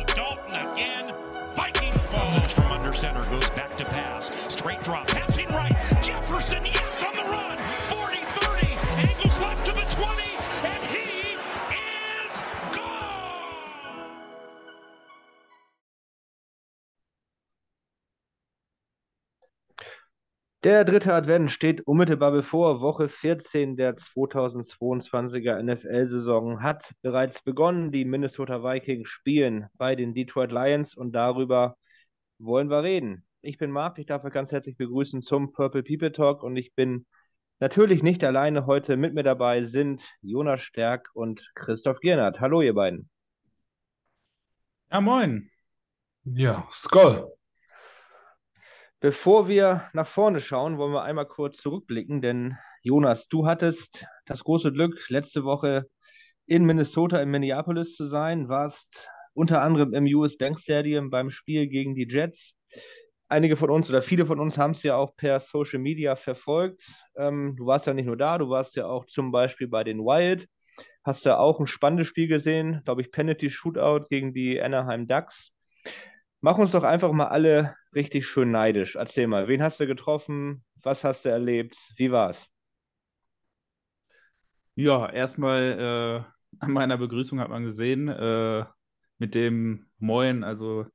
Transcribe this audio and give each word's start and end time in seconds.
again. 0.73 1.13
Vikings 1.55 1.97
ball. 2.11 2.31
from 2.49 2.71
under 2.71 2.93
center 2.93 3.23
goes 3.25 3.49
back 3.51 3.77
to 3.77 3.85
pass. 3.85 4.31
Straight 4.47 4.83
drop. 4.83 5.07
Passing 5.07 5.47
right. 5.49 5.75
Jefferson, 6.01 6.65
yes, 6.65 7.03
on 7.03 7.15
the 7.15 7.23
run. 7.31 7.57
40-30. 7.89 9.09
Angles 9.09 9.39
left 9.39 9.65
to 9.65 9.73
the 9.73 9.95
20. 9.95 10.30
Der 20.63 20.85
dritte 20.85 21.11
Advent 21.15 21.49
steht 21.49 21.81
unmittelbar 21.87 22.31
bevor. 22.31 22.81
Woche 22.81 23.09
14 23.09 23.77
der 23.77 23.95
2022er 23.95 25.59
NFL-Saison 25.59 26.61
hat 26.61 26.93
bereits 27.01 27.41
begonnen. 27.41 27.91
Die 27.91 28.05
Minnesota 28.05 28.63
Vikings 28.63 29.09
spielen 29.09 29.65
bei 29.73 29.95
den 29.95 30.13
Detroit 30.13 30.51
Lions 30.51 30.95
und 30.95 31.13
darüber 31.13 31.77
wollen 32.37 32.69
wir 32.69 32.83
reden. 32.83 33.25
Ich 33.41 33.57
bin 33.57 33.71
Marc, 33.71 33.97
ich 33.97 34.05
darf 34.05 34.23
euch 34.23 34.33
ganz 34.33 34.51
herzlich 34.51 34.77
begrüßen 34.77 35.23
zum 35.23 35.51
Purple 35.51 35.81
People 35.81 36.11
Talk 36.11 36.43
und 36.43 36.55
ich 36.55 36.75
bin 36.75 37.07
natürlich 37.59 38.03
nicht 38.03 38.23
alleine. 38.23 38.67
Heute 38.67 38.97
mit 38.97 39.15
mir 39.15 39.23
dabei 39.23 39.63
sind 39.63 40.07
Jonas 40.21 40.61
Stärk 40.61 41.09
und 41.15 41.49
Christoph 41.55 42.01
Giernert. 42.01 42.39
Hallo, 42.39 42.61
ihr 42.61 42.75
beiden. 42.75 43.09
Ja, 44.91 45.01
moin. 45.01 45.49
Ja, 46.23 46.67
Skull. 46.69 47.31
Bevor 49.01 49.47
wir 49.47 49.89
nach 49.93 50.05
vorne 50.05 50.39
schauen, 50.39 50.77
wollen 50.77 50.93
wir 50.93 51.01
einmal 51.01 51.25
kurz 51.25 51.57
zurückblicken, 51.57 52.21
denn 52.21 52.55
Jonas, 52.83 53.27
du 53.27 53.47
hattest 53.47 54.05
das 54.27 54.43
große 54.43 54.71
Glück, 54.71 55.09
letzte 55.09 55.43
Woche 55.43 55.87
in 56.45 56.65
Minnesota, 56.65 57.19
in 57.19 57.31
Minneapolis 57.31 57.95
zu 57.95 58.05
sein, 58.05 58.47
warst 58.47 59.09
unter 59.33 59.63
anderem 59.63 59.95
im 59.95 60.05
US 60.15 60.37
Bank 60.37 60.59
Stadium 60.59 61.09
beim 61.09 61.31
Spiel 61.31 61.67
gegen 61.67 61.95
die 61.95 62.05
Jets. 62.07 62.53
Einige 63.27 63.57
von 63.57 63.71
uns 63.71 63.89
oder 63.89 64.03
viele 64.03 64.27
von 64.27 64.39
uns 64.39 64.59
haben 64.59 64.73
es 64.73 64.83
ja 64.83 64.97
auch 64.97 65.15
per 65.15 65.39
Social 65.39 65.79
Media 65.79 66.15
verfolgt. 66.15 66.83
Ähm, 67.15 67.55
du 67.57 67.65
warst 67.65 67.87
ja 67.87 67.95
nicht 67.95 68.05
nur 68.05 68.17
da, 68.17 68.37
du 68.37 68.49
warst 68.49 68.75
ja 68.75 68.85
auch 68.85 69.07
zum 69.07 69.31
Beispiel 69.31 69.67
bei 69.67 69.83
den 69.83 70.01
Wild. 70.01 70.47
Hast 71.03 71.25
da 71.25 71.37
auch 71.37 71.59
ein 71.59 71.65
spannendes 71.65 72.05
Spiel 72.05 72.27
gesehen, 72.27 72.83
glaube 72.85 73.01
ich, 73.01 73.11
Penalty 73.11 73.49
Shootout 73.49 74.05
gegen 74.11 74.35
die 74.35 74.61
Anaheim 74.61 75.07
Ducks. 75.07 75.55
Mach 76.41 76.57
uns 76.57 76.71
doch 76.71 76.83
einfach 76.83 77.11
mal 77.11 77.27
alle 77.27 77.75
richtig 77.95 78.27
schön 78.27 78.51
neidisch. 78.51 78.95
Erzähl 78.95 79.27
mal, 79.27 79.47
wen 79.47 79.61
hast 79.61 79.79
du 79.79 79.87
getroffen? 79.87 80.63
Was 80.83 81.03
hast 81.03 81.25
du 81.25 81.29
erlebt? 81.29 81.77
Wie 81.97 82.11
war's? 82.11 82.49
Ja, 84.75 85.09
erstmal 85.11 86.25
äh, 86.59 86.63
an 86.63 86.71
meiner 86.71 86.97
Begrüßung 86.97 87.39
hat 87.39 87.49
man 87.49 87.63
gesehen, 87.63 88.07
äh, 88.07 88.65
mit 89.19 89.35
dem 89.35 89.85
Moin, 89.99 90.43
also 90.43 90.85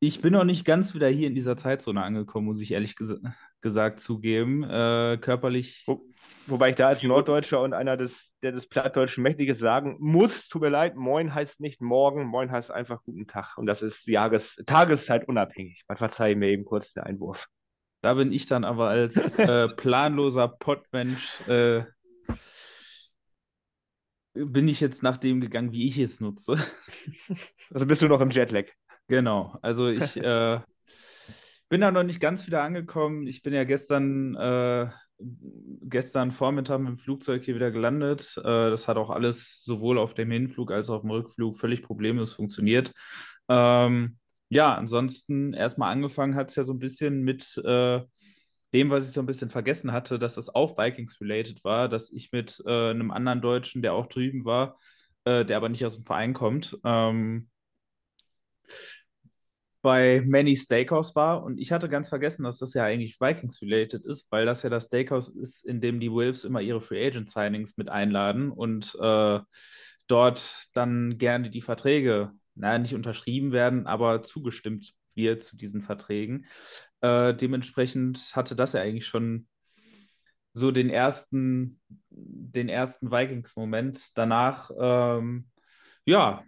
ich 0.00 0.20
bin 0.20 0.32
noch 0.32 0.44
nicht 0.44 0.64
ganz 0.64 0.94
wieder 0.94 1.08
hier 1.08 1.26
in 1.26 1.34
dieser 1.34 1.56
Zeitzone 1.56 2.02
angekommen, 2.02 2.46
muss 2.46 2.60
ich 2.60 2.72
ehrlich 2.72 2.94
ges 2.96 3.20
gesagt 3.60 3.98
zugeben. 3.98 4.62
Äh, 4.62 5.18
körperlich. 5.20 5.82
Wo, 5.86 6.00
wobei 6.46 6.70
ich 6.70 6.76
da 6.76 6.88
als 6.88 7.02
Norddeutscher 7.02 7.60
und 7.60 7.72
einer, 7.72 7.96
des, 7.96 8.32
der 8.42 8.52
des 8.52 8.68
Plattdeutschen 8.68 9.22
Mächtiges 9.24 9.58
sagen 9.58 9.96
muss, 9.98 10.48
tut 10.48 10.62
mir 10.62 10.68
leid, 10.68 10.94
Moin 10.94 11.34
heißt 11.34 11.60
nicht 11.60 11.80
morgen, 11.80 12.26
Moin 12.26 12.52
heißt 12.52 12.70
einfach 12.70 13.02
guten 13.02 13.26
Tag. 13.26 13.58
Und 13.58 13.66
das 13.66 13.82
ist 13.82 14.06
Jahres 14.06 14.56
Tageszeit 14.66 15.26
unabhängig. 15.26 15.82
Man 15.88 15.98
verzeihe 15.98 16.36
mir 16.36 16.48
eben 16.48 16.64
kurz 16.64 16.92
den 16.92 17.02
Einwurf. 17.02 17.48
Da 18.00 18.14
bin 18.14 18.30
ich 18.30 18.46
dann 18.46 18.62
aber 18.64 18.88
als 18.88 19.34
äh, 19.38 19.68
planloser 19.68 20.46
Pottmensch, 20.46 21.40
äh, 21.48 21.82
bin 24.34 24.68
ich 24.68 24.80
jetzt 24.80 25.02
nach 25.02 25.16
dem 25.16 25.40
gegangen, 25.40 25.72
wie 25.72 25.88
ich 25.88 25.98
es 25.98 26.20
nutze. 26.20 26.56
Also 27.70 27.84
bist 27.84 28.00
du 28.00 28.08
noch 28.08 28.22
im 28.22 28.30
Jetlag. 28.30 28.66
Genau, 29.08 29.58
also 29.62 29.88
ich 29.88 30.16
äh, 30.16 30.60
bin 31.68 31.80
da 31.80 31.90
noch 31.90 32.02
nicht 32.02 32.20
ganz 32.20 32.46
wieder 32.46 32.62
angekommen. 32.62 33.26
Ich 33.26 33.42
bin 33.42 33.52
ja 33.52 33.64
gestern, 33.64 34.34
äh, 34.36 34.88
gestern 35.18 36.30
Vormittag 36.30 36.78
mit 36.80 36.88
dem 36.88 36.96
Flugzeug 36.98 37.44
hier 37.44 37.54
wieder 37.54 37.70
gelandet. 37.70 38.36
Äh, 38.38 38.42
das 38.70 38.88
hat 38.88 38.96
auch 38.96 39.10
alles 39.10 39.62
sowohl 39.64 39.98
auf 39.98 40.14
dem 40.14 40.30
Hinflug 40.30 40.70
als 40.72 40.90
auch 40.90 40.96
auf 40.96 41.00
dem 41.02 41.10
Rückflug 41.10 41.58
völlig 41.58 41.82
problemlos 41.82 42.32
funktioniert. 42.34 42.92
Ähm, 43.48 44.18
ja, 44.50 44.74
ansonsten 44.74 45.52
erstmal 45.52 45.92
angefangen 45.92 46.34
hat 46.34 46.50
es 46.50 46.56
ja 46.56 46.62
so 46.62 46.72
ein 46.72 46.78
bisschen 46.78 47.22
mit 47.22 47.56
äh, 47.64 48.00
dem, 48.74 48.90
was 48.90 49.06
ich 49.08 49.12
so 49.12 49.20
ein 49.20 49.26
bisschen 49.26 49.50
vergessen 49.50 49.92
hatte, 49.92 50.18
dass 50.18 50.34
das 50.34 50.54
auch 50.54 50.76
Vikings-related 50.78 51.64
war, 51.64 51.88
dass 51.88 52.12
ich 52.12 52.32
mit 52.32 52.62
äh, 52.66 52.90
einem 52.90 53.10
anderen 53.10 53.40
Deutschen, 53.40 53.82
der 53.82 53.94
auch 53.94 54.06
drüben 54.06 54.44
war, 54.44 54.78
äh, 55.24 55.44
der 55.44 55.56
aber 55.56 55.68
nicht 55.70 55.84
aus 55.84 55.96
dem 55.96 56.04
Verein 56.04 56.34
kommt, 56.34 56.78
ähm, 56.84 57.48
bei 59.82 60.22
Manny 60.26 60.56
Steakhouse 60.56 61.14
war 61.14 61.44
und 61.44 61.58
ich 61.58 61.70
hatte 61.70 61.88
ganz 61.88 62.08
vergessen, 62.08 62.42
dass 62.42 62.58
das 62.58 62.74
ja 62.74 62.84
eigentlich 62.84 63.20
Vikings-related 63.20 64.04
ist, 64.06 64.30
weil 64.30 64.44
das 64.44 64.62
ja 64.62 64.70
das 64.70 64.86
Steakhouse 64.86 65.30
ist, 65.30 65.64
in 65.64 65.80
dem 65.80 66.00
die 66.00 66.10
Wolves 66.10 66.44
immer 66.44 66.60
ihre 66.60 66.80
Free 66.80 67.06
Agent 67.06 67.30
Signings 67.30 67.76
mit 67.76 67.88
einladen 67.88 68.50
und 68.50 68.96
äh, 69.00 69.38
dort 70.08 70.68
dann 70.72 71.18
gerne 71.18 71.50
die 71.50 71.60
Verträge, 71.60 72.32
naja, 72.54 72.78
nicht 72.78 72.94
unterschrieben 72.94 73.52
werden, 73.52 73.86
aber 73.86 74.22
zugestimmt 74.22 74.94
wird 75.14 75.42
zu 75.42 75.56
diesen 75.56 75.82
Verträgen. 75.82 76.46
Äh, 77.00 77.34
dementsprechend 77.34 78.18
hatte 78.34 78.56
das 78.56 78.72
ja 78.72 78.80
eigentlich 78.80 79.06
schon 79.06 79.46
so 80.52 80.70
den 80.72 80.90
ersten, 80.90 81.80
den 82.10 82.68
ersten 82.68 83.12
Vikings-Moment. 83.12 84.16
Danach, 84.16 84.70
ähm, 84.78 85.48
ja, 86.04 86.42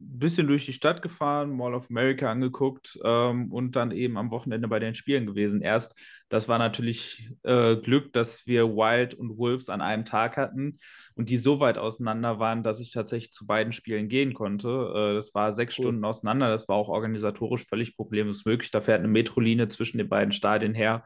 ein 0.00 0.18
bisschen 0.18 0.46
durch 0.46 0.64
die 0.64 0.72
Stadt 0.72 1.02
gefahren, 1.02 1.56
Mall 1.56 1.74
of 1.74 1.90
America 1.90 2.30
angeguckt 2.30 2.98
ähm, 3.04 3.52
und 3.52 3.76
dann 3.76 3.90
eben 3.90 4.16
am 4.16 4.30
Wochenende 4.30 4.68
bei 4.68 4.78
den 4.78 4.94
Spielen 4.94 5.26
gewesen. 5.26 5.60
Erst, 5.60 5.98
das 6.28 6.48
war 6.48 6.58
natürlich 6.58 7.28
äh, 7.42 7.76
Glück, 7.76 8.12
dass 8.12 8.46
wir 8.46 8.68
Wild 8.68 9.14
und 9.14 9.38
Wolves 9.38 9.68
an 9.68 9.80
einem 9.80 10.04
Tag 10.04 10.36
hatten 10.36 10.78
und 11.14 11.28
die 11.28 11.36
so 11.36 11.60
weit 11.60 11.78
auseinander 11.78 12.38
waren, 12.38 12.62
dass 12.62 12.80
ich 12.80 12.92
tatsächlich 12.92 13.32
zu 13.32 13.46
beiden 13.46 13.72
Spielen 13.72 14.08
gehen 14.08 14.34
konnte. 14.34 14.68
Äh, 14.94 15.14
das 15.14 15.34
war 15.34 15.52
sechs 15.52 15.78
cool. 15.78 15.84
Stunden 15.84 16.04
auseinander, 16.04 16.48
das 16.50 16.68
war 16.68 16.76
auch 16.76 16.88
organisatorisch 16.88 17.66
völlig 17.66 17.96
problemlos 17.96 18.44
möglich. 18.44 18.70
Da 18.70 18.80
fährt 18.80 19.00
eine 19.00 19.08
Metrolinie 19.08 19.68
zwischen 19.68 19.98
den 19.98 20.08
beiden 20.08 20.32
Stadien 20.32 20.74
her. 20.74 21.04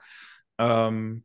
Ähm, 0.59 1.25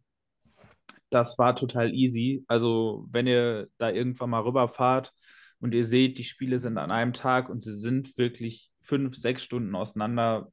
das 1.09 1.37
war 1.37 1.55
total 1.55 1.93
easy. 1.93 2.43
Also, 2.47 3.07
wenn 3.11 3.27
ihr 3.27 3.67
da 3.77 3.89
irgendwann 3.89 4.29
mal 4.29 4.41
rüberfahrt, 4.41 5.13
und 5.59 5.73
ihr 5.73 5.83
seht, 5.83 6.17
die 6.17 6.23
Spiele 6.23 6.59
sind 6.59 6.77
an 6.77 6.91
einem 6.91 7.13
Tag 7.13 7.49
und 7.49 7.63
sie 7.63 7.75
sind 7.75 8.17
wirklich 8.17 8.71
fünf, 8.81 9.15
sechs 9.15 9.43
Stunden 9.43 9.75
auseinander. 9.75 10.51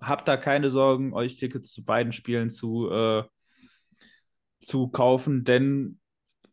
Habt 0.00 0.26
da 0.26 0.36
keine 0.36 0.70
Sorgen, 0.70 1.12
euch 1.12 1.36
Tickets 1.36 1.72
zu 1.72 1.84
beiden 1.84 2.12
Spielen 2.12 2.50
zu, 2.50 2.90
äh, 2.90 3.24
zu 4.60 4.88
kaufen, 4.88 5.44
denn 5.44 6.00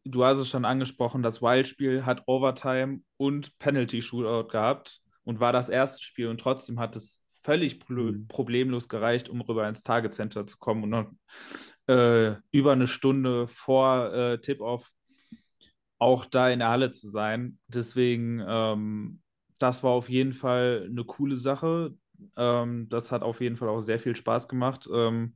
du 0.03 0.23
hast 0.23 0.37
es 0.37 0.49
schon 0.49 0.65
angesprochen, 0.65 1.23
das 1.23 1.41
Wild-Spiel 1.41 2.05
hat 2.05 2.23
Overtime 2.27 3.01
und 3.17 3.57
Penalty-Shootout 3.57 4.49
gehabt 4.49 5.01
und 5.23 5.39
war 5.39 5.51
das 5.51 5.69
erste 5.69 6.03
Spiel 6.03 6.27
und 6.27 6.39
trotzdem 6.39 6.79
hat 6.79 6.95
es 6.95 7.23
völlig 7.41 7.79
mhm. 7.89 8.27
problemlos 8.27 8.89
gereicht, 8.89 9.29
um 9.29 9.41
rüber 9.41 9.67
ins 9.67 9.83
Target 9.83 10.13
Center 10.13 10.45
zu 10.45 10.57
kommen 10.57 10.83
und 10.83 10.89
noch 10.89 11.11
äh, 11.87 12.35
über 12.51 12.71
eine 12.73 12.87
Stunde 12.87 13.47
vor 13.47 14.13
äh, 14.13 14.39
Tip-Off 14.39 14.91
auch 15.97 16.25
da 16.25 16.49
in 16.49 16.59
der 16.59 16.69
Halle 16.69 16.91
zu 16.91 17.07
sein. 17.07 17.57
Deswegen, 17.67 18.43
ähm, 18.47 19.21
das 19.59 19.83
war 19.83 19.91
auf 19.91 20.09
jeden 20.09 20.33
Fall 20.33 20.87
eine 20.89 21.03
coole 21.05 21.35
Sache. 21.35 21.95
Ähm, 22.37 22.87
das 22.89 23.11
hat 23.11 23.21
auf 23.23 23.41
jeden 23.41 23.57
Fall 23.57 23.69
auch 23.69 23.81
sehr 23.81 23.99
viel 23.99 24.15
Spaß 24.15 24.47
gemacht. 24.47 24.87
Ähm, 24.93 25.35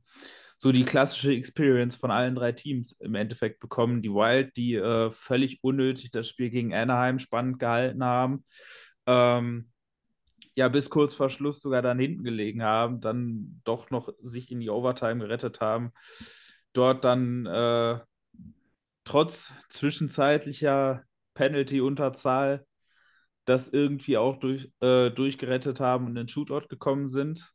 so 0.58 0.72
die 0.72 0.84
klassische 0.84 1.32
Experience 1.32 1.96
von 1.96 2.10
allen 2.10 2.34
drei 2.34 2.52
Teams 2.52 2.92
im 3.00 3.14
Endeffekt 3.14 3.60
bekommen. 3.60 4.02
Die 4.02 4.10
Wild, 4.10 4.56
die 4.56 4.74
äh, 4.74 5.10
völlig 5.10 5.64
unnötig 5.64 6.10
das 6.10 6.28
Spiel 6.28 6.50
gegen 6.50 6.74
Anaheim 6.74 7.18
spannend 7.18 7.58
gehalten 7.58 8.04
haben. 8.04 8.44
Ähm, 9.06 9.70
ja, 10.54 10.68
bis 10.68 10.90
kurz 10.90 11.14
vor 11.14 11.30
Schluss 11.30 11.62
sogar 11.62 11.80
dann 11.80 11.98
hinten 11.98 12.24
gelegen 12.24 12.62
haben, 12.62 13.00
dann 13.00 13.62
doch 13.64 13.90
noch 13.90 14.10
sich 14.22 14.50
in 14.50 14.60
die 14.60 14.68
Overtime 14.68 15.20
gerettet 15.20 15.62
haben. 15.62 15.92
Dort 16.74 17.04
dann 17.04 17.46
äh, 17.46 17.98
trotz 19.04 19.52
zwischenzeitlicher 19.68 21.02
Penalty-Unterzahl 21.34 22.66
das 23.44 23.68
irgendwie 23.68 24.16
auch 24.16 24.38
durch, 24.38 24.70
äh, 24.80 25.10
durchgerettet 25.10 25.80
haben 25.80 26.04
und 26.04 26.10
in 26.10 26.26
den 26.26 26.28
Shootout 26.28 26.68
gekommen 26.68 27.08
sind 27.08 27.52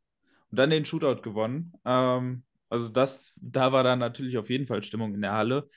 und 0.51 0.59
dann 0.59 0.69
den 0.69 0.85
Shootout 0.85 1.21
gewonnen. 1.21 1.73
Ähm, 1.85 2.43
also 2.69 2.89
das, 2.89 3.37
da 3.41 3.71
war 3.71 3.83
dann 3.83 3.99
natürlich 3.99 4.37
auf 4.37 4.49
jeden 4.49 4.67
Fall 4.67 4.83
Stimmung 4.83 5.13
in 5.13 5.21
der 5.21 5.33
Halle. 5.33 5.67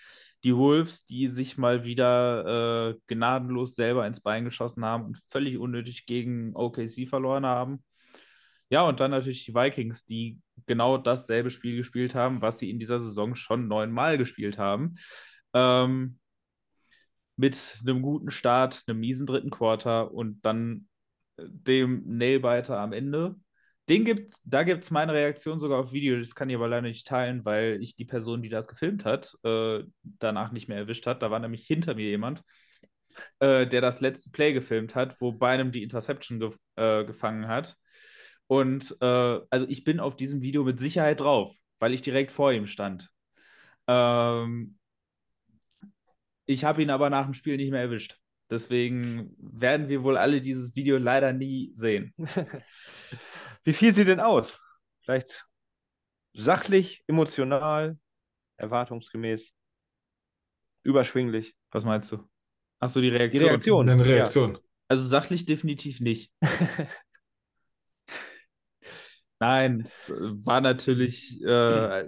Die 0.45 0.57
Wolves, 0.57 1.05
die 1.05 1.29
sich 1.29 1.59
mal 1.59 1.85
wieder 1.85 2.91
äh, 2.91 2.95
gnadenlos 3.07 3.75
selber 3.75 4.07
ins 4.07 4.21
Bein 4.21 4.45
geschossen 4.45 4.85
haben 4.85 5.05
und 5.05 5.19
völlig 5.29 5.59
unnötig 5.59 6.07
gegen 6.07 6.55
OKC 6.55 7.09
verloren 7.09 7.45
haben. 7.47 7.85
Ja, 8.71 8.83
und 8.83 9.01
dann 9.01 9.11
natürlich 9.11 9.47
die 9.47 9.55
Vikings, 9.55 10.05
die 10.05 10.41
genau 10.67 10.99
dasselbe 10.99 11.51
Spiel 11.51 11.77
gespielt 11.77 12.15
haben, 12.15 12.43
was 12.43 12.59
sie 12.59 12.71
in 12.71 12.79
dieser 12.79 12.99
Saison 12.99 13.35
schon 13.35 13.67
neunmal 13.67 14.19
gespielt 14.19 14.59
haben. 14.59 14.95
Ähm, 15.55 16.19
mit 17.37 17.79
einem 17.83 18.03
guten 18.03 18.31
Start, 18.31 18.83
einem 18.87 19.01
miesen 19.01 19.27
dritten 19.27 19.51
Quarter 19.51 20.13
und 20.13 20.45
dann 20.45 20.89
äh, 21.37 21.45
dem 21.47 22.03
Nailbiter 22.19 22.79
am 22.79 22.93
Ende. 22.93 23.37
Den 23.89 24.05
gibt, 24.05 24.35
da 24.45 24.65
gibt 24.65 24.85
es 24.85 24.91
meine 24.91 25.15
Reaktion 25.15 25.61
sogar 25.61 25.79
auf 25.79 25.93
Video, 25.93 26.19
das 26.19 26.35
kann 26.35 26.51
ich 26.51 26.57
aber 26.57 26.69
leider 26.69 26.89
nicht 26.89 27.07
teilen, 27.07 27.45
weil 27.47 27.79
ich 27.81 27.95
die 27.97 28.05
Person, 28.05 28.43
die 28.43 28.51
das 28.51 28.69
gefilmt 28.69 29.07
hat, 29.07 29.35
äh, 29.45 29.83
danach 30.03 30.53
nicht 30.53 30.69
mehr 30.69 30.77
erwischt 30.77 31.07
hat. 31.07 31.23
Da 31.23 31.31
war 31.31 31.39
nämlich 31.39 31.67
hinter 31.67 31.95
mir 31.95 32.05
jemand, 32.05 32.43
äh, 33.39 33.67
der 33.67 33.81
das 33.81 34.01
letzte 34.01 34.31
Play 34.31 34.53
gefilmt 34.53 34.95
hat, 34.95 35.21
wo 35.21 35.33
Beinem 35.33 35.73
die 35.73 35.83
Interception 35.83 36.39
ge 36.41 36.51
äh, 36.77 37.05
gefangen 37.05 37.49
hat. 37.49 37.77
Und 38.47 38.97
äh, 39.01 39.41
also 39.51 39.67
ich 39.69 39.85
bin 39.85 40.01
auf 40.01 40.17
diesem 40.17 40.43
Video 40.43 40.65
mit 40.65 40.81
Sicherheit 40.81 41.21
drauf, 41.21 41.57
weil 41.79 41.95
ich 41.95 42.03
direkt 42.03 42.33
vor 42.33 42.53
ihm 42.53 42.67
stand. 42.67 43.11
Ähm, 43.87 44.78
ich 46.49 46.65
habe 46.65 46.83
ihn 46.83 46.89
aber 46.89 47.11
nach 47.11 47.27
dem 47.27 47.35
Spiel 47.35 47.59
nicht 47.59 47.71
mehr 47.71 47.83
erwischt. 47.83 48.19
Deswegen 48.51 49.37
werden 49.39 49.89
wir 49.89 50.03
wohl 50.03 50.17
alle 50.17 50.41
dieses 50.41 50.75
Video 50.75 50.97
leider 50.97 51.35
nie 51.35 51.73
sehen. 51.75 52.15
Wie 53.65 53.75
fiel 53.75 53.93
sie 53.93 54.07
denn 54.07 54.19
aus? 54.19 54.59
Vielleicht 55.03 55.47
sachlich, 56.33 57.05
emotional, 57.07 57.99
erwartungsgemäß, 58.57 59.53
überschwinglich. 60.85 61.55
Was 61.71 61.85
meinst 61.85 62.11
du? 62.13 62.27
Achso, 62.81 63.03
die 63.03 63.11
Reaktion. 63.11 63.43
Die 63.43 63.49
Reaktion. 63.49 63.91
Eine 63.91 64.07
Reaktion. 64.07 64.55
Ja. 64.55 64.61
Also 64.89 65.07
sachlich 65.07 65.45
definitiv 65.45 66.01
nicht. 66.01 66.33
Nein, 69.41 69.81
es 69.83 70.13
war 70.45 70.61
natürlich 70.61 71.41
äh, 71.45 72.05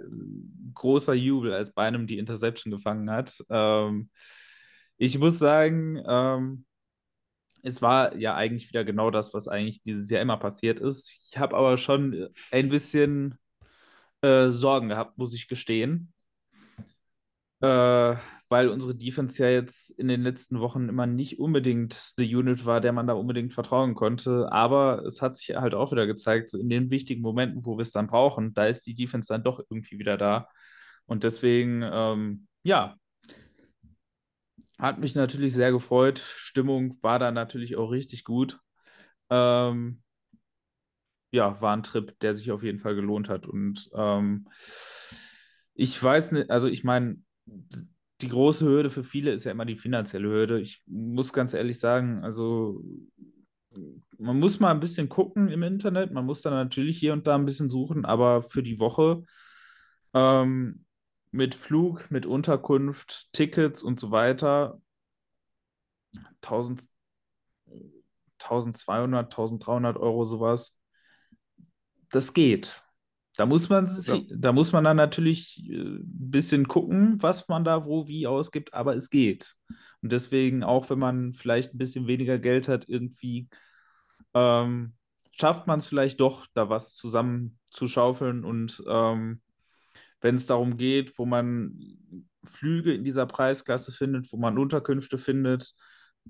großer 0.73 1.13
Jubel, 1.13 1.53
als 1.53 1.71
Beinem 1.73 2.05
die 2.07 2.17
Interception 2.17 2.71
gefangen 2.71 3.09
hat. 3.09 3.41
Ähm, 3.49 4.09
ich 4.97 5.17
muss 5.17 5.39
sagen, 5.39 6.01
ähm, 6.05 6.65
es 7.63 7.81
war 7.81 8.15
ja 8.17 8.35
eigentlich 8.35 8.69
wieder 8.69 8.83
genau 8.83 9.11
das, 9.11 9.33
was 9.33 9.47
eigentlich 9.47 9.83
dieses 9.83 10.09
Jahr 10.09 10.21
immer 10.21 10.37
passiert 10.37 10.79
ist. 10.79 11.27
Ich 11.31 11.37
habe 11.37 11.55
aber 11.57 11.77
schon 11.77 12.29
ein 12.51 12.69
bisschen 12.69 13.37
äh, 14.21 14.49
Sorgen 14.51 14.89
gehabt, 14.89 15.17
muss 15.17 15.33
ich 15.33 15.47
gestehen. 15.47 16.13
Äh, 17.61 18.15
weil 18.49 18.67
unsere 18.67 18.93
Defense 18.93 19.41
ja 19.41 19.49
jetzt 19.49 19.91
in 19.91 20.09
den 20.09 20.23
letzten 20.23 20.59
Wochen 20.59 20.89
immer 20.89 21.07
nicht 21.07 21.39
unbedingt 21.39 22.13
eine 22.17 22.27
Unit 22.27 22.65
war, 22.65 22.81
der 22.81 22.91
man 22.91 23.07
da 23.07 23.13
unbedingt 23.13 23.53
vertrauen 23.53 23.95
konnte. 23.95 24.51
Aber 24.51 25.05
es 25.05 25.21
hat 25.21 25.35
sich 25.35 25.55
halt 25.55 25.73
auch 25.73 25.91
wieder 25.91 26.05
gezeigt, 26.05 26.49
so 26.49 26.57
in 26.57 26.69
den 26.69 26.91
wichtigen 26.91 27.21
Momenten, 27.21 27.65
wo 27.65 27.77
wir 27.77 27.83
es 27.83 27.91
dann 27.91 28.07
brauchen, 28.07 28.53
da 28.53 28.65
ist 28.65 28.85
die 28.87 28.95
Defense 28.95 29.31
dann 29.31 29.43
doch 29.43 29.59
irgendwie 29.69 29.99
wieder 29.99 30.17
da. 30.17 30.49
Und 31.05 31.23
deswegen, 31.23 31.81
ähm, 31.83 32.47
ja, 32.63 32.97
hat 34.77 34.99
mich 34.99 35.15
natürlich 35.15 35.53
sehr 35.53 35.71
gefreut. 35.71 36.19
Stimmung 36.19 36.97
war 37.01 37.19
da 37.19 37.31
natürlich 37.31 37.77
auch 37.77 37.91
richtig 37.91 38.23
gut. 38.23 38.59
Ähm, 39.29 40.01
ja, 41.31 41.61
war 41.61 41.75
ein 41.77 41.83
Trip, 41.83 42.19
der 42.19 42.33
sich 42.33 42.51
auf 42.51 42.63
jeden 42.63 42.79
Fall 42.79 42.95
gelohnt 42.95 43.29
hat. 43.29 43.47
Und 43.47 43.89
ähm, 43.95 44.49
ich 45.73 46.01
weiß 46.01 46.33
nicht, 46.33 46.49
also 46.49 46.67
ich 46.67 46.83
meine, 46.83 47.21
die 47.45 48.27
große 48.27 48.65
Hürde 48.65 48.89
für 48.89 49.03
viele 49.03 49.31
ist 49.31 49.43
ja 49.43 49.51
immer 49.51 49.65
die 49.65 49.77
finanzielle 49.77 50.27
Hürde. 50.27 50.59
Ich 50.59 50.83
muss 50.85 51.33
ganz 51.33 51.53
ehrlich 51.53 51.79
sagen, 51.79 52.23
also 52.23 52.83
man 54.17 54.39
muss 54.39 54.59
mal 54.59 54.71
ein 54.71 54.79
bisschen 54.79 55.09
gucken 55.09 55.49
im 55.49 55.63
Internet, 55.63 56.11
man 56.11 56.25
muss 56.25 56.41
dann 56.41 56.53
natürlich 56.53 56.97
hier 56.97 57.13
und 57.13 57.25
da 57.27 57.35
ein 57.35 57.45
bisschen 57.45 57.69
suchen, 57.69 58.05
aber 58.05 58.41
für 58.43 58.61
die 58.61 58.79
Woche 58.79 59.23
ähm, 60.13 60.85
mit 61.31 61.55
Flug, 61.55 62.11
mit 62.11 62.25
Unterkunft, 62.25 63.31
Tickets 63.33 63.81
und 63.81 63.97
so 63.99 64.11
weiter 64.11 64.79
1000, 66.41 66.87
1200, 68.39 69.25
1300 69.25 69.97
Euro 69.97 70.25
sowas. 70.25 70.77
Das 72.09 72.33
geht. 72.33 72.83
Da 73.41 73.47
muss 73.47 73.69
man, 73.69 73.89
ja. 74.03 74.21
da 74.29 74.51
muss 74.51 74.71
man 74.71 74.83
dann 74.83 74.97
natürlich 74.97 75.57
ein 75.67 75.97
äh, 75.97 75.99
bisschen 76.03 76.67
gucken, 76.67 77.15
was 77.23 77.47
man 77.47 77.63
da 77.63 77.87
wo 77.87 78.07
wie 78.07 78.27
ausgibt, 78.27 78.71
aber 78.71 78.95
es 78.95 79.09
geht. 79.09 79.55
Und 80.03 80.11
deswegen, 80.11 80.63
auch 80.63 80.91
wenn 80.91 80.99
man 80.99 81.33
vielleicht 81.33 81.73
ein 81.73 81.79
bisschen 81.79 82.05
weniger 82.05 82.37
Geld 82.37 82.67
hat, 82.67 82.87
irgendwie 82.87 83.49
ähm, 84.35 84.93
schafft 85.31 85.65
man 85.65 85.79
es 85.79 85.87
vielleicht 85.87 86.19
doch, 86.19 86.45
da 86.53 86.69
was 86.69 86.93
zusammenzuschaufeln. 86.93 88.45
Und 88.45 88.83
ähm, 88.87 89.41
wenn 90.21 90.35
es 90.35 90.45
darum 90.45 90.77
geht, 90.77 91.17
wo 91.17 91.25
man 91.25 91.97
Flüge 92.43 92.93
in 92.93 93.03
dieser 93.03 93.25
Preisklasse 93.25 93.91
findet, 93.91 94.31
wo 94.31 94.37
man 94.37 94.59
Unterkünfte 94.59 95.17
findet, 95.17 95.73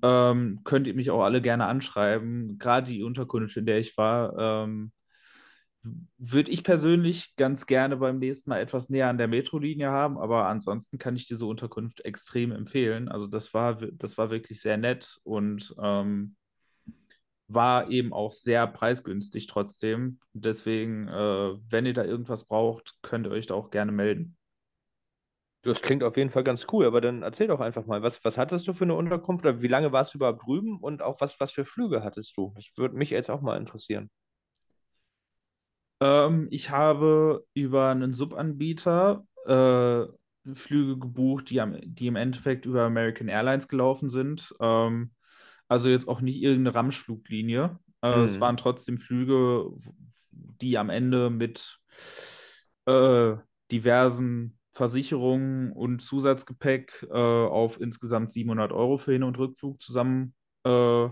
ähm, 0.02 0.60
könnt 0.64 0.86
ihr 0.86 0.94
mich 0.94 1.10
auch 1.10 1.24
alle 1.24 1.42
gerne 1.42 1.66
anschreiben. 1.66 2.56
Gerade 2.56 2.86
die 2.86 3.02
Unterkunft, 3.02 3.54
in 3.58 3.66
der 3.66 3.80
ich 3.80 3.98
war, 3.98 4.64
ähm, 4.64 4.92
würde 6.18 6.50
ich 6.50 6.62
persönlich 6.62 7.34
ganz 7.36 7.66
gerne 7.66 7.96
beim 7.96 8.18
nächsten 8.18 8.50
Mal 8.50 8.60
etwas 8.60 8.88
näher 8.88 9.08
an 9.08 9.18
der 9.18 9.28
Metrolinie 9.28 9.90
haben, 9.90 10.18
aber 10.18 10.46
ansonsten 10.46 10.98
kann 10.98 11.16
ich 11.16 11.26
diese 11.26 11.46
Unterkunft 11.46 12.04
extrem 12.04 12.52
empfehlen. 12.52 13.08
Also 13.08 13.26
das 13.26 13.52
war, 13.52 13.76
das 13.76 14.16
war 14.18 14.30
wirklich 14.30 14.60
sehr 14.60 14.76
nett 14.76 15.18
und 15.24 15.74
ähm, 15.82 16.36
war 17.48 17.90
eben 17.90 18.12
auch 18.12 18.32
sehr 18.32 18.66
preisgünstig 18.66 19.46
trotzdem. 19.46 20.20
Deswegen, 20.32 21.08
äh, 21.08 21.54
wenn 21.68 21.86
ihr 21.86 21.94
da 21.94 22.04
irgendwas 22.04 22.44
braucht, 22.44 22.94
könnt 23.02 23.26
ihr 23.26 23.32
euch 23.32 23.46
da 23.46 23.54
auch 23.54 23.70
gerne 23.70 23.92
melden. 23.92 24.36
Das 25.64 25.80
klingt 25.80 26.02
auf 26.02 26.16
jeden 26.16 26.30
Fall 26.30 26.42
ganz 26.42 26.66
cool, 26.72 26.86
aber 26.86 27.00
dann 27.00 27.22
erzähl 27.22 27.46
doch 27.46 27.60
einfach 27.60 27.86
mal, 27.86 28.02
was, 28.02 28.24
was 28.24 28.36
hattest 28.36 28.66
du 28.66 28.72
für 28.72 28.84
eine 28.84 28.94
Unterkunft 28.94 29.44
oder 29.44 29.62
wie 29.62 29.68
lange 29.68 29.92
warst 29.92 30.12
du 30.12 30.18
überhaupt 30.18 30.44
drüben 30.44 30.78
und 30.80 31.02
auch 31.02 31.20
was, 31.20 31.38
was 31.38 31.52
für 31.52 31.64
Flüge 31.64 32.02
hattest 32.02 32.36
du? 32.36 32.52
Das 32.56 32.70
würde 32.76 32.96
mich 32.96 33.10
jetzt 33.10 33.30
auch 33.30 33.42
mal 33.42 33.56
interessieren. 33.56 34.10
Ähm, 36.02 36.48
ich 36.50 36.70
habe 36.70 37.46
über 37.54 37.90
einen 37.90 38.12
Subanbieter 38.12 39.24
äh, 39.46 40.04
Flüge 40.54 40.98
gebucht, 40.98 41.50
die, 41.50 41.60
am, 41.60 41.76
die 41.80 42.08
im 42.08 42.16
Endeffekt 42.16 42.66
über 42.66 42.82
American 42.82 43.28
Airlines 43.28 43.68
gelaufen 43.68 44.08
sind. 44.08 44.52
Ähm, 44.60 45.12
also 45.68 45.88
jetzt 45.88 46.08
auch 46.08 46.20
nicht 46.20 46.42
irgendeine 46.42 46.74
Ramschfluglinie. 46.74 47.78
Äh, 48.02 48.16
mhm. 48.16 48.24
Es 48.24 48.40
waren 48.40 48.56
trotzdem 48.56 48.98
Flüge, 48.98 49.70
die 50.32 50.76
am 50.76 50.90
Ende 50.90 51.30
mit 51.30 51.78
äh, 52.86 53.36
diversen 53.70 54.58
Versicherungen 54.72 55.70
und 55.70 56.00
Zusatzgepäck 56.02 57.06
äh, 57.10 57.14
auf 57.14 57.80
insgesamt 57.80 58.32
700 58.32 58.72
Euro 58.72 58.96
für 58.96 59.12
Hin- 59.12 59.22
und 59.22 59.38
Rückflug 59.38 59.80
zusammen 59.80 60.34
äh, 60.64 61.08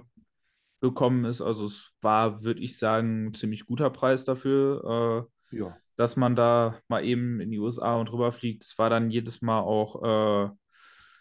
gekommen 0.81 1.25
ist. 1.25 1.41
Also 1.41 1.67
es 1.67 1.93
war, 2.01 2.43
würde 2.43 2.61
ich 2.61 2.79
sagen, 2.79 3.27
ein 3.27 3.35
ziemlich 3.35 3.67
guter 3.67 3.91
Preis 3.91 4.25
dafür, 4.25 5.29
äh, 5.53 5.57
ja. 5.57 5.77
dass 5.97 6.17
man 6.17 6.37
da 6.37 6.81
mal 6.89 7.05
eben 7.05 7.41
in 7.41 7.51
die 7.51 7.59
USA 7.59 7.97
und 7.97 8.13
rüberfliegt. 8.13 8.65
Es 8.65 8.79
war 8.79 8.91
dann 8.91 9.11
jedes 9.11 9.43
Mal 9.43 9.61
auch 9.61 10.03
äh, 10.03 10.51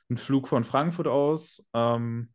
ein 0.09 0.17
Flug 0.17 0.47
von 0.47 0.63
Frankfurt 0.63 1.07
aus. 1.07 1.63
Ähm, 1.73 2.31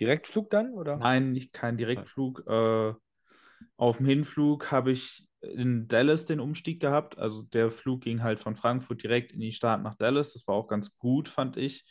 Direktflug 0.00 0.50
dann, 0.50 0.74
oder? 0.74 0.96
Nein, 0.96 1.32
nicht 1.32 1.52
kein 1.52 1.76
Direktflug. 1.76 2.44
Äh, 2.46 2.94
auf 3.76 3.96
dem 3.96 4.06
Hinflug 4.06 4.70
habe 4.70 4.92
ich 4.92 5.28
in 5.40 5.88
Dallas 5.88 6.24
den 6.24 6.40
Umstieg 6.40 6.80
gehabt. 6.80 7.18
Also 7.18 7.42
der 7.42 7.70
Flug 7.70 8.02
ging 8.02 8.22
halt 8.22 8.38
von 8.38 8.56
Frankfurt 8.56 9.02
direkt 9.02 9.32
in 9.32 9.40
die 9.40 9.52
Stadt 9.52 9.82
nach 9.82 9.96
Dallas. 9.96 10.32
Das 10.32 10.46
war 10.46 10.54
auch 10.54 10.68
ganz 10.68 10.96
gut, 10.98 11.28
fand 11.28 11.56
ich. 11.56 11.84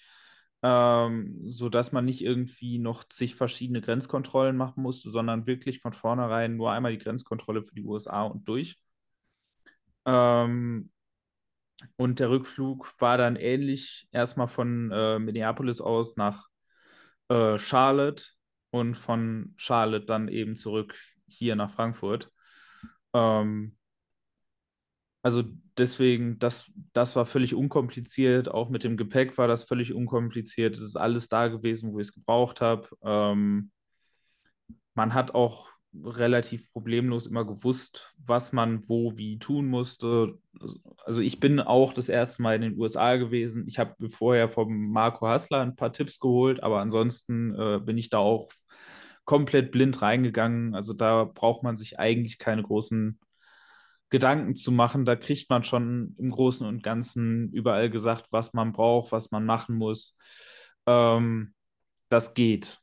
Ähm, 0.64 1.42
so 1.46 1.70
dass 1.70 1.92
man 1.92 2.06
nicht 2.06 2.22
irgendwie 2.22 2.80
noch 2.80 3.04
zig 3.06 3.36
verschiedene 3.36 3.82
Grenzkontrollen 3.82 4.58
machen 4.58 4.82
musste, 4.84 5.10
sondern 5.12 5.46
wirklich 5.48 5.80
von 5.80 5.94
vornherein 5.94 6.58
nur 6.58 6.72
einmal 6.72 6.92
die 6.92 6.98
Grenzkontrolle 6.98 7.64
für 7.64 7.76
die 7.76 7.84
USA 7.84 8.24
und 8.24 8.48
durch. 8.48 8.78
Ähm, 10.06 10.90
und 11.96 12.20
der 12.20 12.30
Rückflug 12.30 12.94
war 13.00 13.18
dann 13.18 13.36
ähnlich 13.36 14.08
erstmal 14.12 14.48
von 14.48 14.92
äh, 14.92 15.20
Minneapolis 15.20 15.82
aus 15.82 16.16
nach 16.16 16.48
äh, 17.30 17.60
Charlotte 17.60 18.24
und 18.72 18.96
von 18.96 19.54
Charlotte 19.58 20.06
dann 20.06 20.28
eben 20.28 20.56
zurück 20.56 20.98
hier 21.28 21.56
nach 21.56 21.72
Frankfurt. 21.72 22.32
Ähm, 23.14 23.77
also 25.22 25.44
deswegen, 25.78 26.40
das, 26.40 26.72
das 26.94 27.16
war 27.16 27.26
völlig 27.26 27.56
unkompliziert. 27.56 28.50
Auch 28.50 28.70
mit 28.70 28.84
dem 28.84 28.98
Gepäck 28.98 29.38
war 29.38 29.48
das 29.48 29.64
völlig 29.66 29.94
unkompliziert. 29.94 30.76
Es 30.76 30.82
ist 30.82 30.96
alles 30.96 31.28
da 31.30 31.48
gewesen, 31.48 31.92
wo 31.92 32.00
ich 32.00 32.08
es 32.10 32.14
gebraucht 32.14 32.62
habe. 32.62 32.88
Ähm, 33.04 33.72
man 34.94 35.14
hat 35.14 35.36
auch 35.36 35.70
relativ 36.04 36.72
problemlos 36.72 37.28
immer 37.28 37.46
gewusst, 37.46 38.16
was 38.26 38.54
man 38.54 38.88
wo 38.88 39.18
wie 39.18 39.40
tun 39.40 39.68
musste. 39.68 40.38
Also 41.06 41.22
ich 41.22 41.40
bin 41.40 41.60
auch 41.60 41.94
das 41.94 42.10
erste 42.10 42.42
Mal 42.42 42.56
in 42.56 42.62
den 42.62 42.80
USA 42.80 43.16
gewesen. 43.16 43.66
Ich 43.68 43.80
habe 43.80 44.10
vorher 44.10 44.50
vom 44.50 44.92
Marco 44.92 45.28
Hassler 45.28 45.62
ein 45.62 45.76
paar 45.76 45.94
Tipps 45.94 46.20
geholt, 46.20 46.62
aber 46.64 46.80
ansonsten 46.80 47.56
äh, 47.56 47.80
bin 47.80 47.98
ich 47.98 48.10
da 48.10 48.20
auch 48.20 48.50
komplett 49.26 49.72
blind 49.72 50.02
reingegangen. 50.02 50.76
Also 50.76 50.94
da 50.94 51.26
braucht 51.26 51.64
man 51.64 51.78
sich 51.78 52.00
eigentlich 52.00 52.38
keine 52.38 52.64
großen 52.64 53.20
Gedanken 54.10 54.56
zu 54.56 54.72
machen. 54.72 55.06
Da 55.06 55.16
kriegt 55.16 55.50
man 55.50 55.64
schon 55.64 56.16
im 56.18 56.32
Großen 56.32 56.66
und 56.66 56.84
Ganzen 56.84 57.52
überall 57.52 57.90
gesagt, 57.90 58.28
was 58.32 58.54
man 58.54 58.72
braucht, 58.72 59.12
was 59.12 59.32
man 59.32 59.46
machen 59.46 59.76
muss. 59.76 60.18
Ähm, 60.86 61.54
das 62.10 62.34
geht. 62.34 62.80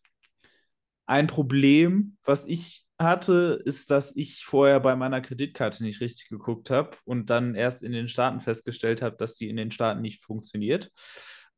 Ein 1.07 1.27
Problem, 1.27 2.17
was 2.25 2.47
ich 2.47 2.85
hatte, 2.99 3.61
ist, 3.65 3.91
dass 3.91 4.15
ich 4.17 4.45
vorher 4.45 4.81
bei 4.81 4.97
meiner 4.97 5.21
Kreditkarte 5.21 5.83
nicht 5.83 6.01
richtig 6.01 6.29
geguckt 6.29 6.71
habe 6.71 6.97
und 7.05 7.31
dann 7.31 7.55
erst 7.55 7.83
in 7.83 7.93
den 7.93 8.09
Staaten 8.09 8.41
festgestellt 8.41 9.03
habe, 9.03 9.17
dass 9.17 9.37
sie 9.37 9.49
in 9.49 9.57
den 9.57 9.71
Staaten 9.71 10.01
nicht 10.01 10.23
funktioniert. 10.23 10.91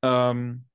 Ähm, 0.02 0.66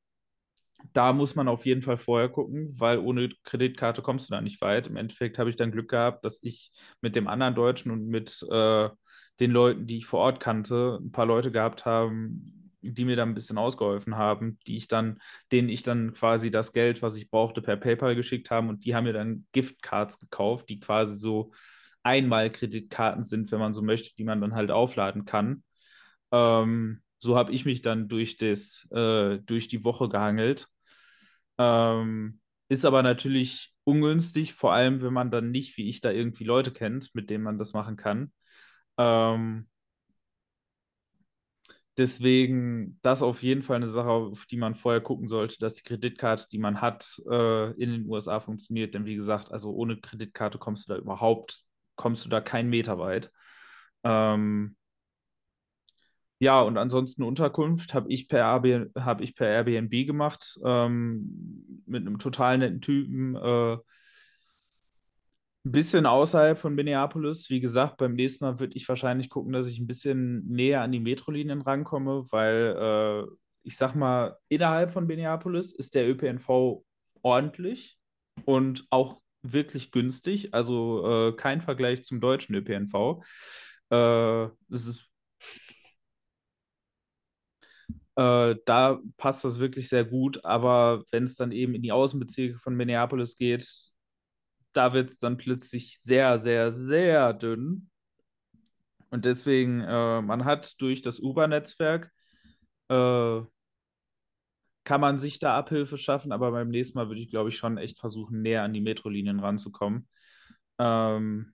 da 0.94 1.14
muss 1.14 1.36
man 1.36 1.48
auf 1.48 1.66
jeden 1.66 1.82
Fall 1.82 1.98
vorher 1.98 2.30
gucken, 2.30 2.74
weil 2.80 3.00
ohne 3.00 3.30
Kreditkarte 3.44 4.02
kommst 4.02 4.30
du 4.30 4.34
da 4.34 4.42
nicht 4.42 4.62
weit. 4.62 4.88
Im 4.88 4.96
Endeffekt 4.98 5.40
habe 5.40 5.50
ich 5.50 5.56
dann 5.56 5.72
Glück 5.72 5.90
gehabt, 5.90 6.26
dass 6.26 6.42
ich 6.44 6.72
mit 7.02 7.16
dem 7.16 7.28
anderen 7.28 7.56
Deutschen 7.56 7.92
und 7.92 8.08
mit 8.08 8.46
äh, 8.52 8.90
den 9.40 9.52
Leuten, 9.52 9.88
die 9.88 9.98
ich 9.98 10.06
vor 10.06 10.20
Ort 10.22 10.40
kannte, 10.40 11.00
ein 11.02 11.12
paar 11.12 11.26
Leute 11.26 11.52
gehabt 11.52 11.86
haben, 11.86 12.72
die 12.82 13.06
mir 13.06 13.16
dann 13.16 13.30
ein 13.30 13.36
bisschen 13.36 13.58
ausgeholfen 13.58 14.16
haben, 14.18 14.58
die 14.68 14.76
ich 14.78 14.88
dann, 14.88 15.20
denen 15.52 15.70
ich 15.70 15.84
dann 15.84 16.14
quasi 16.14 16.52
das 16.52 16.74
Geld, 16.74 17.02
was 17.02 17.16
ich 17.16 17.30
brauchte, 17.30 17.62
per 17.62 17.78
PayPal 17.78 18.16
geschickt 18.16 18.50
haben 18.52 18.70
und 18.70 18.86
die 18.86 18.96
haben 18.96 19.04
mir 19.04 19.14
dann 19.14 19.46
Giftcards 19.52 20.20
gekauft, 20.20 20.70
die 20.70 20.80
quasi 20.80 21.18
so 21.18 21.52
einmal 22.04 22.52
Kreditkarten 22.52 23.24
sind, 23.24 23.52
wenn 23.52 23.60
man 23.60 23.74
so 23.74 23.82
möchte, 23.82 24.16
die 24.16 24.24
man 24.24 24.42
dann 24.42 24.56
halt 24.56 24.72
aufladen 24.72 25.26
kann. 25.26 25.64
Ähm, 26.32 27.02
so 27.20 27.38
habe 27.38 27.52
ich 27.52 27.66
mich 27.66 27.82
dann 27.82 28.08
durch, 28.08 28.38
das, 28.38 28.88
äh, 28.92 29.38
durch 29.40 29.68
die 29.68 29.84
Woche 29.84 30.10
gehangelt. 30.10 30.68
Ähm, 31.62 32.40
ist 32.70 32.86
aber 32.86 33.04
natürlich 33.04 33.74
ungünstig, 33.84 34.54
vor 34.56 34.74
allem 34.74 35.02
wenn 35.04 35.14
man 35.14 35.32
dann 35.32 35.52
nicht, 35.52 35.78
wie 35.78 35.90
ich 35.90 36.02
da 36.02 36.12
irgendwie 36.12 36.44
Leute 36.46 36.72
kennt, 36.72 37.14
mit 37.16 37.30
denen 37.30 37.44
man 37.44 37.60
das 37.60 37.74
machen 37.74 37.98
kann. 37.98 38.34
Ähm, 38.98 39.68
Deswegen, 41.98 42.98
das 43.02 43.22
auf 43.22 43.44
jeden 43.44 43.62
Fall 43.64 43.76
eine 43.76 43.88
Sache, 43.88 44.10
auf 44.10 44.46
die 44.46 44.58
man 44.58 44.76
vorher 44.76 45.02
gucken 45.02 45.28
sollte, 45.28 45.58
dass 45.60 45.76
die 45.76 45.84
Kreditkarte, 45.84 46.48
die 46.52 46.58
man 46.58 46.80
hat, 46.82 47.22
äh, 47.30 47.72
in 47.74 47.92
den 47.92 48.06
USA 48.10 48.40
funktioniert. 48.40 48.94
Denn 48.96 49.06
wie 49.06 49.16
gesagt, 49.16 49.52
also 49.52 49.72
ohne 49.74 49.98
Kreditkarte 50.00 50.58
kommst 50.58 50.88
du 50.90 50.94
da 50.94 51.00
überhaupt, 51.00 51.64
kommst 51.96 52.24
du 52.26 52.30
da 52.30 52.40
keinen 52.42 52.70
Meter 52.70 52.98
weit. 52.98 53.32
Ähm, 54.04 54.76
ja, 56.42 56.60
und 56.60 56.80
ansonsten 56.80 57.22
Unterkunft 57.22 57.94
habe 57.94 58.12
ich, 58.12 58.28
per 58.28 58.64
hab 58.96 59.22
ich 59.22 59.36
per 59.36 59.48
Airbnb 59.48 60.08
gemacht, 60.08 60.60
ähm, 60.66 61.84
mit 61.86 62.02
einem 62.02 62.18
total 62.18 62.58
netten 62.58 62.82
Typen. 62.82 63.36
Äh, 63.36 63.74
ein 63.74 65.72
bisschen 65.72 66.08
außerhalb 66.08 66.58
von 66.58 66.74
Minneapolis. 66.74 67.52
Wie 67.52 67.60
gesagt, 67.60 67.98
beim 67.98 68.16
nächsten 68.16 68.44
Mal 68.44 68.60
würde 68.60 68.76
ich 68.76 68.90
wahrscheinlich 68.90 69.30
gucken, 69.30 69.54
dass 69.54 69.68
ich 69.68 69.78
ein 69.78 69.86
bisschen 69.86 70.48
näher 70.48 70.82
an 70.82 70.92
die 70.92 71.00
Metrolinien 71.00 71.62
rankomme, 71.62 72.26
weil 72.32 72.76
äh, 72.76 73.32
ich 73.62 73.78
sag 73.78 73.94
mal, 73.94 74.36
innerhalb 74.50 74.90
von 74.90 75.06
Minneapolis 75.06 75.72
ist 75.74 75.94
der 75.94 76.10
ÖPNV 76.10 76.84
ordentlich 77.22 78.00
und 78.46 78.88
auch 78.90 79.22
wirklich 79.44 79.92
günstig. 79.92 80.56
Also 80.56 81.06
äh, 81.06 81.36
kein 81.36 81.62
Vergleich 81.62 82.04
zum 82.04 82.20
deutschen 82.20 82.56
ÖPNV. 82.56 83.22
Äh, 83.92 84.46
es 84.74 84.88
ist 84.88 85.11
äh, 88.22 88.56
da 88.66 89.00
passt 89.18 89.44
das 89.44 89.60
wirklich 89.60 89.90
sehr 89.90 90.06
gut, 90.06 90.46
aber 90.46 91.04
wenn 91.12 91.24
es 91.24 91.36
dann 91.36 91.52
eben 91.52 91.74
in 91.74 91.82
die 91.82 91.92
Außenbezirke 91.92 92.60
von 92.60 92.76
Minneapolis 92.76 93.36
geht, 93.36 93.68
da 94.74 94.94
wird 94.94 95.10
es 95.10 95.20
dann 95.20 95.38
plötzlich 95.38 96.00
sehr, 96.00 96.38
sehr, 96.38 96.72
sehr 96.72 97.34
dünn. 97.34 97.90
Und 99.10 99.26
deswegen, 99.26 99.82
äh, 99.82 100.22
man 100.22 100.46
hat 100.46 100.80
durch 100.82 101.02
das 101.02 101.20
Uber-Netzwerk, 101.20 102.12
äh, 102.90 103.42
kann 104.84 105.02
man 105.02 105.20
sich 105.20 105.40
da 105.40 105.58
Abhilfe 105.58 105.98
schaffen, 105.98 106.32
aber 106.32 106.52
beim 106.52 106.70
nächsten 106.70 106.98
Mal 106.98 107.08
würde 107.08 107.22
ich, 107.22 107.30
glaube 107.30 107.50
ich, 107.50 107.58
schon 107.58 107.78
echt 107.78 108.00
versuchen, 108.00 108.42
näher 108.42 108.64
an 108.64 108.74
die 108.74 108.82
Metrolinien 108.82 109.40
ranzukommen. 109.40 110.08
Ähm, 110.80 111.54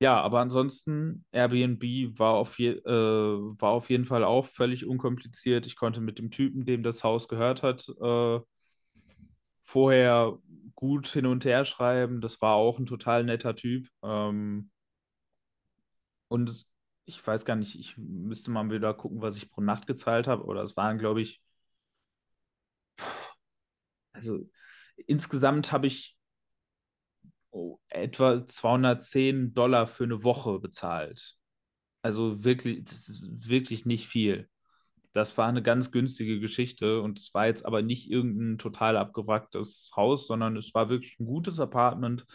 ja, 0.00 0.20
aber 0.20 0.40
ansonsten, 0.40 1.24
Airbnb 1.32 1.82
war 2.18 2.34
auf, 2.34 2.58
je, 2.58 2.70
äh, 2.72 2.82
war 2.90 3.70
auf 3.70 3.90
jeden 3.90 4.04
Fall 4.04 4.24
auch 4.24 4.46
völlig 4.46 4.86
unkompliziert. 4.86 5.66
Ich 5.66 5.76
konnte 5.76 6.00
mit 6.00 6.18
dem 6.18 6.30
Typen, 6.30 6.64
dem 6.64 6.82
das 6.82 7.04
Haus 7.04 7.28
gehört 7.28 7.62
hat, 7.62 7.88
äh, 8.00 8.40
vorher 9.62 10.38
gut 10.74 11.06
hin 11.08 11.26
und 11.26 11.44
her 11.44 11.64
schreiben. 11.64 12.20
Das 12.20 12.40
war 12.42 12.54
auch 12.54 12.78
ein 12.78 12.86
total 12.86 13.24
netter 13.24 13.54
Typ. 13.54 13.88
Ähm, 14.02 14.70
und 16.28 16.66
ich 17.06 17.26
weiß 17.26 17.44
gar 17.44 17.56
nicht, 17.56 17.78
ich 17.78 17.96
müsste 17.98 18.50
mal 18.50 18.70
wieder 18.70 18.94
gucken, 18.94 19.20
was 19.22 19.36
ich 19.36 19.50
pro 19.50 19.60
Nacht 19.60 19.86
gezahlt 19.86 20.26
habe. 20.26 20.44
Oder 20.44 20.62
es 20.62 20.76
waren, 20.76 20.98
glaube 20.98 21.20
ich, 21.22 21.42
also 24.12 24.48
insgesamt 25.06 25.72
habe 25.72 25.86
ich 25.86 26.16
oh, 27.54 27.78
etwa 27.88 28.46
210 28.46 29.54
Dollar 29.54 29.86
für 29.86 30.04
eine 30.04 30.24
Woche 30.24 30.58
bezahlt. 30.58 31.36
Also 32.02 32.44
wirklich, 32.44 32.84
das 32.84 33.08
ist 33.08 33.48
wirklich 33.48 33.86
nicht 33.86 34.08
viel. 34.08 34.48
Das 35.12 35.38
war 35.38 35.48
eine 35.48 35.62
ganz 35.62 35.92
günstige 35.92 36.40
Geschichte 36.40 37.00
und 37.00 37.18
es 37.20 37.32
war 37.34 37.46
jetzt 37.46 37.64
aber 37.64 37.82
nicht 37.82 38.10
irgendein 38.10 38.58
total 38.58 38.96
abgewracktes 38.96 39.90
Haus, 39.96 40.26
sondern 40.26 40.56
es 40.56 40.74
war 40.74 40.88
wirklich 40.90 41.18
ein 41.20 41.26
gutes 41.26 41.60
Apartment 41.60 42.26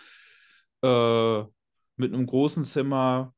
äh, 0.82 1.40
mit 1.98 2.14
einem 2.14 2.26
großen 2.26 2.64
Zimmer 2.66 3.36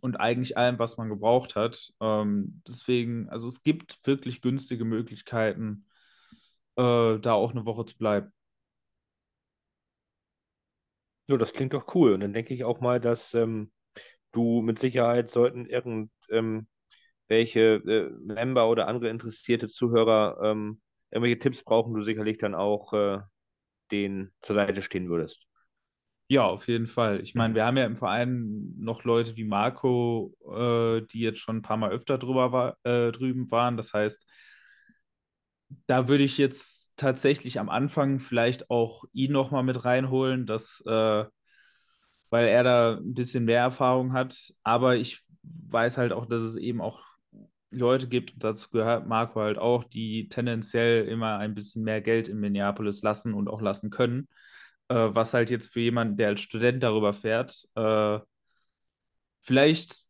und 0.00 0.16
eigentlich 0.16 0.56
allem, 0.56 0.78
was 0.78 0.96
man 0.96 1.08
gebraucht 1.08 1.54
hat. 1.56 1.92
Ähm, 2.00 2.62
deswegen, 2.66 3.28
also 3.28 3.48
es 3.48 3.62
gibt 3.62 4.04
wirklich 4.06 4.42
günstige 4.42 4.84
Möglichkeiten, 4.84 5.86
äh, 6.76 7.18
da 7.20 7.32
auch 7.34 7.52
eine 7.52 7.64
Woche 7.64 7.84
zu 7.84 7.96
bleiben. 7.96 8.32
Ja, 11.28 11.36
das 11.36 11.52
klingt 11.52 11.74
doch 11.74 11.94
cool. 11.94 12.12
Und 12.12 12.20
dann 12.20 12.32
denke 12.32 12.54
ich 12.54 12.64
auch 12.64 12.80
mal, 12.80 13.00
dass 13.00 13.34
ähm, 13.34 13.70
du 14.32 14.62
mit 14.62 14.78
Sicherheit 14.78 15.30
sollten 15.30 15.66
irgend 15.66 16.10
ähm, 16.30 16.68
äh, 17.30 18.10
Member 18.24 18.68
oder 18.70 18.88
andere 18.88 19.10
interessierte 19.10 19.68
Zuhörer 19.68 20.38
ähm, 20.44 20.80
irgendwelche 21.10 21.38
Tipps 21.38 21.64
brauchen, 21.64 21.94
du 21.94 22.02
sicherlich 22.02 22.38
dann 22.38 22.54
auch 22.54 22.92
äh, 22.94 23.20
denen 23.92 24.32
zur 24.42 24.56
Seite 24.56 24.82
stehen 24.82 25.08
würdest. 25.10 25.46
Ja, 26.28 26.44
auf 26.46 26.68
jeden 26.68 26.88
Fall. 26.88 27.20
Ich 27.22 27.34
meine, 27.34 27.54
wir 27.54 27.64
haben 27.66 27.76
ja 27.78 27.86
im 27.86 27.96
Verein 27.96 28.74
noch 28.78 29.04
Leute 29.04 29.36
wie 29.36 29.44
Marco, 29.44 30.34
äh, 30.54 31.02
die 31.08 31.20
jetzt 31.20 31.40
schon 31.40 31.58
ein 31.58 31.62
paar 31.62 31.78
Mal 31.78 31.90
öfter 31.92 32.18
drüber 32.18 32.52
war, 32.52 32.78
äh, 32.84 33.12
drüben 33.12 33.50
waren. 33.50 33.76
Das 33.78 33.94
heißt, 33.94 34.26
da 35.86 36.08
würde 36.08 36.24
ich 36.24 36.38
jetzt 36.38 36.92
tatsächlich 36.96 37.60
am 37.60 37.68
Anfang 37.68 38.20
vielleicht 38.20 38.70
auch 38.70 39.04
ihn 39.12 39.32
nochmal 39.32 39.62
mit 39.62 39.84
reinholen, 39.84 40.46
dass, 40.46 40.82
äh, 40.86 41.24
weil 42.30 42.46
er 42.48 42.62
da 42.62 42.96
ein 42.96 43.14
bisschen 43.14 43.44
mehr 43.44 43.60
Erfahrung 43.60 44.12
hat. 44.12 44.52
Aber 44.62 44.96
ich 44.96 45.22
weiß 45.42 45.98
halt 45.98 46.12
auch, 46.12 46.26
dass 46.26 46.42
es 46.42 46.56
eben 46.56 46.80
auch 46.80 47.02
Leute 47.70 48.08
gibt, 48.08 48.34
und 48.34 48.44
dazu 48.44 48.70
gehört 48.70 49.06
Marco 49.06 49.40
halt 49.40 49.58
auch, 49.58 49.84
die 49.84 50.28
tendenziell 50.28 51.06
immer 51.06 51.38
ein 51.38 51.54
bisschen 51.54 51.84
mehr 51.84 52.00
Geld 52.00 52.28
in 52.28 52.38
Minneapolis 52.40 53.02
lassen 53.02 53.34
und 53.34 53.48
auch 53.48 53.60
lassen 53.60 53.90
können. 53.90 54.28
Äh, 54.88 54.94
was 55.10 55.34
halt 55.34 55.50
jetzt 55.50 55.72
für 55.72 55.80
jemanden, 55.80 56.16
der 56.16 56.28
als 56.28 56.40
Student 56.40 56.82
darüber 56.82 57.12
fährt, 57.12 57.68
äh, 57.74 58.18
vielleicht 59.40 60.07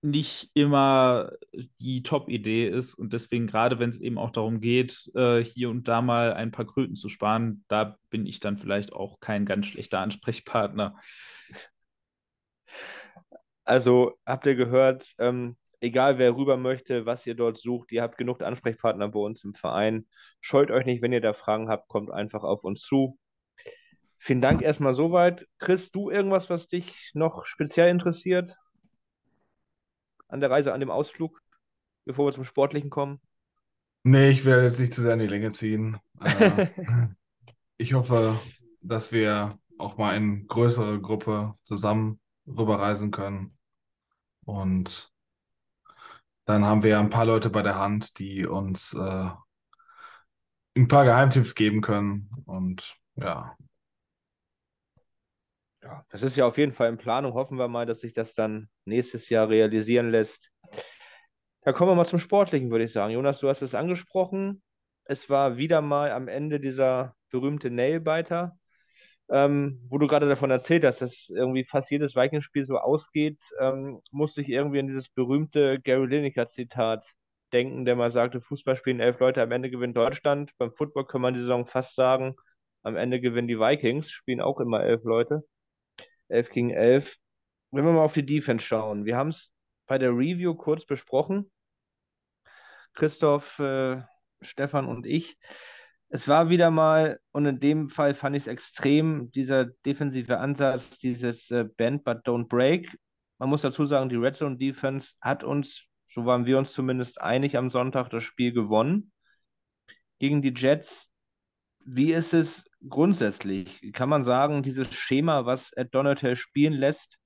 nicht 0.00 0.50
immer 0.54 1.32
die 1.80 2.02
Top-Idee 2.02 2.68
ist 2.68 2.94
und 2.94 3.12
deswegen 3.12 3.46
gerade 3.48 3.78
wenn 3.78 3.90
es 3.90 4.00
eben 4.00 4.18
auch 4.18 4.30
darum 4.30 4.60
geht, 4.60 5.10
äh, 5.14 5.42
hier 5.42 5.70
und 5.70 5.88
da 5.88 6.02
mal 6.02 6.32
ein 6.34 6.52
paar 6.52 6.66
Kröten 6.66 6.94
zu 6.94 7.08
sparen, 7.08 7.64
da 7.68 7.96
bin 8.10 8.26
ich 8.26 8.38
dann 8.40 8.58
vielleicht 8.58 8.92
auch 8.92 9.18
kein 9.20 9.44
ganz 9.44 9.66
schlechter 9.66 9.98
Ansprechpartner. 10.00 10.96
Also 13.64 14.14
habt 14.24 14.46
ihr 14.46 14.54
gehört, 14.54 15.14
ähm, 15.18 15.56
egal 15.80 16.18
wer 16.18 16.36
rüber 16.36 16.56
möchte, 16.56 17.04
was 17.06 17.26
ihr 17.26 17.34
dort 17.34 17.58
sucht, 17.58 17.92
ihr 17.92 18.02
habt 18.02 18.18
genug 18.18 18.40
Ansprechpartner 18.42 19.08
bei 19.08 19.20
uns 19.20 19.44
im 19.44 19.54
Verein. 19.54 20.06
Scheut 20.40 20.70
euch 20.70 20.86
nicht, 20.86 21.02
wenn 21.02 21.12
ihr 21.12 21.20
da 21.20 21.32
Fragen 21.34 21.68
habt, 21.68 21.88
kommt 21.88 22.10
einfach 22.10 22.44
auf 22.44 22.62
uns 22.64 22.82
zu. 22.82 23.18
Vielen 24.18 24.40
Dank 24.40 24.62
erstmal 24.62 24.94
soweit. 24.94 25.46
Chris, 25.58 25.90
du 25.90 26.10
irgendwas, 26.10 26.50
was 26.50 26.68
dich 26.68 27.10
noch 27.14 27.46
speziell 27.46 27.90
interessiert 27.90 28.56
an 30.28 30.40
der 30.40 30.50
Reise, 30.50 30.72
an 30.72 30.80
dem 30.80 30.90
Ausflug, 30.90 31.42
bevor 32.04 32.26
wir 32.26 32.32
zum 32.32 32.44
Sportlichen 32.44 32.90
kommen? 32.90 33.20
Nee, 34.04 34.30
ich 34.30 34.44
werde 34.44 34.64
jetzt 34.64 34.78
nicht 34.78 34.94
zu 34.94 35.02
sehr 35.02 35.14
in 35.14 35.18
die 35.18 35.26
Länge 35.26 35.50
ziehen. 35.50 35.98
Äh, 36.20 36.68
ich 37.76 37.94
hoffe, 37.94 38.38
dass 38.80 39.12
wir 39.12 39.58
auch 39.78 39.96
mal 39.96 40.16
in 40.16 40.46
größere 40.46 41.00
Gruppe 41.00 41.54
zusammen 41.62 42.20
rüberreisen 42.46 43.10
können. 43.10 43.56
Und 44.44 45.12
dann 46.44 46.64
haben 46.64 46.82
wir 46.82 46.98
ein 46.98 47.10
paar 47.10 47.26
Leute 47.26 47.50
bei 47.50 47.62
der 47.62 47.78
Hand, 47.78 48.18
die 48.18 48.46
uns 48.46 48.94
äh, 48.94 49.30
ein 50.74 50.88
paar 50.88 51.04
Geheimtipps 51.04 51.54
geben 51.54 51.80
können. 51.80 52.30
Und 52.46 52.96
ja. 53.16 53.56
Ja, 55.88 56.04
das 56.10 56.22
ist 56.22 56.36
ja 56.36 56.46
auf 56.46 56.58
jeden 56.58 56.72
Fall 56.72 56.90
in 56.90 56.98
Planung. 56.98 57.32
Hoffen 57.32 57.56
wir 57.58 57.66
mal, 57.66 57.86
dass 57.86 58.00
sich 58.00 58.12
das 58.12 58.34
dann 58.34 58.68
nächstes 58.84 59.30
Jahr 59.30 59.48
realisieren 59.48 60.10
lässt. 60.10 60.50
Da 61.62 61.72
kommen 61.72 61.90
wir 61.90 61.94
mal 61.94 62.04
zum 62.04 62.18
Sportlichen, 62.18 62.70
würde 62.70 62.84
ich 62.84 62.92
sagen. 62.92 63.14
Jonas, 63.14 63.40
du 63.40 63.48
hast 63.48 63.62
es 63.62 63.74
angesprochen. 63.74 64.62
Es 65.04 65.30
war 65.30 65.56
wieder 65.56 65.80
mal 65.80 66.10
am 66.12 66.28
Ende 66.28 66.60
dieser 66.60 67.14
berühmte 67.30 67.70
Nailbiter, 67.70 68.58
ähm, 69.30 69.80
wo 69.88 69.96
du 69.96 70.06
gerade 70.06 70.28
davon 70.28 70.50
erzählt 70.50 70.84
hast, 70.84 71.00
dass 71.00 71.30
irgendwie 71.30 71.64
fast 71.64 71.90
jedes 71.90 72.14
Vikings-Spiel 72.14 72.66
so 72.66 72.76
ausgeht, 72.76 73.40
ähm, 73.58 74.02
musste 74.10 74.42
ich 74.42 74.50
irgendwie 74.50 74.80
an 74.80 74.88
dieses 74.88 75.08
berühmte 75.08 75.80
Gary 75.80 76.06
Lineker-Zitat 76.06 77.06
denken, 77.54 77.86
der 77.86 77.96
mal 77.96 78.12
sagte, 78.12 78.42
Fußball 78.42 78.76
spielen 78.76 79.00
elf 79.00 79.20
Leute, 79.20 79.40
am 79.40 79.52
Ende 79.52 79.70
gewinnt 79.70 79.96
Deutschland. 79.96 80.52
Beim 80.58 80.72
Football 80.72 81.06
kann 81.06 81.22
man 81.22 81.32
die 81.32 81.40
Saison 81.40 81.64
fast 81.64 81.94
sagen, 81.94 82.36
am 82.82 82.96
Ende 82.96 83.20
gewinnen 83.22 83.48
die 83.48 83.58
Vikings, 83.58 84.10
spielen 84.10 84.42
auch 84.42 84.60
immer 84.60 84.82
elf 84.82 85.02
Leute. 85.04 85.44
Elf 86.28 86.50
gegen 86.50 86.70
elf. 86.70 87.16
Wenn 87.70 87.84
wir 87.84 87.92
mal 87.92 88.04
auf 88.04 88.14
die 88.14 88.24
Defense 88.24 88.64
schauen, 88.64 89.04
wir 89.04 89.16
haben 89.16 89.28
es 89.28 89.52
bei 89.86 89.98
der 89.98 90.10
Review 90.10 90.54
kurz 90.54 90.86
besprochen. 90.86 91.50
Christoph, 92.94 93.58
äh, 93.58 94.02
Stefan 94.40 94.86
und 94.86 95.06
ich. 95.06 95.36
Es 96.10 96.26
war 96.26 96.48
wieder 96.48 96.70
mal, 96.70 97.20
und 97.32 97.44
in 97.44 97.60
dem 97.60 97.88
Fall 97.88 98.14
fand 98.14 98.34
ich 98.34 98.44
es 98.44 98.46
extrem, 98.46 99.30
dieser 99.32 99.66
defensive 99.66 100.38
Ansatz, 100.38 100.98
dieses 100.98 101.50
äh, 101.50 101.64
Bend 101.76 102.04
but 102.04 102.26
don't 102.26 102.48
break. 102.48 102.98
Man 103.38 103.50
muss 103.50 103.62
dazu 103.62 103.84
sagen, 103.84 104.08
die 104.08 104.16
Red 104.16 104.34
Zone 104.34 104.56
Defense 104.56 105.14
hat 105.20 105.44
uns, 105.44 105.84
so 106.06 106.24
waren 106.24 106.46
wir 106.46 106.58
uns 106.58 106.72
zumindest 106.72 107.20
einig 107.20 107.56
am 107.56 107.70
Sonntag, 107.70 108.08
das 108.08 108.22
Spiel 108.22 108.52
gewonnen. 108.52 109.12
Gegen 110.18 110.42
die 110.42 110.54
Jets, 110.56 111.12
wie 111.90 112.12
ist 112.12 112.34
es 112.34 112.64
grundsätzlich? 112.86 113.80
Kann 113.94 114.10
man 114.10 114.22
sagen, 114.22 114.62
dieses 114.62 114.92
Schema, 114.92 115.46
was 115.46 115.72
Ed 115.72 115.94
Donatel 115.94 116.36
spielen 116.36 116.74
lässt, 116.74 117.16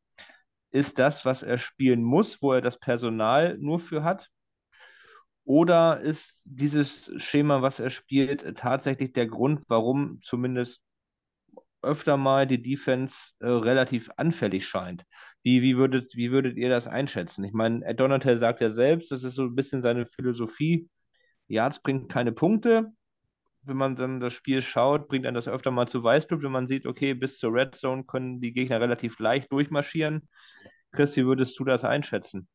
ist 0.70 1.00
das, 1.00 1.24
was 1.24 1.42
er 1.42 1.58
spielen 1.58 2.02
muss, 2.02 2.40
wo 2.40 2.52
er 2.52 2.60
das 2.60 2.78
Personal 2.78 3.58
nur 3.58 3.80
für 3.80 4.04
hat? 4.04 4.30
Oder 5.44 6.00
ist 6.00 6.42
dieses 6.44 7.12
Schema, 7.16 7.60
was 7.62 7.80
er 7.80 7.90
spielt, 7.90 8.56
tatsächlich 8.56 9.12
der 9.12 9.26
Grund, 9.26 9.62
warum 9.66 10.20
zumindest 10.22 10.80
öfter 11.82 12.16
mal 12.16 12.46
die 12.46 12.62
Defense 12.62 13.32
äh, 13.40 13.48
relativ 13.48 14.10
anfällig 14.16 14.68
scheint? 14.68 15.04
Wie, 15.42 15.60
wie, 15.62 15.76
würdet, 15.76 16.14
wie 16.14 16.30
würdet 16.30 16.56
ihr 16.56 16.68
das 16.68 16.86
einschätzen? 16.86 17.42
Ich 17.42 17.52
meine, 17.52 17.84
Ed 17.84 17.98
Donatel 17.98 18.38
sagt 18.38 18.60
ja 18.60 18.70
selbst, 18.70 19.10
das 19.10 19.24
ist 19.24 19.34
so 19.34 19.42
ein 19.42 19.56
bisschen 19.56 19.82
seine 19.82 20.06
Philosophie. 20.06 20.88
Yards 21.48 21.82
bringt 21.82 22.08
keine 22.08 22.30
Punkte. 22.30 22.92
Wenn 23.64 23.76
man 23.76 23.94
dann 23.96 24.18
das 24.20 24.32
Spiel 24.32 24.60
schaut, 24.60 25.08
bringt 25.08 25.24
er 25.24 25.32
das 25.32 25.46
öfter 25.46 25.70
mal 25.70 25.86
zu 25.86 26.02
Weißblut, 26.02 26.42
wenn 26.42 26.50
man 26.52 26.66
sieht, 26.66 26.84
okay, 26.86 27.14
bis 27.14 27.38
zur 27.38 27.52
Red 27.54 27.76
Zone 27.76 28.04
können 28.04 28.40
die 28.40 28.52
Gegner 28.52 28.80
relativ 28.80 29.18
leicht 29.20 29.52
durchmarschieren. 29.52 30.28
Chris, 30.90 31.16
wie 31.16 31.24
würdest 31.24 31.58
du 31.58 31.64
das 31.64 31.84
einschätzen? 31.84 32.48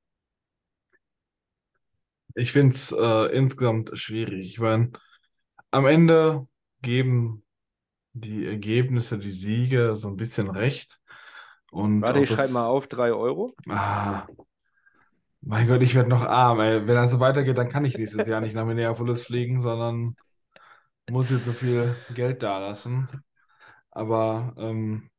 Ich 2.36 2.52
finde 2.52 2.76
es 2.76 2.92
äh, 2.92 3.36
insgesamt 3.36 3.92
schwierig. 3.98 4.48
Ich 4.48 4.60
meine, 4.60 4.92
am 5.72 5.86
Ende 5.86 6.48
geben 6.82 7.44
die 8.14 8.46
Ergebnisse, 8.46 9.18
die 9.18 9.32
Siege 9.32 9.96
so 9.96 10.10
ein 10.10 10.18
bisschen 10.18 10.50
recht. 10.50 11.00
Und 11.72 12.02
Warte, 12.02 12.20
ich 12.22 12.30
das- 12.30 12.38
schreibe 12.38 12.54
mal 12.54 12.68
auf 12.68 12.88
3 12.88 13.12
Euro. 13.14 13.56
Ah, 13.70 14.28
mein 15.42 15.68
Gott, 15.68 15.82
ich 15.82 15.96
werde 15.96 16.10
noch 16.10 16.24
arm, 16.24 16.60
ey. 16.60 16.86
Wenn 16.86 16.96
das 16.96 17.12
so 17.12 17.20
weitergeht, 17.20 17.58
dann 17.58 17.70
kann 17.70 17.86
ich 17.86 17.98
nächstes 17.98 18.28
Jahr 18.28 18.42
nicht 18.42 18.56
nach 18.56 18.66
Minneapolis 18.66 19.24
fliegen, 19.24 19.62
sondern 19.62 20.16
muss 21.10 21.30
jetzt 21.30 21.46
so 21.46 21.54
viel 21.54 21.96
Geld 22.14 22.44
dalassen. 22.44 23.08
Aber 23.92 24.54
ähm, 24.58 25.10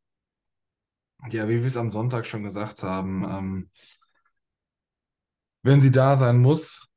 ja, 1.30 1.48
wie 1.48 1.60
wir 1.60 1.66
es 1.66 1.76
am 1.76 1.90
Sonntag 1.90 2.26
schon 2.26 2.44
gesagt 2.44 2.82
haben, 2.82 3.24
ähm, 3.24 3.70
wenn 5.62 5.80
sie 5.80 5.90
da 5.90 6.16
sein 6.16 6.38
muss, 6.38 6.88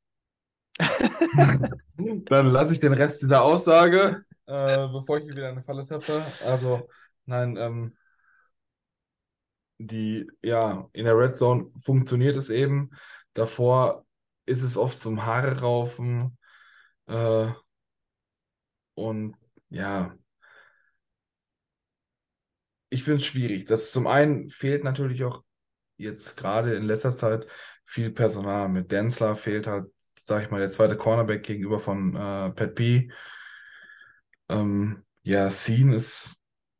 dann 0.77 2.47
lasse 2.47 2.73
ich 2.73 2.79
den 2.79 2.93
Rest 2.93 3.21
dieser 3.21 3.43
Aussage, 3.43 4.23
äh, 4.45 4.87
bevor 4.87 5.17
ich 5.17 5.27
wieder 5.27 5.49
in 5.49 5.57
eine 5.57 5.63
Falle 5.63 5.85
tappe. 5.85 6.23
Also, 6.45 6.87
nein, 7.25 7.57
ähm, 7.57 7.95
die, 9.77 10.27
ja, 10.43 10.87
in 10.93 11.05
der 11.05 11.17
Red 11.17 11.37
Zone 11.37 11.71
funktioniert 11.83 12.37
es 12.37 12.49
eben. 12.49 12.91
Davor 13.33 14.05
ist 14.45 14.61
es 14.61 14.77
oft 14.77 14.99
zum 14.99 15.25
Haare 15.25 15.59
raufen. 15.61 16.37
Äh, 17.07 17.47
und 19.01 19.35
ja, 19.69 20.15
ich 22.89 23.03
finde 23.03 23.17
es 23.17 23.25
schwierig. 23.25 23.67
Das 23.67 23.91
zum 23.91 24.07
einen 24.07 24.49
fehlt 24.49 24.83
natürlich 24.83 25.23
auch 25.23 25.43
jetzt 25.97 26.35
gerade 26.37 26.75
in 26.75 26.83
letzter 26.83 27.15
Zeit 27.15 27.47
viel 27.85 28.11
Personal. 28.11 28.69
Mit 28.69 28.91
Densler 28.91 29.35
fehlt 29.35 29.67
halt, 29.67 29.91
sag 30.19 30.43
ich 30.43 30.51
mal, 30.51 30.59
der 30.59 30.71
zweite 30.71 30.97
Cornerback 30.97 31.43
gegenüber 31.43 31.79
von 31.79 32.15
äh, 32.15 32.49
Pat 32.51 32.75
P. 32.75 33.11
Ähm, 34.49 35.03
ja, 35.23 35.49
Scene 35.51 35.95
ist 35.95 36.35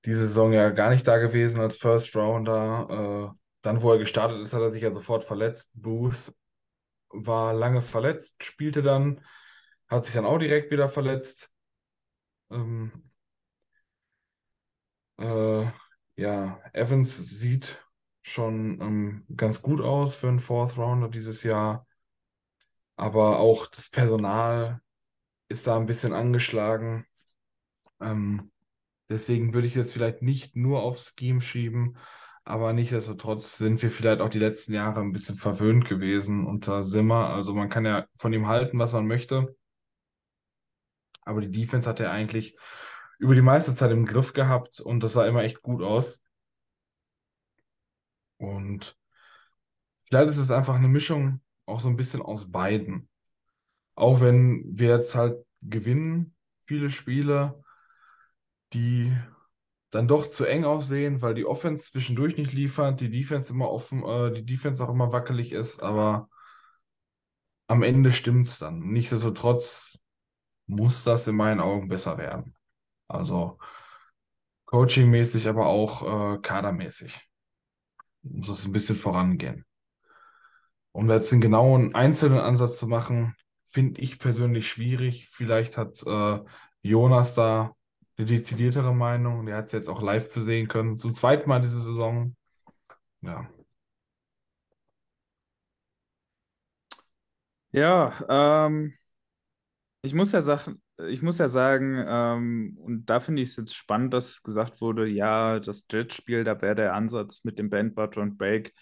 diese 0.06 0.28
Saison 0.28 0.52
ja 0.54 0.70
gar 0.72 0.90
nicht 0.90 1.08
da 1.08 1.18
gewesen 1.18 1.62
als 1.62 1.78
First 1.78 2.16
Rounder. 2.16 3.32
Äh, 3.34 3.38
dann, 3.62 3.82
wo 3.82 3.92
er 3.94 4.00
gestartet 4.00 4.40
ist, 4.42 4.54
hat 4.54 4.62
er 4.62 4.72
sich 4.72 4.82
ja 4.84 4.92
sofort 4.92 5.24
verletzt. 5.24 5.72
Booth 5.76 6.34
war 7.10 7.54
lange 7.54 7.82
verletzt, 7.82 8.44
spielte 8.44 8.82
dann, 8.82 9.24
hat 9.88 10.06
sich 10.06 10.16
dann 10.16 10.26
auch 10.26 10.40
direkt 10.40 10.72
wieder 10.72 10.90
verletzt. 10.90 11.52
Ähm, 12.52 12.92
äh, 15.20 15.66
ja, 16.18 16.60
Evans 16.74 17.18
sieht 17.40 17.84
schon 18.22 18.80
ähm, 18.82 19.26
ganz 19.36 19.62
gut 19.62 19.82
aus 19.82 20.16
für 20.18 20.28
einen 20.30 20.40
Fourth 20.40 20.78
Rounder 20.78 21.10
dieses 21.10 21.44
Jahr. 21.44 21.88
Aber 22.96 23.40
auch 23.40 23.68
das 23.68 23.90
Personal 23.90 24.82
ist 25.50 25.68
da 25.68 25.78
ein 25.78 25.86
bisschen 25.88 26.14
angeschlagen. 26.14 27.08
Ähm, 28.02 28.52
deswegen 29.10 29.54
würde 29.54 29.68
ich 29.68 29.76
jetzt 29.76 29.94
vielleicht 29.94 30.22
nicht 30.22 30.56
nur 30.58 30.84
aufs 30.84 31.16
Scheme 31.20 31.42
schieben, 31.42 31.98
aber 32.46 32.74
nichtsdestotrotz 32.74 33.58
sind 33.58 33.82
wir 33.84 33.92
vielleicht 33.92 34.22
auch 34.22 34.30
die 34.30 34.40
letzten 34.40 34.74
Jahre 34.74 35.02
ein 35.02 35.14
bisschen 35.14 35.36
verwöhnt 35.38 35.86
gewesen 35.88 36.46
unter 36.48 36.84
Zimmer. 36.84 37.30
Also 37.32 37.54
man 37.56 37.70
kann 37.70 37.86
ja 37.86 38.08
von 38.18 38.34
ihm 38.34 38.48
halten, 38.48 38.80
was 38.80 38.94
man 38.94 39.08
möchte. 39.08 39.56
Aber 41.24 41.42
die 41.42 41.52
Defense 41.52 41.88
hat 41.88 42.00
er 42.00 42.12
eigentlich 42.12 42.58
über 43.20 43.36
die 43.36 43.42
meiste 43.42 43.76
Zeit 43.76 43.92
im 43.92 44.06
Griff 44.06 44.34
gehabt 44.34 44.80
und 44.80 45.02
das 45.02 45.14
sah 45.14 45.28
immer 45.28 45.44
echt 45.44 45.62
gut 45.62 45.84
aus. 45.84 46.22
Und 48.38 48.98
vielleicht 50.02 50.30
ist 50.30 50.40
es 50.40 50.52
einfach 50.52 50.76
eine 50.76 50.88
Mischung 50.88 51.42
auch 51.66 51.80
so 51.80 51.88
ein 51.88 51.98
bisschen 51.98 52.22
aus 52.22 52.52
beiden. 52.52 53.08
Auch 53.96 54.22
wenn 54.22 54.64
wir 54.66 54.90
jetzt 54.90 55.16
halt 55.16 55.46
gewinnen, 55.62 56.36
viele 56.66 56.90
Spiele, 56.90 57.64
die 58.74 59.16
dann 59.92 60.08
doch 60.08 60.28
zu 60.28 60.46
eng 60.46 60.64
aussehen, 60.64 61.22
weil 61.22 61.36
die 61.36 61.46
Offense 61.46 61.92
zwischendurch 61.92 62.38
nicht 62.38 62.54
liefert, 62.54 63.02
die 63.02 63.12
Defense 63.12 63.54
immer 63.54 63.70
offen, 63.70 64.04
äh, 64.04 64.32
die 64.32 64.46
Defense 64.46 64.84
auch 64.84 64.90
immer 64.90 65.12
wackelig 65.12 65.52
ist, 65.52 65.84
aber 65.84 66.30
am 67.68 67.84
Ende 67.84 68.12
stimmt 68.12 68.48
es 68.48 68.60
dann. 68.60 68.80
Nichtsdestotrotz 68.80 70.01
muss 70.72 71.04
das 71.04 71.28
in 71.28 71.36
meinen 71.36 71.60
Augen 71.60 71.90
besser 71.90 72.18
werden. 72.18 72.56
Also 73.08 73.60
coachingmäßig, 74.66 75.48
aber 75.50 75.68
auch 75.68 76.36
äh, 76.36 76.40
kadermäßig. 76.42 77.30
Muss 78.24 78.50
es 78.50 78.66
ein 78.66 78.72
bisschen 78.72 78.96
vorangehen. 78.96 79.66
Um 80.94 81.10
jetzt 81.10 81.32
einen 81.32 81.42
genauen 81.42 81.96
einzelnen 81.96 82.40
Ansatz 82.40 82.78
zu 82.78 82.88
machen, 82.88 83.36
finde 83.66 84.02
ich 84.02 84.20
persönlich 84.20 84.70
schwierig. 84.70 85.28
Vielleicht 85.30 85.78
hat 85.78 86.04
äh, 86.06 86.40
Jonas 86.82 87.36
da 87.36 87.76
eine 88.18 88.28
dezidiertere 88.28 88.94
Meinung. 88.94 89.46
Der 89.46 89.58
hat 89.58 89.68
es 89.68 89.72
jetzt 89.74 89.90
auch 89.90 90.02
live 90.02 90.34
besehen 90.34 90.68
können. 90.68 90.98
Zum 90.98 91.16
zweiten 91.16 91.50
Mal 91.50 91.62
diese 91.62 91.82
Saison. 91.82 92.36
Ja. 93.22 93.50
Ja, 97.72 98.14
ähm, 98.68 98.94
ich 100.04 100.14
muss 100.14 100.32
ja 100.32 100.42
sagen, 100.42 100.82
ich 101.10 101.22
muss 101.22 101.38
ja 101.38 101.48
sagen, 101.48 102.04
ähm, 102.08 102.78
und 102.80 103.06
da 103.06 103.20
finde 103.20 103.42
ich 103.42 103.50
es 103.50 103.56
jetzt 103.58 103.76
spannend, 103.76 104.14
dass 104.14 104.42
gesagt 104.44 104.82
wurde, 104.82 105.08
ja, 105.08 105.60
das 105.60 105.86
Jet-Spiel, 105.92 106.44
da 106.44 106.62
wäre 106.62 106.76
der 106.76 106.94
Ansatz 106.96 107.44
mit 107.44 107.60
dem 107.60 107.70
Band, 107.70 107.96
Butter 107.96 108.22
und 108.22 108.38
Break 108.38 108.74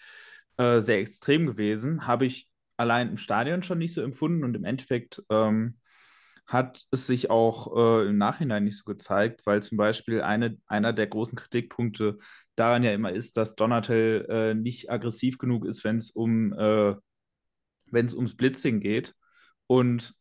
äh, 0.56 0.80
sehr 0.80 0.98
extrem 0.98 1.46
gewesen. 1.46 2.06
Habe 2.06 2.26
ich 2.26 2.48
allein 2.76 3.10
im 3.10 3.18
Stadion 3.18 3.62
schon 3.62 3.78
nicht 3.78 3.92
so 3.94 4.02
empfunden 4.02 4.44
und 4.44 4.54
im 4.56 4.64
Endeffekt 4.64 5.22
ähm, 5.30 5.78
hat 6.46 6.86
es 6.90 7.06
sich 7.06 7.30
auch 7.30 7.76
äh, 7.76 8.08
im 8.08 8.18
Nachhinein 8.18 8.64
nicht 8.64 8.78
so 8.78 8.84
gezeigt, 8.84 9.46
weil 9.46 9.62
zum 9.62 9.78
Beispiel 9.78 10.22
eine, 10.22 10.58
einer 10.66 10.92
der 10.92 11.06
großen 11.06 11.36
Kritikpunkte 11.38 12.18
daran 12.56 12.82
ja 12.82 12.92
immer 12.92 13.12
ist, 13.12 13.36
dass 13.36 13.54
Donatel 13.56 14.26
äh, 14.28 14.54
nicht 14.54 14.90
aggressiv 14.90 15.38
genug 15.38 15.66
ist, 15.66 15.84
wenn 15.84 15.96
es 15.96 16.10
um, 16.10 16.52
äh, 16.54 16.94
wenn 17.90 18.06
es 18.06 18.14
ums 18.14 18.36
Blitzing 18.36 18.80
geht. 18.80 19.14
Und 19.66 20.14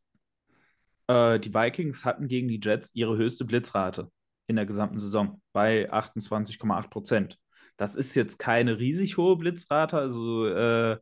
äh, 1.09 1.39
die 1.39 1.53
Vikings 1.53 2.05
hatten 2.05 2.27
gegen 2.27 2.47
die 2.47 2.61
Jets 2.63 2.93
ihre 2.93 3.17
höchste 3.17 3.43
Blitzrate 3.43 4.09
in 4.47 4.55
der 4.55 4.65
gesamten 4.65 4.99
Saison 4.99 5.41
bei 5.51 5.91
28,8 5.91 6.89
Prozent. 6.89 7.39
Das 7.77 7.95
ist 7.95 8.15
jetzt 8.15 8.37
keine 8.39 8.79
riesig 8.79 9.17
hohe 9.17 9.35
Blitzrate, 9.37 9.97
also 9.97 10.47
äh, 10.47 10.97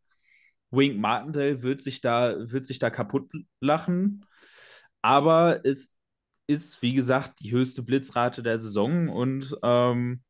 Wink 0.71 0.97
Martindale 0.97 1.61
wird 1.63 1.81
sich 1.81 2.01
da, 2.01 2.35
wird 2.39 2.65
sich 2.65 2.79
da 2.79 2.89
kaputt 2.89 3.31
lachen. 3.61 4.25
Aber 5.01 5.65
es 5.65 5.93
ist, 6.47 6.81
wie 6.81 6.93
gesagt, 6.93 7.39
die 7.41 7.51
höchste 7.51 7.83
Blitzrate 7.83 8.43
der 8.43 8.59
Saison. 8.59 9.09
Und 9.09 9.55
ähm, 9.63 10.23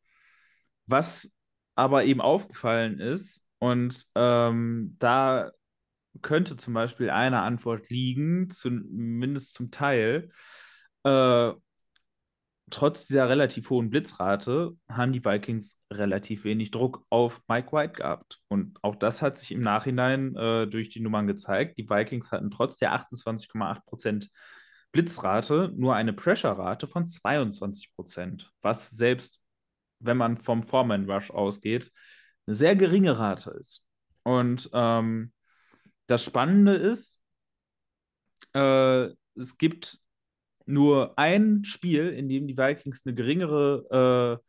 was 0.85 1.31
aber 1.75 2.05
eben 2.05 2.21
aufgefallen 2.21 2.99
ist, 2.99 3.47
und 3.59 4.05
ähm, 4.15 4.95
da 4.99 5.51
könnte 6.21 6.57
zum 6.57 6.73
Beispiel 6.73 7.09
eine 7.09 7.41
Antwort 7.41 7.89
liegen, 7.89 8.49
zumindest 8.49 9.53
zum 9.53 9.71
Teil, 9.71 10.29
äh, 11.03 11.51
trotz 12.69 13.07
dieser 13.07 13.29
relativ 13.29 13.69
hohen 13.69 13.89
Blitzrate 13.89 14.75
haben 14.89 15.13
die 15.13 15.23
Vikings 15.23 15.79
relativ 15.91 16.43
wenig 16.43 16.71
Druck 16.71 17.05
auf 17.09 17.41
Mike 17.47 17.71
White 17.71 17.93
gehabt. 17.93 18.39
Und 18.49 18.77
auch 18.81 18.95
das 18.95 19.21
hat 19.21 19.37
sich 19.37 19.51
im 19.51 19.61
Nachhinein 19.61 20.35
äh, 20.35 20.67
durch 20.67 20.89
die 20.89 20.99
Nummern 20.99 21.27
gezeigt. 21.27 21.77
Die 21.77 21.89
Vikings 21.89 22.31
hatten 22.31 22.51
trotz 22.51 22.77
der 22.77 22.93
28,8% 22.93 24.27
Blitzrate 24.91 25.71
nur 25.75 25.95
eine 25.95 26.13
Pressure-Rate 26.13 26.87
von 26.87 27.05
22%, 27.05 28.45
was 28.61 28.89
selbst, 28.89 29.41
wenn 29.99 30.17
man 30.17 30.37
vom 30.37 30.63
Foreman 30.63 31.09
Rush 31.09 31.31
ausgeht, 31.31 31.91
eine 32.47 32.55
sehr 32.55 32.75
geringe 32.75 33.17
Rate 33.17 33.51
ist. 33.51 33.83
Und 34.23 34.69
ähm, 34.73 35.31
das 36.07 36.23
Spannende 36.23 36.73
ist, 36.73 37.19
äh, 38.53 39.09
es 39.35 39.57
gibt 39.57 39.99
nur 40.65 41.17
ein 41.17 41.63
Spiel, 41.63 42.09
in 42.09 42.27
dem 42.27 42.47
die 42.47 42.57
Vikings 42.57 43.03
eine 43.05 43.15
geringere 43.15 44.41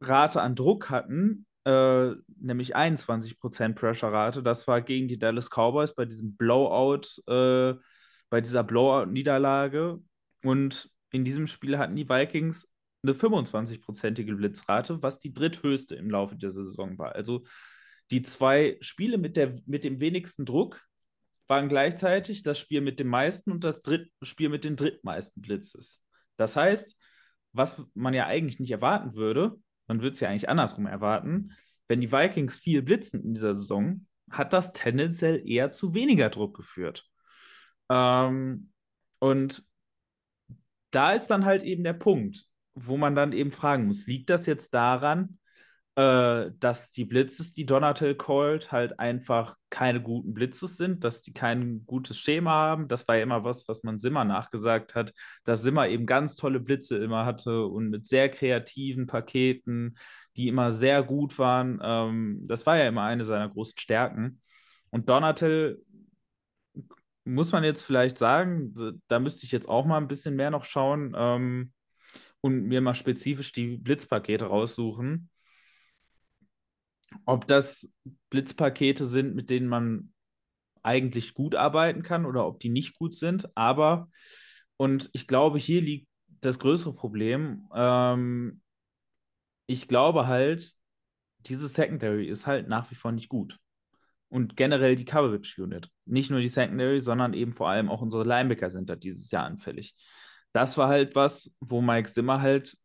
äh, 0.00 0.04
Rate 0.04 0.40
an 0.40 0.54
Druck 0.54 0.90
hatten, 0.90 1.46
äh, 1.64 2.10
nämlich 2.40 2.76
21% 2.76 3.74
Pressure-Rate. 3.74 4.42
Das 4.42 4.66
war 4.68 4.80
gegen 4.80 5.08
die 5.08 5.18
Dallas 5.18 5.50
Cowboys 5.50 5.94
bei 5.94 6.04
diesem 6.04 6.36
Blowout, 6.36 7.20
äh, 7.26 7.74
bei 8.30 8.40
dieser 8.40 8.64
Blowout-Niederlage. 8.64 10.00
Und 10.44 10.90
in 11.10 11.24
diesem 11.24 11.46
Spiel 11.46 11.76
hatten 11.76 11.96
die 11.96 12.08
Vikings 12.08 12.68
eine 13.02 13.14
25-prozentige 13.14 14.36
Blitzrate, 14.36 15.02
was 15.02 15.18
die 15.18 15.32
dritthöchste 15.32 15.96
im 15.96 16.10
Laufe 16.10 16.36
der 16.36 16.50
Saison 16.50 16.98
war. 16.98 17.14
Also 17.14 17.44
die 18.10 18.22
zwei 18.22 18.76
Spiele 18.80 19.18
mit, 19.18 19.36
der, 19.36 19.54
mit 19.66 19.84
dem 19.84 20.00
wenigsten 20.00 20.44
Druck 20.44 20.82
waren 21.46 21.68
gleichzeitig 21.68 22.42
das 22.42 22.58
Spiel 22.58 22.80
mit 22.80 23.00
dem 23.00 23.08
meisten 23.08 23.50
und 23.50 23.64
das 23.64 23.80
Dritt 23.82 24.10
Spiel 24.22 24.48
mit 24.48 24.64
den 24.64 24.76
drittmeisten 24.76 25.42
Blitzes. 25.42 26.02
Das 26.36 26.56
heißt, 26.56 26.96
was 27.52 27.82
man 27.94 28.14
ja 28.14 28.26
eigentlich 28.26 28.60
nicht 28.60 28.70
erwarten 28.70 29.14
würde, 29.14 29.56
man 29.88 30.00
würde 30.00 30.12
es 30.12 30.20
ja 30.20 30.28
eigentlich 30.28 30.48
andersrum 30.48 30.86
erwarten, 30.86 31.52
wenn 31.88 32.00
die 32.00 32.12
Vikings 32.12 32.56
viel 32.56 32.82
blitzen 32.82 33.24
in 33.24 33.34
dieser 33.34 33.54
Saison, 33.54 34.06
hat 34.30 34.52
das 34.52 34.72
tendenziell 34.72 35.42
eher 35.44 35.72
zu 35.72 35.92
weniger 35.92 36.30
Druck 36.30 36.56
geführt. 36.56 37.04
Ähm, 37.88 38.70
und 39.18 39.64
da 40.92 41.12
ist 41.12 41.26
dann 41.26 41.44
halt 41.44 41.64
eben 41.64 41.82
der 41.82 41.94
Punkt, 41.94 42.46
wo 42.74 42.96
man 42.96 43.16
dann 43.16 43.32
eben 43.32 43.50
fragen 43.50 43.88
muss, 43.88 44.06
liegt 44.06 44.30
das 44.30 44.46
jetzt 44.46 44.72
daran, 44.72 45.39
äh, 46.00 46.52
dass 46.60 46.90
die 46.90 47.04
Blitzes, 47.04 47.52
die 47.52 47.66
Donatel 47.66 48.14
callt, 48.14 48.72
halt 48.72 48.98
einfach 48.98 49.56
keine 49.68 50.00
guten 50.00 50.32
Blitzes 50.32 50.78
sind, 50.78 51.04
dass 51.04 51.20
die 51.20 51.34
kein 51.34 51.84
gutes 51.84 52.16
Schema 52.18 52.52
haben. 52.52 52.88
Das 52.88 53.06
war 53.06 53.16
ja 53.16 53.22
immer 53.22 53.44
was, 53.44 53.68
was 53.68 53.82
man 53.82 53.98
Simmer 53.98 54.24
nachgesagt 54.24 54.94
hat, 54.94 55.12
dass 55.44 55.62
Simmer 55.62 55.88
eben 55.88 56.06
ganz 56.06 56.36
tolle 56.36 56.58
Blitze 56.60 56.96
immer 56.96 57.26
hatte 57.26 57.66
und 57.66 57.90
mit 57.90 58.06
sehr 58.06 58.30
kreativen 58.30 59.06
Paketen, 59.06 59.96
die 60.36 60.48
immer 60.48 60.72
sehr 60.72 61.02
gut 61.02 61.38
waren. 61.38 61.80
Ähm, 61.82 62.46
das 62.46 62.64
war 62.64 62.78
ja 62.78 62.88
immer 62.88 63.02
eine 63.02 63.24
seiner 63.24 63.50
großen 63.50 63.78
Stärken. 63.78 64.40
Und 64.88 65.10
Donatel 65.10 65.82
muss 67.24 67.52
man 67.52 67.62
jetzt 67.64 67.82
vielleicht 67.82 68.16
sagen, 68.16 68.72
da 69.08 69.18
müsste 69.18 69.44
ich 69.44 69.52
jetzt 69.52 69.68
auch 69.68 69.84
mal 69.84 69.98
ein 69.98 70.08
bisschen 70.08 70.34
mehr 70.36 70.50
noch 70.50 70.64
schauen 70.64 71.14
ähm, 71.16 71.72
und 72.40 72.64
mir 72.64 72.80
mal 72.80 72.94
spezifisch 72.94 73.52
die 73.52 73.76
Blitzpakete 73.76 74.46
raussuchen 74.46 75.28
ob 77.26 77.46
das 77.46 77.92
Blitzpakete 78.30 79.04
sind, 79.04 79.34
mit 79.34 79.50
denen 79.50 79.68
man 79.68 80.12
eigentlich 80.82 81.34
gut 81.34 81.54
arbeiten 81.54 82.02
kann 82.02 82.24
oder 82.24 82.46
ob 82.46 82.60
die 82.60 82.70
nicht 82.70 82.98
gut 82.98 83.14
sind. 83.14 83.48
Aber, 83.56 84.08
und 84.76 85.10
ich 85.12 85.26
glaube, 85.26 85.58
hier 85.58 85.80
liegt 85.80 86.08
das 86.40 86.58
größere 86.58 86.94
Problem. 86.94 87.68
Ähm, 87.74 88.62
ich 89.66 89.88
glaube 89.88 90.26
halt, 90.26 90.72
diese 91.40 91.68
Secondary 91.68 92.26
ist 92.26 92.46
halt 92.46 92.68
nach 92.68 92.90
wie 92.90 92.94
vor 92.94 93.12
nicht 93.12 93.28
gut. 93.28 93.58
Und 94.28 94.56
generell 94.56 94.94
die 94.94 95.04
Coverage 95.04 95.62
Unit. 95.62 95.90
Nicht 96.06 96.30
nur 96.30 96.40
die 96.40 96.48
Secondary, 96.48 97.00
sondern 97.00 97.34
eben 97.34 97.52
vor 97.52 97.68
allem 97.68 97.88
auch 97.88 98.00
unsere 98.00 98.24
Linebacker 98.24 98.70
sind 98.70 98.88
da 98.88 98.94
dieses 98.96 99.30
Jahr 99.30 99.44
anfällig. 99.44 99.94
Das 100.52 100.78
war 100.78 100.88
halt 100.88 101.14
was, 101.14 101.54
wo 101.60 101.80
Mike 101.80 102.08
Zimmer 102.08 102.40
halt 102.40 102.76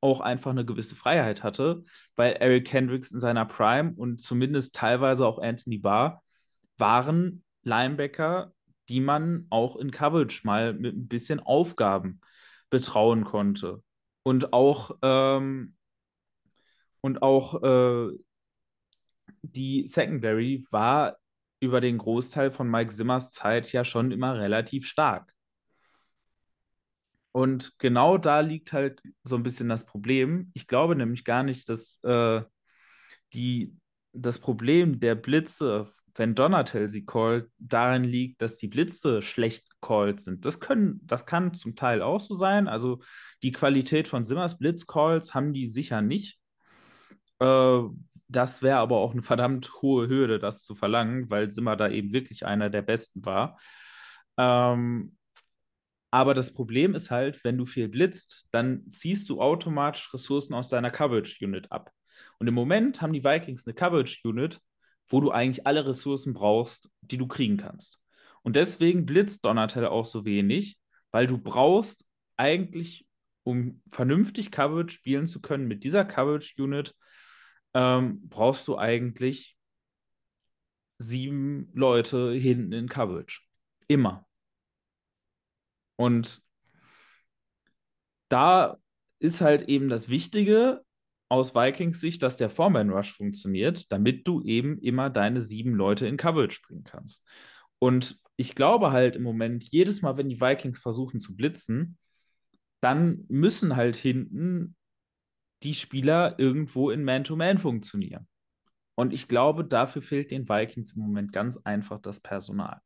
auch 0.00 0.20
einfach 0.20 0.50
eine 0.50 0.64
gewisse 0.64 0.94
Freiheit 0.94 1.42
hatte, 1.42 1.84
weil 2.16 2.34
Eric 2.34 2.66
Kendricks 2.66 3.10
in 3.10 3.20
seiner 3.20 3.44
Prime 3.44 3.94
und 3.96 4.20
zumindest 4.20 4.74
teilweise 4.74 5.26
auch 5.26 5.38
Anthony 5.38 5.78
Barr 5.78 6.22
waren 6.76 7.42
Linebacker, 7.62 8.52
die 8.88 9.00
man 9.00 9.46
auch 9.50 9.76
in 9.76 9.90
Coverage 9.90 10.42
mal 10.44 10.72
mit 10.72 10.96
ein 10.96 11.08
bisschen 11.08 11.40
Aufgaben 11.40 12.20
betrauen 12.70 13.24
konnte. 13.24 13.82
Und 14.22 14.52
auch, 14.52 14.92
ähm, 15.02 15.74
und 17.00 17.22
auch 17.22 17.62
äh, 17.62 18.18
die 19.42 19.86
Secondary 19.88 20.66
war 20.70 21.18
über 21.60 21.80
den 21.80 21.98
Großteil 21.98 22.50
von 22.50 22.70
Mike 22.70 22.92
Simmers 22.92 23.32
Zeit 23.32 23.72
ja 23.72 23.84
schon 23.84 24.12
immer 24.12 24.38
relativ 24.38 24.86
stark. 24.86 25.34
Und 27.38 27.78
genau 27.78 28.18
da 28.18 28.40
liegt 28.40 28.72
halt 28.72 29.00
so 29.22 29.36
ein 29.36 29.44
bisschen 29.44 29.68
das 29.68 29.86
Problem. 29.86 30.50
Ich 30.54 30.66
glaube 30.66 30.96
nämlich 30.96 31.22
gar 31.22 31.44
nicht, 31.44 31.68
dass 31.68 32.02
äh, 32.02 32.42
die, 33.32 33.76
das 34.12 34.40
Problem 34.40 34.98
der 34.98 35.14
Blitze, 35.14 35.88
wenn 36.16 36.34
Donatel 36.34 36.88
sie 36.88 37.06
callt, 37.06 37.48
darin 37.58 38.02
liegt, 38.02 38.42
dass 38.42 38.56
die 38.56 38.66
Blitze 38.66 39.22
schlecht 39.22 39.68
called 39.80 40.18
sind. 40.18 40.44
Das, 40.44 40.58
können, 40.58 40.98
das 41.04 41.26
kann 41.26 41.54
zum 41.54 41.76
Teil 41.76 42.02
auch 42.02 42.18
so 42.18 42.34
sein. 42.34 42.66
Also 42.66 42.98
die 43.44 43.52
Qualität 43.52 44.08
von 44.08 44.24
Simmers 44.24 44.58
Blitzcalls 44.58 45.32
haben 45.32 45.52
die 45.52 45.66
sicher 45.66 46.02
nicht. 46.02 46.40
Äh, 47.38 47.82
das 48.26 48.62
wäre 48.62 48.78
aber 48.78 48.96
auch 48.96 49.12
eine 49.12 49.22
verdammt 49.22 49.80
hohe 49.80 50.08
Hürde, 50.08 50.40
das 50.40 50.64
zu 50.64 50.74
verlangen, 50.74 51.30
weil 51.30 51.52
Simmer 51.52 51.76
da 51.76 51.88
eben 51.88 52.12
wirklich 52.12 52.44
einer 52.44 52.68
der 52.68 52.82
Besten 52.82 53.24
war. 53.24 53.60
Ähm, 54.36 55.17
aber 56.10 56.34
das 56.34 56.52
Problem 56.52 56.94
ist 56.94 57.10
halt, 57.10 57.42
wenn 57.44 57.58
du 57.58 57.66
viel 57.66 57.88
blitzt, 57.88 58.48
dann 58.50 58.88
ziehst 58.90 59.28
du 59.28 59.40
automatisch 59.40 60.12
Ressourcen 60.14 60.54
aus 60.54 60.70
deiner 60.70 60.90
Coverage 60.90 61.44
Unit 61.44 61.70
ab. 61.70 61.92
Und 62.38 62.46
im 62.46 62.54
Moment 62.54 63.02
haben 63.02 63.12
die 63.12 63.24
Vikings 63.24 63.66
eine 63.66 63.74
Coverage 63.74 64.20
Unit, 64.24 64.60
wo 65.08 65.20
du 65.20 65.30
eigentlich 65.30 65.66
alle 65.66 65.86
Ressourcen 65.86 66.34
brauchst, 66.34 66.90
die 67.00 67.18
du 67.18 67.26
kriegen 67.26 67.56
kannst. 67.56 67.98
Und 68.42 68.56
deswegen 68.56 69.04
blitzt 69.04 69.44
Donatel 69.44 69.86
auch 69.86 70.06
so 70.06 70.24
wenig, 70.24 70.78
weil 71.10 71.26
du 71.26 71.38
brauchst 71.38 72.04
eigentlich, 72.36 73.06
um 73.44 73.82
vernünftig 73.90 74.50
Coverage 74.50 74.94
spielen 74.94 75.26
zu 75.26 75.40
können 75.40 75.68
mit 75.68 75.84
dieser 75.84 76.04
Coverage 76.04 76.54
Unit, 76.62 76.94
ähm, 77.74 78.28
brauchst 78.28 78.68
du 78.68 78.78
eigentlich 78.78 79.56
sieben 80.98 81.70
Leute 81.74 82.32
hinten 82.32 82.72
in 82.72 82.88
Coverage. 82.88 83.42
Immer. 83.86 84.27
Und 85.98 86.40
da 88.28 88.78
ist 89.18 89.40
halt 89.40 89.68
eben 89.68 89.88
das 89.88 90.08
Wichtige 90.08 90.82
aus 91.28 91.54
Vikings 91.54 92.00
Sicht, 92.00 92.22
dass 92.22 92.36
der 92.36 92.50
Foreman 92.50 92.90
Rush 92.90 93.14
funktioniert, 93.14 93.90
damit 93.92 94.26
du 94.26 94.40
eben 94.42 94.78
immer 94.78 95.10
deine 95.10 95.42
sieben 95.42 95.74
Leute 95.74 96.06
in 96.06 96.16
Coverage 96.16 96.60
bringen 96.66 96.84
kannst. 96.84 97.26
Und 97.78 98.20
ich 98.36 98.54
glaube 98.54 98.92
halt 98.92 99.16
im 99.16 99.24
Moment, 99.24 99.64
jedes 99.64 100.00
Mal, 100.00 100.16
wenn 100.16 100.28
die 100.28 100.40
Vikings 100.40 100.78
versuchen 100.78 101.20
zu 101.20 101.36
blitzen, 101.36 101.98
dann 102.80 103.24
müssen 103.28 103.74
halt 103.74 103.96
hinten 103.96 104.76
die 105.64 105.74
Spieler 105.74 106.38
irgendwo 106.38 106.90
in 106.90 107.02
Man-to-Man 107.02 107.56
-Man 107.56 107.58
funktionieren. 107.58 108.28
Und 108.94 109.12
ich 109.12 109.26
glaube, 109.26 109.64
dafür 109.64 110.02
fehlt 110.02 110.30
den 110.30 110.48
Vikings 110.48 110.92
im 110.92 111.02
Moment 111.02 111.32
ganz 111.32 111.56
einfach 111.58 111.98
das 111.98 112.20
Personal. 112.20 112.80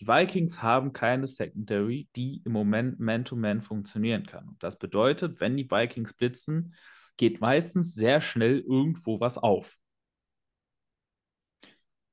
Die 0.00 0.06
Vikings 0.06 0.62
haben 0.62 0.94
keine 0.94 1.26
Secondary, 1.26 2.08
die 2.16 2.40
im 2.46 2.52
Moment 2.52 3.00
Man-to-Man 3.00 3.60
funktionieren 3.60 4.24
kann. 4.24 4.48
Und 4.48 4.62
das 4.62 4.78
bedeutet, 4.78 5.40
wenn 5.40 5.58
die 5.58 5.70
Vikings 5.70 6.14
blitzen, 6.14 6.74
geht 7.18 7.42
meistens 7.42 7.94
sehr 7.94 8.22
schnell 8.22 8.60
irgendwo 8.60 9.20
was 9.20 9.36
auf. 9.36 9.76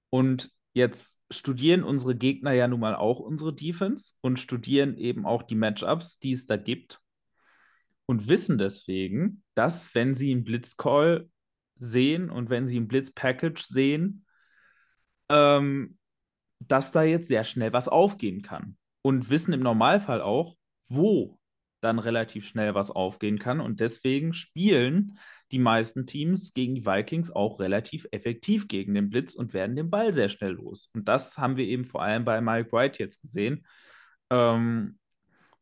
Und 0.10 0.52
jetzt 0.74 1.22
studieren 1.32 1.84
unsere 1.84 2.16
Gegner 2.16 2.52
ja 2.52 2.68
nun 2.68 2.82
mal 2.82 2.96
auch 2.96 3.20
unsere 3.20 3.54
Defense 3.54 4.16
und 4.20 4.38
studieren 4.38 4.98
eben 4.98 5.26
auch 5.26 5.44
die 5.44 5.56
Matchups, 5.56 6.20
die 6.20 6.34
es 6.34 6.46
da 6.46 6.58
gibt. 6.58 7.00
Und 8.06 8.28
wissen 8.28 8.58
deswegen, 8.58 9.44
dass 9.54 9.96
wenn 9.96 10.14
sie 10.14 10.32
einen 10.32 10.44
Blitzcall 10.44 11.30
sehen 11.80 12.30
und 12.30 12.50
wenn 12.50 12.68
sie 12.68 12.80
ein 12.80 12.88
Blitz-Package 12.88 13.64
sehen, 13.64 14.26
ähm, 15.30 15.97
dass 16.60 16.92
da 16.92 17.04
jetzt 17.04 17.28
sehr 17.28 17.44
schnell 17.44 17.74
was 17.74 17.88
aufgehen 17.88 18.42
kann. 18.42 18.78
Und 19.02 19.30
wissen 19.30 19.54
im 19.54 19.62
Normalfall 19.62 20.22
auch, 20.22 20.56
wo 20.90 21.40
dann 21.82 22.00
relativ 22.00 22.46
schnell 22.46 22.76
was 22.76 22.92
aufgehen 22.92 23.40
kann. 23.40 23.60
Und 23.60 23.80
deswegen 23.80 24.34
spielen 24.34 25.18
die 25.52 25.60
meisten 25.60 26.06
Teams 26.06 26.54
gegen 26.54 26.76
die 26.76 26.86
Vikings 26.86 27.32
auch 27.32 27.60
relativ 27.60 28.08
effektiv 28.12 28.68
gegen 28.68 28.94
den 28.96 29.10
Blitz 29.10 29.34
und 29.34 29.54
werden 29.54 29.76
den 29.76 29.90
Ball 29.90 30.12
sehr 30.12 30.30
schnell 30.30 30.52
los. 30.52 30.90
Und 30.94 31.08
das 31.08 31.38
haben 31.38 31.56
wir 31.56 31.66
eben 31.66 31.86
vor 31.86 32.02
allem 32.02 32.26
bei 32.26 32.42
Mike 32.42 32.72
White 32.72 33.02
jetzt 33.02 33.22
gesehen. 33.22 33.66
Ähm, 34.30 34.98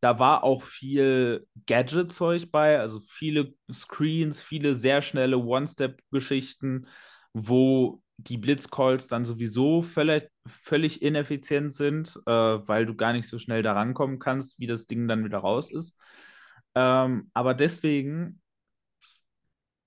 da 0.01 0.19
war 0.19 0.43
auch 0.43 0.63
viel 0.63 1.47
Gadget-Zeug 1.65 2.51
bei, 2.51 2.79
also 2.79 2.99
viele 2.99 3.53
Screens, 3.71 4.41
viele 4.41 4.73
sehr 4.73 5.01
schnelle 5.01 5.37
One-Step-Geschichten, 5.37 6.87
wo 7.33 8.01
die 8.17 8.37
Blitzcalls 8.37 9.07
dann 9.07 9.25
sowieso 9.25 9.81
völlig, 9.81 10.29
völlig 10.47 11.01
ineffizient 11.01 11.73
sind, 11.73 12.15
äh, 12.25 12.31
weil 12.31 12.85
du 12.85 12.95
gar 12.95 13.13
nicht 13.13 13.27
so 13.27 13.37
schnell 13.37 13.63
da 13.63 13.73
rankommen 13.73 14.19
kannst, 14.19 14.59
wie 14.59 14.67
das 14.67 14.87
Ding 14.87 15.07
dann 15.07 15.25
wieder 15.25 15.39
raus 15.39 15.71
ist. 15.71 15.97
Ähm, 16.75 17.29
aber 17.33 17.53
deswegen 17.53 18.41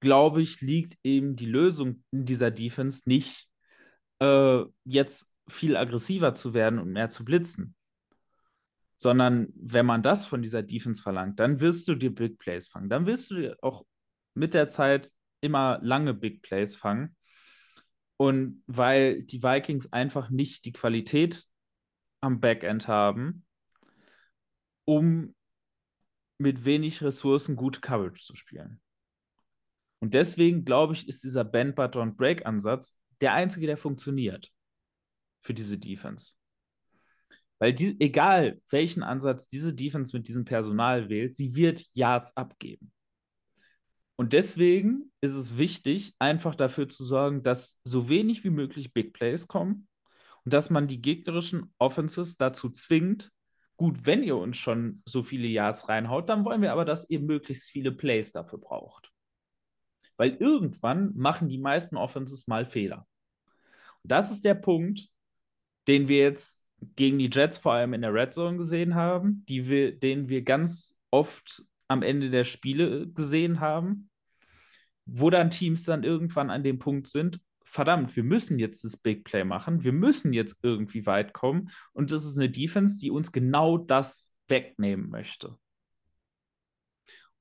glaube 0.01 0.43
ich, 0.43 0.61
liegt 0.61 0.99
eben 1.03 1.37
die 1.37 1.47
Lösung 1.47 2.05
in 2.11 2.25
dieser 2.25 2.51
Defense 2.51 3.03
nicht, 3.07 3.49
äh, 4.21 4.63
jetzt 4.85 5.33
viel 5.49 5.77
aggressiver 5.77 6.35
zu 6.35 6.55
werden 6.55 6.79
und 6.79 6.93
mehr 6.93 7.09
zu 7.09 7.25
blitzen. 7.25 7.75
Sondern 8.97 9.49
wenn 9.55 9.87
man 9.87 10.03
das 10.03 10.27
von 10.27 10.43
dieser 10.43 10.63
Defense 10.63 11.01
verlangt, 11.03 11.39
dann 11.39 11.61
wirst 11.61 11.87
du 11.89 11.95
dir 11.95 12.13
Big 12.15 12.39
Plays 12.39 12.69
fangen. 12.69 12.89
Dann 12.89 13.07
wirst 13.07 13.31
du 13.31 13.37
dir 13.37 13.57
auch 13.63 13.85
mit 14.35 14.55
der 14.55 14.67
Zeit 14.69 15.13
immer 15.41 15.79
lange 15.83 16.15
Big 16.15 16.43
Plays 16.43 16.75
fangen. 16.77 17.17
Und 18.19 18.63
weil 18.67 19.23
die 19.23 19.43
Vikings 19.43 19.93
einfach 19.93 20.29
nicht 20.29 20.67
die 20.67 20.73
Qualität 20.73 21.47
am 22.21 22.41
Backend 22.41 22.89
haben, 22.89 23.47
um 24.85 25.35
mit 26.39 26.65
wenig 26.65 27.03
Ressourcen 27.03 27.57
gute 27.57 27.81
Coverage 27.81 28.23
zu 28.23 28.35
spielen. 28.35 28.81
Und 30.01 30.15
deswegen 30.15 30.65
glaube 30.65 30.93
ich, 30.93 31.09
ist 31.09 31.25
dieser 31.25 31.45
Bend, 31.45 31.75
Butter 31.75 32.03
und 32.03 32.17
Break 32.17 32.45
Ansatz 32.45 32.97
der 33.21 33.35
einzige, 33.35 33.67
der 33.67 33.77
funktioniert 33.77 34.53
für 35.43 35.55
diese 35.55 35.79
Defense. 35.79 36.35
Weil 37.59 37.75
die, 37.75 38.01
egal 38.01 38.61
welchen 38.71 39.03
Ansatz 39.03 39.49
diese 39.49 39.75
Defense 39.75 40.17
mit 40.17 40.29
diesem 40.29 40.45
Personal 40.45 41.09
wählt, 41.09 41.35
sie 41.35 41.57
wird 41.57 41.85
Yards 41.93 42.37
abgeben. 42.37 42.93
Und 44.19 44.33
deswegen 44.33 45.13
ist 45.21 45.37
es 45.37 45.59
wichtig, 45.59 46.15
einfach 46.19 46.57
dafür 46.57 46.89
zu 46.89 47.05
sorgen, 47.05 47.45
dass 47.45 47.81
so 47.85 48.09
wenig 48.09 48.43
wie 48.43 48.51
möglich 48.51 48.93
Big 48.93 49.13
Plays 49.13 49.47
kommen 49.47 49.87
und 50.45 50.53
dass 50.53 50.71
man 50.71 50.89
die 50.89 51.01
gegnerischen 51.01 51.73
Offenses 51.79 52.37
dazu 52.37 52.69
zwingt, 52.69 53.31
gut, 53.77 54.07
wenn 54.07 54.25
ihr 54.25 54.37
uns 54.37 54.57
schon 54.57 55.03
so 55.05 55.23
viele 55.23 55.47
Yards 55.47 55.89
reinhaut, 55.89 56.29
dann 56.29 56.45
wollen 56.45 56.63
wir 56.63 56.73
aber, 56.73 56.85
dass 56.85 57.09
ihr 57.09 57.21
möglichst 57.21 57.71
viele 57.71 57.93
Plays 57.93 58.33
dafür 58.33 58.59
braucht. 58.59 59.13
Weil 60.17 60.35
irgendwann 60.41 61.13
machen 61.15 61.49
die 61.49 61.59
meisten 61.59 61.97
Offenses 61.97 62.49
mal 62.49 62.67
Fehler. 62.67 63.07
Und 64.03 64.11
das 64.11 64.33
ist 64.33 64.45
der 64.45 64.55
Punkt, 64.55 65.11
den 65.87 66.09
wir 66.09 66.19
jetzt 66.19 66.67
gegen 66.97 67.21
die 67.21 67.31
Jets 67.33 67.59
vor 67.59 67.75
allem 67.75 67.95
in 67.95 68.03
der 68.03 68.13
Red 68.13 68.33
Zone 68.33 68.57
gesehen 68.57 68.97
haben, 68.97 69.45
wir, 69.49 69.97
den 69.97 70.29
wir 70.29 70.43
ganz 70.43 70.97
oft 71.13 71.65
am 71.87 72.03
Ende 72.03 72.31
der 72.31 72.45
Spiele 72.45 73.09
gesehen 73.09 73.61
haben, 73.61 74.08
wo 75.11 75.31
dann 75.31 75.51
Teams 75.51 75.85
dann 75.85 76.05
irgendwann 76.05 76.51
an 76.51 76.63
dem 76.63 76.79
Punkt 76.79 77.07
sind, 77.07 77.41
verdammt, 77.65 78.15
wir 78.17 78.25
müssen 78.25 78.59
jetzt 78.59 78.85
das 78.85 78.97
Big 78.97 79.25
Play 79.25 79.45
machen, 79.45 79.85
wir 79.85 79.93
müssen 79.93 80.33
jetzt 80.33 80.59
irgendwie 80.63 81.07
weit 81.07 81.33
kommen 81.33 81.71
und 81.93 82.13
das 82.13 82.25
ist 82.25 82.37
eine 82.37 82.51
Defense, 82.51 82.99
die 82.99 83.11
uns 83.11 83.33
genau 83.33 83.79
das 83.79 84.35
wegnehmen 84.49 85.11
möchte. 85.11 85.57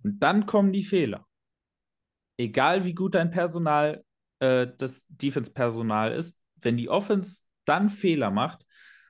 Und 0.03 0.19
dann 0.19 0.45
kommen 0.45 0.71
die 0.71 0.83
Fehler. 0.83 1.25
Egal 2.37 2.85
wie 2.85 2.93
gut 2.93 3.15
dein 3.15 3.31
Personal, 3.31 4.03
äh, 4.39 4.67
das 4.77 5.05
Defense-Personal 5.07 6.13
ist, 6.13 6.39
wenn 6.57 6.77
die 6.77 6.89
Offense 6.89 7.43
dann 7.65 7.89
Fehler 7.89 8.31
macht 8.31 8.65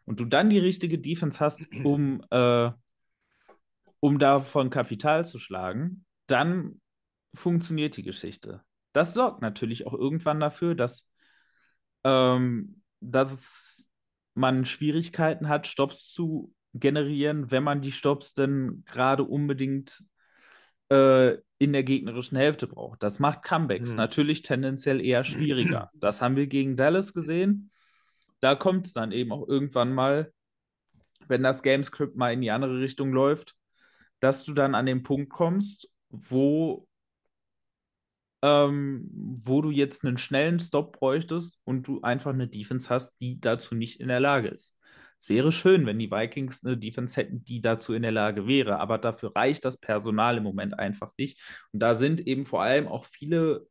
und 0.06 0.20
du 0.20 0.26
dann 0.26 0.50
die 0.50 0.60
richtige 0.60 0.98
Defense 0.98 1.40
hast, 1.40 1.68
um 1.84 2.22
äh, 2.32 2.72
um 4.00 4.20
davon 4.20 4.70
Kapital 4.70 5.26
zu 5.26 5.40
schlagen, 5.40 6.06
dann 6.28 6.80
funktioniert 7.34 7.98
die 7.98 8.04
Geschichte. 8.04 8.62
Das 8.94 9.14
sorgt 9.14 9.42
natürlich 9.42 9.86
auch 9.86 9.94
irgendwann 9.94 10.40
dafür, 10.40 10.76
dass, 10.76 11.10
ähm, 12.04 12.82
dass 13.00 13.88
man 14.34 14.66
Schwierigkeiten 14.66 15.50
hat, 15.50 15.68
Stops 15.68 16.12
zu 16.12 16.54
generieren, 16.74 17.52
wenn 17.52 17.64
man 17.64 17.82
die 17.82 17.92
Stops 17.92 18.34
denn 18.34 18.84
gerade 18.86 19.24
unbedingt 19.24 20.04
äh, 20.90 21.38
in 21.60 21.74
der 21.74 21.84
gegnerischen 21.84 22.38
Hälfte 22.38 22.68
braucht. 22.68 23.02
Das 23.04 23.20
macht 23.20 23.44
Comebacks 23.44 23.92
hm. 23.92 23.98
natürlich 23.98 24.42
tendenziell 24.42 25.04
eher 25.04 25.24
schwieriger. 25.24 25.92
Das 26.00 26.22
haben 26.22 26.36
wir 26.36 26.48
gegen 26.48 26.78
Dallas 26.78 27.14
gesehen. 27.14 27.72
Da 28.40 28.56
kommt 28.56 28.88
es 28.88 28.94
dann 28.94 29.12
eben 29.12 29.32
auch 29.32 29.48
irgendwann 29.48 29.94
mal, 29.94 30.32
wenn 31.28 31.44
das 31.44 31.64
Gamescript 31.64 32.16
mal 32.16 32.32
in 32.32 32.42
die 32.42 32.52
andere 32.52 32.80
Richtung 32.80 33.12
läuft, 33.12 33.56
dass 34.20 34.44
du 34.44 34.54
dann 34.54 34.76
an 34.76 34.86
den 34.86 35.04
Punkt 35.04 35.32
kommst, 35.32 35.92
wo, 36.10 36.87
ähm, 38.42 39.10
wo 39.44 39.62
du 39.62 39.72
jetzt 39.72 40.06
einen 40.06 40.18
schnellen 40.18 40.60
Stop 40.60 41.00
bräuchtest 41.00 41.60
und 41.64 41.88
du 41.88 42.02
einfach 42.02 42.34
eine 42.34 42.48
Defense 42.48 42.90
hast, 42.90 43.20
die 43.20 43.40
dazu 43.40 43.76
nicht 43.76 44.00
in 44.00 44.08
der 44.08 44.20
Lage 44.20 44.50
ist. 44.50 44.78
Es 45.20 45.30
wäre 45.30 45.52
schön, 45.52 45.86
wenn 45.86 45.98
die 45.98 46.12
Vikings 46.12 46.64
eine 46.64 46.78
Defense 46.78 47.16
hätten, 47.20 47.44
die 47.44 47.62
dazu 47.62 47.94
in 47.94 48.04
der 48.04 48.12
Lage 48.12 48.46
wäre, 48.46 48.80
aber 48.80 49.00
dafür 49.00 49.36
reicht 49.36 49.66
das 49.66 49.78
Personal 49.78 50.38
im 50.38 50.44
Moment 50.44 50.78
einfach 50.78 51.12
nicht. 51.18 51.42
Und 51.72 51.80
da 51.80 51.96
sind 51.96 52.28
eben 52.28 52.46
vor 52.46 52.62
allem 52.62 52.88
auch 52.88 53.06
viele 53.06 53.68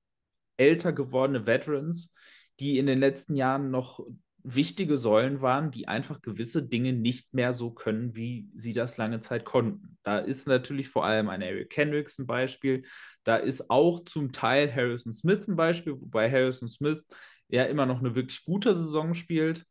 älter 0.56 0.92
gewordene 0.92 1.46
Veterans, 1.46 2.12
die 2.58 2.78
in 2.78 2.86
den 2.86 2.98
letzten 2.98 3.36
Jahren 3.36 3.70
noch 3.70 4.00
wichtige 4.48 4.96
Säulen 4.96 5.42
waren, 5.42 5.72
die 5.72 5.88
einfach 5.88 6.22
gewisse 6.22 6.62
Dinge 6.62 6.92
nicht 6.92 7.34
mehr 7.34 7.52
so 7.52 7.72
können, 7.72 8.14
wie 8.14 8.48
sie 8.54 8.72
das 8.72 8.96
lange 8.96 9.18
Zeit 9.18 9.44
konnten. 9.44 9.98
Da 10.04 10.18
ist 10.18 10.46
natürlich 10.46 10.88
vor 10.88 11.04
allem 11.04 11.28
ein 11.28 11.42
Eric 11.42 11.70
Kendricks 11.70 12.18
ein 12.18 12.26
Beispiel. 12.26 12.84
Da 13.24 13.36
ist 13.36 13.70
auch 13.70 14.04
zum 14.04 14.30
Teil 14.30 14.72
Harrison 14.72 15.12
Smith 15.12 15.48
ein 15.48 15.56
Beispiel, 15.56 16.00
wobei 16.00 16.30
Harrison 16.30 16.68
Smith 16.68 17.06
ja 17.48 17.64
immer 17.64 17.86
noch 17.86 17.98
eine 17.98 18.14
wirklich 18.14 18.44
gute 18.44 18.72
Saison 18.72 19.14
spielt. 19.14 19.66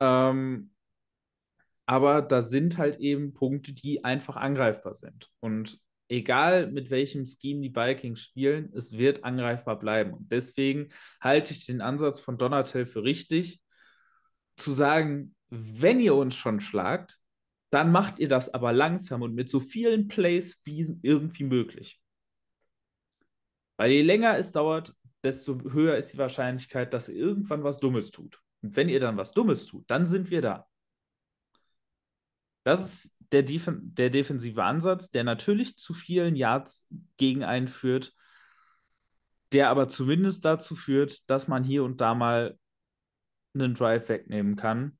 Ähm, 0.00 0.70
aber 1.86 2.22
da 2.22 2.40
sind 2.40 2.78
halt 2.78 3.00
eben 3.00 3.34
Punkte, 3.34 3.74
die 3.74 4.04
einfach 4.04 4.36
angreifbar 4.36 4.94
sind. 4.94 5.28
Und 5.40 5.78
egal 6.08 6.70
mit 6.70 6.90
welchem 6.90 7.26
Scheme 7.26 7.60
die 7.60 7.76
Vikings 7.76 8.20
spielen, 8.20 8.70
es 8.74 8.96
wird 8.96 9.24
angreifbar 9.24 9.78
bleiben. 9.78 10.14
Und 10.14 10.32
deswegen 10.32 10.88
halte 11.20 11.52
ich 11.52 11.66
den 11.66 11.82
Ansatz 11.82 12.20
von 12.20 12.38
Donatel 12.38 12.86
für 12.86 13.04
richtig, 13.04 13.60
zu 14.56 14.72
sagen, 14.72 15.34
wenn 15.50 16.00
ihr 16.00 16.14
uns 16.14 16.34
schon 16.34 16.60
schlagt, 16.60 17.18
dann 17.70 17.90
macht 17.90 18.18
ihr 18.18 18.28
das 18.28 18.52
aber 18.54 18.72
langsam 18.72 19.22
und 19.22 19.34
mit 19.34 19.48
so 19.48 19.60
vielen 19.60 20.08
Plays 20.08 20.60
wie 20.64 20.98
irgendwie 21.02 21.44
möglich. 21.44 22.00
Weil 23.76 23.90
je 23.90 24.02
länger 24.02 24.38
es 24.38 24.52
dauert, 24.52 24.94
desto 25.24 25.60
höher 25.72 25.96
ist 25.96 26.12
die 26.12 26.18
Wahrscheinlichkeit, 26.18 26.94
dass 26.94 27.08
ihr 27.08 27.16
irgendwann 27.16 27.64
was 27.64 27.78
Dummes 27.78 28.10
tut. 28.10 28.40
Und 28.62 28.76
wenn 28.76 28.88
ihr 28.88 29.00
dann 29.00 29.16
was 29.16 29.32
Dummes 29.32 29.66
tut, 29.66 29.84
dann 29.90 30.06
sind 30.06 30.30
wir 30.30 30.42
da. 30.42 30.68
Das 32.62 33.04
ist 33.04 33.18
der, 33.32 33.42
Def 33.42 33.68
der 33.72 34.10
defensive 34.10 34.62
Ansatz, 34.62 35.10
der 35.10 35.24
natürlich 35.24 35.76
zu 35.76 35.94
vielen 35.94 36.36
Yards 36.36 36.88
gegen 37.16 37.42
einen 37.42 37.68
führt, 37.68 38.14
der 39.52 39.68
aber 39.68 39.88
zumindest 39.88 40.44
dazu 40.44 40.76
führt, 40.76 41.28
dass 41.28 41.48
man 41.48 41.64
hier 41.64 41.84
und 41.84 42.00
da 42.00 42.14
mal 42.14 42.58
einen 43.54 43.74
Drive 43.74 44.08
wegnehmen 44.08 44.56
kann. 44.56 44.98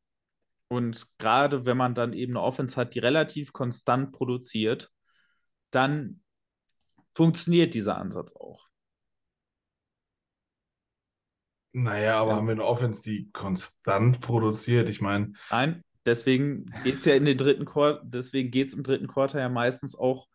Und 0.69 1.07
gerade 1.19 1.67
wenn 1.67 1.77
man 1.77 1.95
dann 1.95 2.13
eben 2.13 2.33
eine 2.33 2.43
Offense 2.43 2.77
hat, 2.77 2.95
die 2.95 2.99
relativ 2.99 3.53
konstant 3.53 4.13
produziert, 4.13 4.91
dann 5.71 6.23
funktioniert 7.15 7.75
dieser 7.75 7.99
Ansatz 7.99 8.35
auch. 8.35 8.69
Naja, 11.73 12.21
aber 12.21 12.31
ja. 12.31 12.37
haben 12.37 12.47
wir 12.47 12.53
eine 12.53 12.65
Offense, 12.65 13.03
die 13.03 13.31
konstant 13.33 14.21
produziert? 14.21 14.89
Ich 14.89 15.01
meine. 15.01 15.33
Nein, 15.51 15.83
deswegen 16.07 16.67
geht 16.85 16.99
es 16.99 17.05
ja 17.05 17.15
in 17.15 17.25
den 17.25 17.37
dritten 17.37 17.65
Quarter, 17.65 18.03
deswegen 18.05 18.51
geht 18.51 18.69
es 18.69 18.75
im 18.75 18.85
dritten 18.85 19.09
Quarter 19.09 19.41
ja 19.41 19.49
meistens 19.49 19.97
auch 19.99 20.29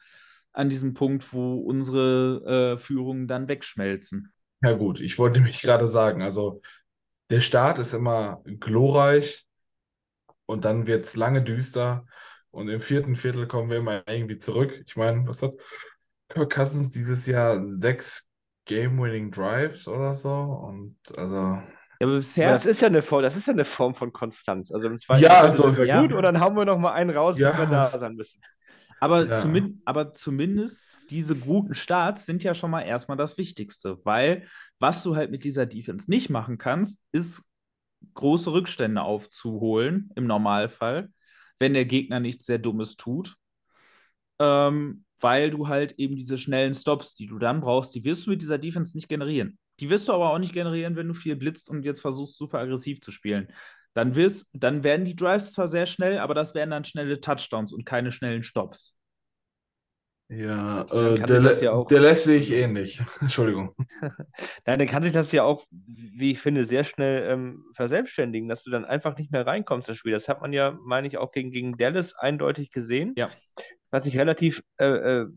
an 0.51 0.69
diesem 0.69 0.93
Punkt, 0.93 1.31
wo 1.31 1.59
unsere 1.59 2.73
äh, 2.73 2.77
Führungen 2.77 3.27
dann 3.27 3.47
wegschmelzen. 3.47 4.33
Ja, 4.61 4.73
gut, 4.73 4.99
ich 4.99 5.17
wollte 5.17 5.39
nämlich 5.39 5.61
gerade 5.61 5.87
sagen, 5.87 6.21
also 6.21 6.61
der 7.29 7.41
Start 7.41 7.79
ist 7.79 7.93
immer 7.93 8.41
glorreich 8.59 9.45
und 10.45 10.65
dann 10.65 10.87
wird 10.87 11.05
es 11.05 11.15
lange 11.15 11.43
düster 11.43 12.05
und 12.51 12.69
im 12.69 12.81
vierten 12.81 13.15
Viertel 13.15 13.47
kommen 13.47 13.69
wir 13.69 13.77
immer 13.77 14.03
irgendwie 14.07 14.37
zurück. 14.39 14.83
Ich 14.87 14.95
meine, 14.95 15.27
was 15.27 15.41
hat 15.43 15.53
Kirk 16.29 16.53
Cousins 16.53 16.89
dieses 16.91 17.25
Jahr? 17.25 17.63
Sechs 17.67 18.29
Game-Winning 18.65 19.31
Drives 19.31 19.87
oder 19.87 20.13
so 20.13 20.31
und 20.31 20.97
also. 21.17 21.35
Ja, 22.01 22.07
aber 22.07 22.15
bisher. 22.15 22.47
Ja, 22.47 22.53
das 22.53 22.65
ist 22.65 22.81
ja 22.81 22.87
eine 22.87 23.01
Form, 23.01 23.21
das 23.23 23.35
ist 23.35 23.47
ja 23.47 23.53
eine 23.53 23.65
Form 23.65 23.93
von 23.93 24.13
Konstanz. 24.13 24.71
Also 24.71 24.87
im 24.87 24.97
zweiten 24.97 25.23
Ja, 25.23 25.41
also- 25.41 25.69
ja. 25.83 26.01
gut 26.01 26.13
und 26.13 26.23
dann 26.23 26.39
hauen 26.39 26.55
wir 26.55 26.65
noch 26.65 26.77
mal 26.77 26.93
einen 26.93 27.09
raus, 27.09 27.37
Ja, 27.37 27.51
wenn 27.57 27.69
wir 27.69 27.77
da 27.77 27.85
sein 27.87 28.15
müssen. 28.15 28.41
Aber, 28.99 29.27
Ja. 29.27 29.33
zumin 29.33 29.81
aber 29.85 30.13
zumindest 30.13 30.85
diese 31.09 31.35
guten 31.35 31.73
Starts 31.73 32.25
sind 32.25 32.43
ja 32.43 32.53
schon 32.53 32.71
mal 32.71 32.81
erstmal 32.81 33.17
das 33.17 33.37
Wichtigste, 33.37 33.99
weil 34.05 34.47
was 34.79 35.03
du 35.03 35.15
halt 35.15 35.31
mit 35.31 35.43
dieser 35.43 35.65
Defense 35.65 36.09
nicht 36.09 36.29
machen 36.29 36.57
kannst, 36.57 37.01
ist 37.11 37.43
große 38.13 38.51
Rückstände 38.51 39.01
aufzuholen 39.01 40.09
im 40.15 40.27
Normalfall, 40.27 41.09
wenn 41.59 41.73
der 41.73 41.85
Gegner 41.85 42.19
nichts 42.19 42.45
sehr 42.45 42.59
Dummes 42.59 42.95
tut. 42.95 43.35
Ähm, 44.39 45.03
weil 45.21 45.51
du 45.51 45.67
halt 45.67 45.93
eben 45.99 46.15
diese 46.15 46.37
schnellen 46.37 46.73
Stops, 46.73 47.13
die 47.13 47.27
du 47.27 47.39
dann 47.39 47.59
brauchst, 47.59 47.93
die 47.93 48.05
wirst 48.05 48.25
du 48.25 48.29
mit 48.31 48.41
dieser 48.41 48.57
Defense 48.57 48.95
nicht 48.95 49.09
generieren. 49.09 49.59
Die 49.81 49.89
wirst 49.89 50.07
du 50.07 50.13
aber 50.13 50.31
auch 50.31 50.39
nicht 50.39 50.53
generieren, 50.53 50.95
wenn 50.95 51.07
du 51.09 51.13
viel 51.13 51.35
blitzt 51.35 51.69
und 51.69 51.83
jetzt 51.83 51.99
versuchst, 51.99 52.37
super 52.37 52.59
aggressiv 52.59 53.01
zu 53.01 53.11
spielen. 53.11 53.49
Dann, 53.95 54.15
wirst, 54.15 54.47
dann 54.53 54.83
werden 54.83 55.05
die 55.05 55.15
Drives 55.15 55.53
zwar 55.53 55.67
sehr 55.67 55.85
schnell, 55.85 56.19
aber 56.19 56.33
das 56.33 56.53
werden 56.53 56.69
dann 56.71 56.85
schnelle 56.85 57.19
Touchdowns 57.19 57.73
und 57.73 57.85
keine 57.85 58.11
schnellen 58.11 58.43
Stops. 58.43 58.95
Ja, 60.31 60.83
äh, 60.83 61.15
der, 61.15 61.41
das 61.41 61.59
ja 61.59 61.71
auch- 61.71 61.87
der 61.87 62.01
lässt 62.01 62.25
sich 62.25 62.51
ähnlich. 62.51 63.01
Entschuldigung. 63.21 63.75
Nein, 64.65 64.77
dann 64.77 64.87
kann 64.87 65.01
sich 65.01 65.11
das 65.11 65.31
ja 65.31 65.43
auch, 65.43 65.65
wie 65.71 66.31
ich 66.31 66.39
finde, 66.39 66.65
sehr 66.65 66.83
schnell 66.83 67.27
ähm, 67.31 67.65
verselbstständigen, 67.73 68.47
dass 68.47 68.63
du 68.63 68.69
dann 68.69 68.85
einfach 68.85 69.17
nicht 69.17 69.31
mehr 69.31 69.47
reinkommst 69.47 69.89
ins 69.89 69.97
Spiel. 69.97 70.11
Das 70.11 70.29
hat 70.29 70.41
man 70.41 70.53
ja, 70.53 70.77
meine 70.83 71.07
ich, 71.07 71.17
auch 71.17 71.31
gegen, 71.31 71.49
gegen 71.51 71.77
Dallas 71.77 72.13
eindeutig 72.13 72.69
gesehen. 72.71 73.13
Ja. 73.17 73.29
Was 73.89 74.05
ich 74.05 74.19
relativ 74.19 74.61
äh, 74.77 74.85
äh, 74.85 75.27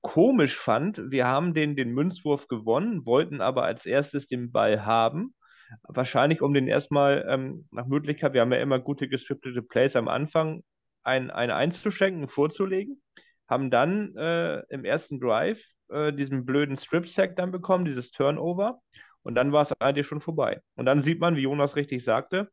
komisch 0.00 0.56
fand, 0.58 1.10
wir 1.10 1.26
haben 1.26 1.52
den, 1.52 1.76
den 1.76 1.92
Münzwurf 1.92 2.48
gewonnen, 2.48 3.04
wollten 3.04 3.42
aber 3.42 3.64
als 3.64 3.84
erstes 3.84 4.26
den 4.26 4.50
Ball 4.50 4.86
haben. 4.86 5.34
Wahrscheinlich, 5.82 6.42
um 6.42 6.54
den 6.54 6.68
erstmal 6.68 7.24
ähm, 7.28 7.66
nach 7.70 7.86
Möglichkeit, 7.86 8.32
wir 8.32 8.40
haben 8.40 8.52
ja 8.52 8.60
immer 8.60 8.78
gute 8.78 9.08
gescriptete 9.08 9.62
Plays 9.62 9.96
am 9.96 10.08
Anfang, 10.08 10.62
ein, 11.02 11.30
ein 11.30 11.50
einzuschenken, 11.50 12.28
vorzulegen. 12.28 13.02
Haben 13.48 13.70
dann 13.70 14.16
äh, 14.16 14.60
im 14.70 14.84
ersten 14.84 15.20
Drive 15.20 15.62
äh, 15.90 16.12
diesen 16.12 16.46
blöden 16.46 16.76
Strip-Sack 16.76 17.36
dann 17.36 17.52
bekommen, 17.52 17.84
dieses 17.84 18.10
Turnover. 18.10 18.80
Und 19.22 19.34
dann 19.34 19.52
war 19.52 19.62
es 19.62 19.72
eigentlich 19.80 20.06
schon 20.06 20.20
vorbei. 20.20 20.60
Und 20.76 20.86
dann 20.86 21.00
sieht 21.00 21.20
man, 21.20 21.36
wie 21.36 21.42
Jonas 21.42 21.76
richtig 21.76 22.04
sagte, 22.04 22.50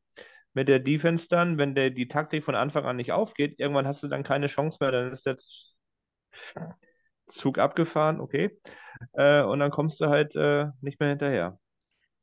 mit 0.54 0.68
der 0.68 0.80
Defense 0.80 1.28
dann, 1.30 1.58
wenn 1.58 1.76
der, 1.76 1.90
die 1.92 2.08
Taktik 2.08 2.44
von 2.44 2.56
Anfang 2.56 2.86
an 2.86 2.98
nicht 2.98 3.12
aufgeht, 3.12 3.60
irgendwann 3.60 3.88
hast 3.88 4.04
du 4.04 4.08
dann 4.08 4.24
keine 4.24 4.48
Chance 4.48 4.78
mehr, 4.82 4.92
dann 4.92 5.12
ist 5.12 5.26
der 5.26 5.38
Zug 7.28 7.58
abgefahren, 7.58 8.20
okay. 8.20 8.60
Äh, 9.14 9.44
und 9.44 9.60
dann 9.60 9.72
kommst 9.72 10.02
du 10.02 10.08
halt 10.08 10.36
äh, 10.36 10.68
nicht 10.82 11.00
mehr 11.00 11.10
hinterher. 11.10 11.61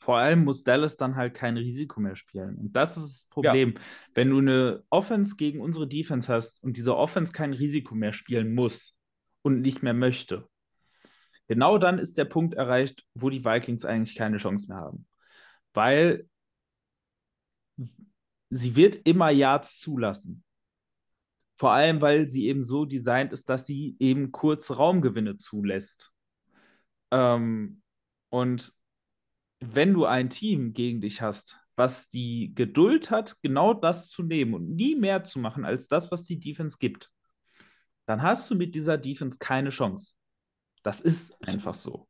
Vor 0.01 0.17
allem 0.17 0.45
muss 0.45 0.63
Dallas 0.63 0.97
dann 0.97 1.17
halt 1.17 1.35
kein 1.35 1.57
Risiko 1.57 2.01
mehr 2.01 2.15
spielen. 2.15 2.57
Und 2.57 2.77
das 2.77 2.97
ist 2.97 3.05
das 3.05 3.25
Problem. 3.31 3.75
Wenn 4.15 4.31
du 4.31 4.39
eine 4.39 4.85
Offense 4.91 5.37
gegen 5.37 5.61
unsere 5.61 5.89
Defense 5.89 6.33
hast 6.33 6.63
und 6.63 6.77
diese 6.77 6.97
Offense 6.97 7.33
kein 7.33 7.53
Risiko 7.53 7.95
mehr 7.95 8.13
spielen 8.13 8.55
muss 8.55 8.95
und 9.43 9.61
nicht 9.61 9.83
mehr 9.83 9.95
möchte, 9.95 10.49
genau 11.49 11.79
dann 11.79 11.99
ist 11.99 12.17
der 12.17 12.27
Punkt 12.27 12.55
erreicht, 12.55 13.05
wo 13.15 13.29
die 13.29 13.45
Vikings 13.45 13.85
eigentlich 13.85 14.17
keine 14.17 14.37
Chance 14.37 14.69
mehr 14.69 14.79
haben. 14.79 15.07
Weil 15.75 16.29
sie 18.51 18.77
wird 18.77 18.97
immer 19.05 19.31
Yards 19.31 19.81
zulassen. 19.81 20.45
Vor 21.57 21.73
allem, 21.73 22.01
weil 22.01 22.29
sie 22.29 22.47
eben 22.47 22.63
so 22.63 22.85
designt 22.85 23.33
ist, 23.33 23.49
dass 23.49 23.67
sie 23.67 23.97
eben 23.99 24.31
kurze 24.31 24.77
Raumgewinne 24.77 25.39
zulässt. 25.39 26.13
Ähm, 27.11 27.83
und 28.29 28.73
wenn 29.61 29.95
du 29.95 30.05
ein 30.05 30.31
Team 30.31 30.73
gegen 30.73 31.01
dich 31.01 31.23
hast, 31.23 31.61
was 31.77 32.09
die 32.09 32.53
Geduld 32.55 33.11
hat, 33.11 33.41
genau 33.43 33.73
das 33.75 34.09
zu 34.09 34.23
nehmen 34.23 34.55
und 34.55 34.75
nie 34.75 34.97
mehr 34.97 35.25
zu 35.25 35.39
machen 35.39 35.65
als 35.65 35.87
das, 35.89 36.11
was 36.11 36.25
die 36.25 36.41
Defense 36.41 36.77
gibt, 36.79 37.11
dann 38.07 38.23
hast 38.23 38.51
du 38.51 38.55
mit 38.55 38.75
dieser 38.75 38.99
Defense 38.99 39.39
keine 39.39 39.71
Chance. 39.71 40.15
Das 40.83 41.01
ist 41.01 41.37
einfach 41.47 41.75
so. 41.75 42.09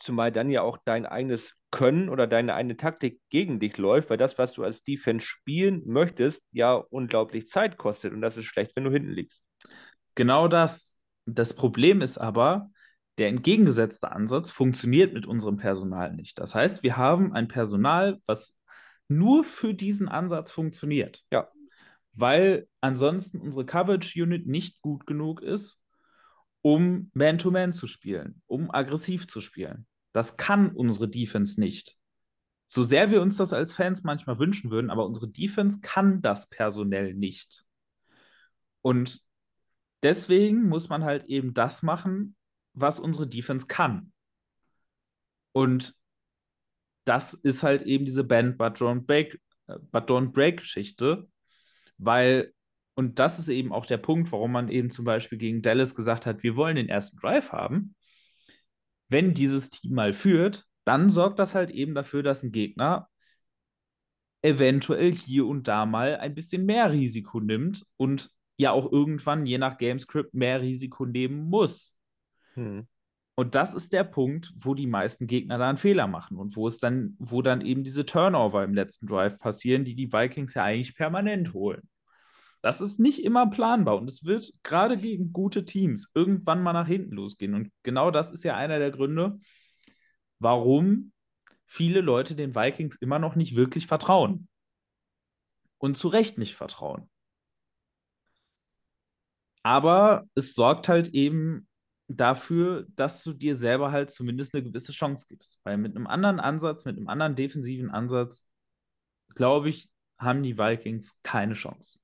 Zumal 0.00 0.32
dann 0.32 0.50
ja 0.50 0.62
auch 0.62 0.78
dein 0.84 1.06
eigenes 1.06 1.54
Können 1.70 2.08
oder 2.08 2.26
deine 2.26 2.54
eigene 2.54 2.76
Taktik 2.76 3.20
gegen 3.28 3.60
dich 3.60 3.76
läuft, 3.76 4.10
weil 4.10 4.16
das, 4.16 4.38
was 4.38 4.52
du 4.52 4.62
als 4.62 4.82
Defense 4.82 5.26
spielen 5.26 5.82
möchtest, 5.86 6.42
ja 6.52 6.74
unglaublich 6.74 7.48
Zeit 7.48 7.76
kostet. 7.76 8.12
Und 8.12 8.22
das 8.22 8.36
ist 8.36 8.46
schlecht, 8.46 8.74
wenn 8.74 8.84
du 8.84 8.90
hinten 8.90 9.10
liegst. 9.10 9.44
Genau 10.14 10.48
das. 10.48 10.98
Das 11.26 11.54
Problem 11.54 12.00
ist 12.00 12.16
aber, 12.16 12.70
der 13.18 13.28
entgegengesetzte 13.28 14.12
Ansatz 14.12 14.50
funktioniert 14.50 15.12
mit 15.12 15.26
unserem 15.26 15.56
Personal 15.56 16.14
nicht. 16.14 16.38
Das 16.38 16.54
heißt, 16.54 16.82
wir 16.82 16.96
haben 16.96 17.32
ein 17.32 17.48
Personal, 17.48 18.20
was 18.26 18.56
nur 19.08 19.44
für 19.44 19.74
diesen 19.74 20.08
Ansatz 20.08 20.50
funktioniert. 20.50 21.24
Ja. 21.32 21.48
Weil 22.12 22.68
ansonsten 22.80 23.38
unsere 23.38 23.66
Coverage 23.66 24.22
Unit 24.22 24.46
nicht 24.46 24.80
gut 24.82 25.06
genug 25.06 25.42
ist, 25.42 25.80
um 26.62 27.10
Man-to-Man 27.14 27.72
zu 27.72 27.86
spielen, 27.86 28.42
um 28.46 28.70
aggressiv 28.70 29.26
zu 29.26 29.40
spielen. 29.40 29.86
Das 30.12 30.36
kann 30.36 30.70
unsere 30.70 31.08
Defense 31.08 31.60
nicht. 31.60 31.96
So 32.66 32.82
sehr 32.82 33.10
wir 33.10 33.22
uns 33.22 33.36
das 33.36 33.52
als 33.52 33.72
Fans 33.72 34.02
manchmal 34.04 34.38
wünschen 34.38 34.70
würden, 34.70 34.90
aber 34.90 35.06
unsere 35.06 35.28
Defense 35.28 35.80
kann 35.80 36.20
das 36.20 36.48
personell 36.48 37.14
nicht. 37.14 37.64
Und 38.82 39.20
deswegen 40.02 40.68
muss 40.68 40.88
man 40.88 41.04
halt 41.04 41.24
eben 41.24 41.54
das 41.54 41.82
machen, 41.82 42.36
was 42.80 43.00
unsere 43.00 43.28
Defense 43.28 43.66
kann. 43.66 44.12
Und 45.52 45.94
das 47.04 47.34
ist 47.34 47.62
halt 47.62 47.82
eben 47.82 48.04
diese 48.04 48.24
Band 48.24 48.58
But 48.58 48.76
Don't 48.76 49.06
Break, 49.06 49.40
äh, 49.66 49.78
But 49.90 50.10
Don't 50.10 50.32
Break 50.32 50.58
Geschichte, 50.58 51.28
weil, 51.96 52.52
und 52.94 53.18
das 53.18 53.38
ist 53.38 53.48
eben 53.48 53.72
auch 53.72 53.86
der 53.86 53.96
Punkt, 53.98 54.30
warum 54.32 54.52
man 54.52 54.68
eben 54.68 54.90
zum 54.90 55.04
Beispiel 55.04 55.38
gegen 55.38 55.62
Dallas 55.62 55.94
gesagt 55.94 56.26
hat, 56.26 56.42
wir 56.42 56.56
wollen 56.56 56.76
den 56.76 56.88
ersten 56.88 57.18
Drive 57.18 57.52
haben. 57.52 57.94
Wenn 59.08 59.34
dieses 59.34 59.70
Team 59.70 59.94
mal 59.94 60.12
führt, 60.12 60.66
dann 60.84 61.10
sorgt 61.10 61.38
das 61.38 61.54
halt 61.54 61.70
eben 61.70 61.94
dafür, 61.94 62.22
dass 62.22 62.42
ein 62.42 62.52
Gegner 62.52 63.08
eventuell 64.42 65.12
hier 65.12 65.46
und 65.46 65.66
da 65.68 65.86
mal 65.86 66.16
ein 66.16 66.34
bisschen 66.34 66.64
mehr 66.64 66.92
Risiko 66.92 67.40
nimmt 67.40 67.84
und 67.96 68.30
ja 68.56 68.72
auch 68.72 68.90
irgendwann, 68.90 69.46
je 69.46 69.58
nach 69.58 69.78
Gamescript, 69.78 70.34
mehr 70.34 70.60
Risiko 70.60 71.06
nehmen 71.06 71.48
muss. 71.48 71.97
Hm. 72.58 72.86
Und 73.36 73.54
das 73.54 73.72
ist 73.72 73.92
der 73.92 74.02
Punkt, 74.02 74.52
wo 74.56 74.74
die 74.74 74.88
meisten 74.88 75.28
Gegner 75.28 75.58
da 75.58 75.68
einen 75.68 75.78
Fehler 75.78 76.08
machen 76.08 76.38
und 76.38 76.56
wo 76.56 76.66
es 76.66 76.78
dann, 76.78 77.14
wo 77.20 77.40
dann 77.40 77.60
eben 77.60 77.84
diese 77.84 78.04
Turnover 78.04 78.64
im 78.64 78.74
letzten 78.74 79.06
Drive 79.06 79.38
passieren, 79.38 79.84
die 79.84 79.94
die 79.94 80.12
Vikings 80.12 80.54
ja 80.54 80.64
eigentlich 80.64 80.96
permanent 80.96 81.54
holen. 81.54 81.88
Das 82.60 82.80
ist 82.80 82.98
nicht 82.98 83.22
immer 83.22 83.48
planbar 83.48 83.96
und 83.96 84.10
es 84.10 84.24
wird 84.24 84.52
gerade 84.64 84.96
gegen 84.98 85.32
gute 85.32 85.64
Teams 85.64 86.10
irgendwann 86.14 86.64
mal 86.64 86.72
nach 86.72 86.88
hinten 86.88 87.12
losgehen. 87.12 87.54
Und 87.54 87.70
genau 87.84 88.10
das 88.10 88.32
ist 88.32 88.42
ja 88.42 88.56
einer 88.56 88.80
der 88.80 88.90
Gründe, 88.90 89.38
warum 90.40 91.12
viele 91.64 92.00
Leute 92.00 92.34
den 92.34 92.56
Vikings 92.56 92.96
immer 92.96 93.20
noch 93.20 93.36
nicht 93.36 93.54
wirklich 93.54 93.86
vertrauen. 93.86 94.48
Und 95.78 95.96
zu 95.96 96.08
Recht 96.08 96.38
nicht 96.38 96.56
vertrauen. 96.56 97.08
Aber 99.62 100.24
es 100.34 100.54
sorgt 100.54 100.88
halt 100.88 101.08
eben 101.10 101.67
dafür, 102.08 102.86
dass 102.96 103.22
du 103.22 103.32
dir 103.32 103.54
selber 103.54 103.92
halt 103.92 104.10
zumindest 104.10 104.54
eine 104.54 104.64
gewisse 104.64 104.92
Chance 104.92 105.26
gibst. 105.28 105.60
Weil 105.64 105.76
mit 105.76 105.94
einem 105.94 106.06
anderen 106.06 106.40
Ansatz, 106.40 106.84
mit 106.84 106.96
einem 106.96 107.08
anderen 107.08 107.36
defensiven 107.36 107.90
Ansatz, 107.90 108.46
glaube 109.34 109.68
ich, 109.68 109.88
haben 110.18 110.42
die 110.42 110.58
Vikings 110.58 111.18
keine 111.22 111.54
Chance. 111.54 111.98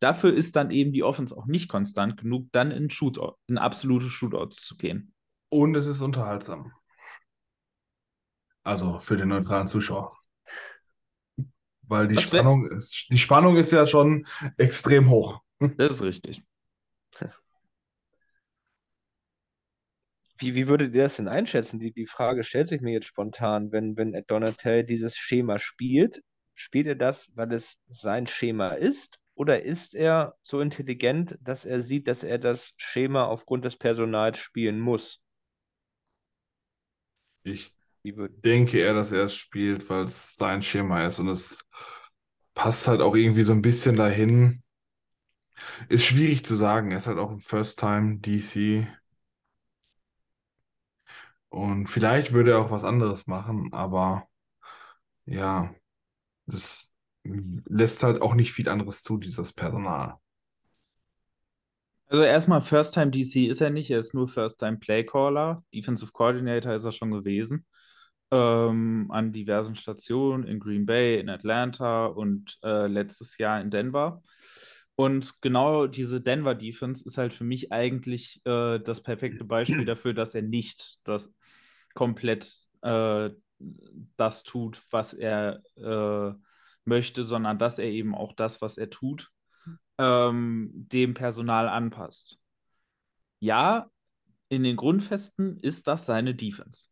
Dafür 0.00 0.34
ist 0.34 0.56
dann 0.56 0.72
eben 0.72 0.92
die 0.92 1.04
Offense 1.04 1.36
auch 1.36 1.46
nicht 1.46 1.68
konstant 1.68 2.16
genug, 2.16 2.48
dann 2.50 2.72
in, 2.72 2.90
Shootout, 2.90 3.36
in 3.46 3.58
absolute 3.58 4.06
Shootouts 4.06 4.66
zu 4.66 4.76
gehen. 4.76 5.14
Und 5.48 5.76
es 5.76 5.86
ist 5.86 6.00
unterhaltsam. 6.00 6.72
Also 8.64 8.98
für 8.98 9.16
den 9.16 9.28
neutralen 9.28 9.68
Zuschauer. 9.68 10.16
Weil 11.82 12.08
die 12.08 12.20
Spannung 12.20 12.66
ist, 12.66 13.06
die 13.10 13.18
Spannung 13.18 13.56
ist 13.56 13.70
ja 13.70 13.86
schon 13.86 14.26
extrem 14.56 15.10
hoch. 15.10 15.40
Das 15.76 15.94
ist 15.94 16.02
richtig. 16.02 16.42
Wie, 20.42 20.56
wie 20.56 20.66
würdet 20.66 20.92
ihr 20.92 21.04
das 21.04 21.16
denn 21.16 21.28
einschätzen? 21.28 21.78
Die, 21.78 21.92
die 21.92 22.08
Frage 22.08 22.42
stellt 22.42 22.66
sich 22.66 22.80
mir 22.80 22.92
jetzt 22.92 23.06
spontan, 23.06 23.70
wenn, 23.70 23.96
wenn 23.96 24.12
Ed 24.12 24.28
Donatel 24.28 24.82
dieses 24.82 25.16
Schema 25.16 25.60
spielt, 25.60 26.20
spielt 26.54 26.88
er 26.88 26.96
das, 26.96 27.30
weil 27.36 27.52
es 27.52 27.78
sein 27.88 28.26
Schema 28.26 28.70
ist? 28.70 29.20
Oder 29.34 29.62
ist 29.62 29.94
er 29.94 30.34
so 30.42 30.60
intelligent, 30.60 31.38
dass 31.42 31.64
er 31.64 31.80
sieht, 31.80 32.08
dass 32.08 32.24
er 32.24 32.38
das 32.38 32.72
Schema 32.76 33.24
aufgrund 33.26 33.64
des 33.64 33.76
Personals 33.76 34.38
spielen 34.38 34.80
muss? 34.80 35.20
Ich 37.44 37.70
denke 38.04 38.80
eher, 38.80 38.94
dass 38.94 39.12
er 39.12 39.24
es 39.26 39.36
spielt, 39.36 39.88
weil 39.88 40.04
es 40.04 40.36
sein 40.36 40.60
Schema 40.62 41.06
ist 41.06 41.20
und 41.20 41.28
es 41.28 41.68
passt 42.54 42.88
halt 42.88 43.00
auch 43.00 43.14
irgendwie 43.14 43.44
so 43.44 43.52
ein 43.52 43.62
bisschen 43.62 43.94
dahin. 43.96 44.64
Ist 45.88 46.04
schwierig 46.04 46.44
zu 46.44 46.56
sagen. 46.56 46.90
Er 46.90 46.98
ist 46.98 47.06
halt 47.06 47.18
auch 47.18 47.30
ein 47.30 47.38
First-Time 47.38 48.18
DC. 48.18 48.88
Und 51.52 51.86
vielleicht 51.86 52.32
würde 52.32 52.52
er 52.52 52.60
auch 52.60 52.70
was 52.70 52.82
anderes 52.82 53.26
machen, 53.26 53.74
aber 53.74 54.26
ja, 55.26 55.74
das 56.46 56.90
lässt 57.24 58.02
halt 58.02 58.22
auch 58.22 58.32
nicht 58.32 58.52
viel 58.52 58.70
anderes 58.70 59.02
zu, 59.02 59.18
dieses 59.18 59.52
Personal. 59.52 60.14
Also 62.06 62.22
erstmal 62.22 62.62
First-Time 62.62 63.10
DC 63.10 63.50
ist 63.50 63.60
er 63.60 63.68
nicht, 63.68 63.90
er 63.90 63.98
ist 63.98 64.14
nur 64.14 64.28
First-Time 64.28 64.78
Playcaller. 64.78 65.62
Defensive 65.74 66.12
Coordinator 66.12 66.72
ist 66.72 66.84
er 66.84 66.92
schon 66.92 67.10
gewesen. 67.10 67.66
Ähm, 68.30 69.10
an 69.10 69.34
diversen 69.34 69.74
Stationen 69.74 70.44
in 70.44 70.58
Green 70.58 70.86
Bay, 70.86 71.20
in 71.20 71.28
Atlanta 71.28 72.06
und 72.06 72.58
äh, 72.62 72.86
letztes 72.86 73.36
Jahr 73.36 73.60
in 73.60 73.68
Denver. 73.68 74.22
Und 74.94 75.42
genau 75.42 75.86
diese 75.86 76.22
Denver 76.22 76.54
Defense 76.54 77.04
ist 77.04 77.18
halt 77.18 77.34
für 77.34 77.44
mich 77.44 77.72
eigentlich 77.72 78.40
äh, 78.46 78.78
das 78.78 79.02
perfekte 79.02 79.44
Beispiel 79.44 79.84
dafür, 79.84 80.14
dass 80.14 80.34
er 80.34 80.42
nicht 80.42 80.98
das 81.04 81.30
komplett 81.94 82.68
äh, 82.82 83.30
das 84.16 84.42
tut, 84.42 84.82
was 84.90 85.14
er 85.14 85.62
äh, 85.76 86.32
möchte, 86.84 87.24
sondern 87.24 87.58
dass 87.58 87.78
er 87.78 87.86
eben 87.86 88.14
auch 88.14 88.32
das, 88.32 88.60
was 88.60 88.78
er 88.78 88.90
tut, 88.90 89.30
ähm, 89.98 90.70
dem 90.72 91.14
Personal 91.14 91.68
anpasst. 91.68 92.38
Ja, 93.40 93.88
in 94.48 94.62
den 94.62 94.76
Grundfesten 94.76 95.58
ist 95.60 95.88
das 95.88 96.06
seine 96.06 96.34
Defense. 96.34 96.88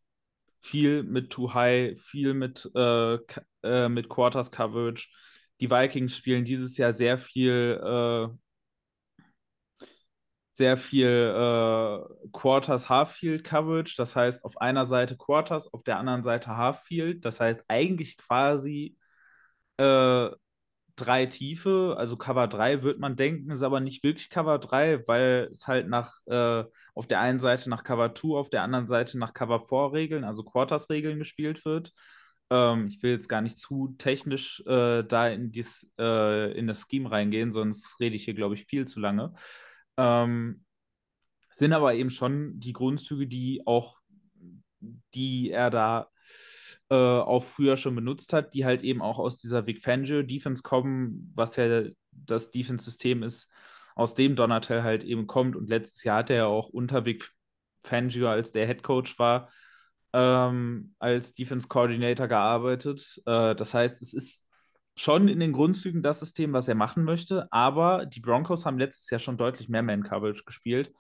Viel 0.62 1.03
mit 1.03 1.30
Too 1.30 1.53
High, 1.55 2.01
viel 2.01 2.34
mit, 2.34 2.70
äh, 2.74 3.18
äh, 3.62 3.88
mit 3.88 4.09
Quarters 4.09 4.51
Coverage. 4.51 5.09
Die 5.61 5.70
Vikings 5.70 6.16
spielen 6.16 6.44
dieses 6.44 6.76
Jahr 6.76 6.92
sehr 6.92 7.18
viel, 7.18 7.80
äh, 7.82 8.28
sehr 10.53 10.76
viel 10.76 11.07
äh, 11.07 12.28
Quarters 12.32 12.88
Half-Field 12.88 13.44
Coverage. 13.44 13.94
Das 13.96 14.16
heißt, 14.16 14.44
auf 14.44 14.61
einer 14.61 14.84
Seite 14.86 15.16
Quarters, 15.16 15.72
auf 15.72 15.82
der 15.84 15.98
anderen 15.98 16.22
Seite 16.22 16.57
Half-Field. 16.57 17.24
Das 17.24 17.40
heißt, 17.40 17.64
eigentlich 17.68 18.18
quasi 18.18 18.96
äh, 19.78 20.30
drei 20.96 21.26
Tiefe, 21.26 21.94
also 21.98 22.16
Cover 22.16 22.46
3 22.46 22.82
wird 22.82 22.98
man 22.98 23.16
denken, 23.16 23.51
ist 23.51 23.62
aber 23.62 23.80
nicht 23.80 24.03
wirklich 24.05 24.28
Cover 24.30 24.59
3, 24.59 25.07
weil 25.09 25.48
es 25.51 25.66
halt 25.66 25.88
nach 25.88 26.12
äh, 26.26 26.64
auf 26.94 27.07
der 27.07 27.20
einen 27.20 27.38
Seite 27.38 27.70
nach 27.70 27.84
Cover 27.84 28.14
2, 28.14 28.38
auf 28.38 28.51
der 28.51 28.62
anderen 28.62 28.86
Seite 28.86 29.18
nach 29.18 29.32
Cover 29.32 29.61
4 29.61 29.92
Regeln, 29.92 30.24
also 30.24 30.42
Quarters 30.44 30.90
Regeln 30.90 31.18
gespielt 31.18 31.64
wird. 31.64 31.92
Ähm, 32.51 32.88
ich 32.88 33.03
will 33.03 33.12
jetzt 33.12 33.28
gar 33.28 33.40
nicht 33.40 33.59
zu 33.59 33.94
technisch 33.98 34.62
äh, 34.66 35.03
da 35.05 35.28
in, 35.28 35.51
dies, 35.53 35.90
äh, 35.98 36.53
in 36.53 36.66
das 36.66 36.86
Scheme 36.88 37.11
reingehen, 37.11 37.51
sonst 37.53 37.98
rede 38.01 38.16
ich 38.16 38.24
hier, 38.24 38.34
glaube 38.34 38.55
ich, 38.55 38.66
viel 38.66 38.86
zu 38.86 39.01
lange. 39.01 39.32
Ähm, 39.97 40.64
sind 41.51 41.72
aber 41.72 41.95
eben 41.95 42.11
schon 42.11 42.59
die 42.61 42.72
Grundzüge, 42.72 43.26
die 43.26 43.66
auch, 43.66 43.99
die 45.14 45.51
er 45.51 45.70
da 45.70 46.11
äh, 46.91 46.95
auch 46.95 47.43
früher 47.43 47.76
schon 47.76 47.95
benutzt 47.95 48.32
hat, 48.32 48.55
die 48.55 48.64
halt 48.64 48.82
eben 48.82 49.03
auch 49.03 49.18
aus 49.18 49.36
dieser 49.36 49.66
Vic 49.66 49.82
Fangio 49.82 50.22
Defense 50.22 50.62
kommen, 50.62 51.32
was 51.34 51.57
ja 51.57 51.84
das 52.11 52.51
Defense-System 52.51 53.22
ist, 53.22 53.53
aus 53.95 54.14
dem 54.14 54.36
Donatel 54.36 54.82
halt 54.82 55.05
eben 55.05 55.26
kommt. 55.26 55.57
Und 55.57 55.68
letztes 55.68 56.05
Jahr 56.05 56.18
hat 56.18 56.30
er 56.30 56.36
ja 56.36 56.47
auch 56.47 56.68
unter 56.68 57.05
Vic 57.05 57.30
Fangio, 57.84 58.28
als 58.28 58.53
der 58.53 58.66
Head 58.66 58.82
Coach 58.82 59.18
war, 59.18 59.51
ähm, 60.12 60.95
als 60.99 61.34
Defense 61.34 61.68
Coordinator 61.68 62.28
gearbeitet. 62.28 63.20
Äh, 63.26 63.55
das 63.55 63.74
heißt, 63.74 64.03
es 64.03 64.12
ist 64.12 64.49
schon 64.97 65.28
in 65.28 65.41
den 65.41 65.53
Grundzügen 65.53 66.03
das 66.03 66.20
System, 66.20 66.53
was 66.53 66.68
er 66.68 66.74
machen 66.74 67.05
möchte, 67.05 67.51
aber 67.53 68.07
die 68.07 68.20
Broncos 68.20 68.66
haben 68.66 68.78
letztes 68.78 69.09
Jahr 69.11 69.18
schon 69.18 69.36
deutlich 69.36 69.68
mehr 69.68 69.82
Man-Coverage 69.82 70.45
gespielt, 70.45 70.93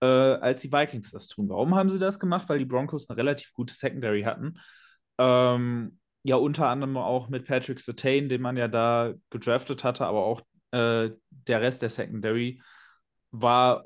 äh, 0.00 0.06
als 0.06 0.62
die 0.62 0.72
Vikings 0.72 1.10
das 1.10 1.28
tun. 1.28 1.48
Warum 1.48 1.74
haben 1.74 1.90
sie 1.90 1.98
das 1.98 2.18
gemacht? 2.18 2.48
Weil 2.48 2.58
die 2.58 2.64
Broncos 2.64 3.08
eine 3.08 3.16
relativ 3.16 3.52
gute 3.52 3.74
Secondary 3.74 4.22
hatten. 4.22 4.58
Ähm, 5.18 5.98
ja, 6.24 6.36
unter 6.36 6.68
anderem 6.68 6.96
auch 6.96 7.28
mit 7.28 7.46
Patrick 7.46 7.80
Sertain, 7.80 8.28
den 8.28 8.42
man 8.42 8.56
ja 8.56 8.68
da 8.68 9.12
gedraftet 9.30 9.84
hatte, 9.84 10.06
aber 10.06 10.24
auch 10.24 10.40
äh, 10.70 11.10
der 11.30 11.60
Rest 11.60 11.82
der 11.82 11.90
Secondary 11.90 12.60
war 13.32 13.84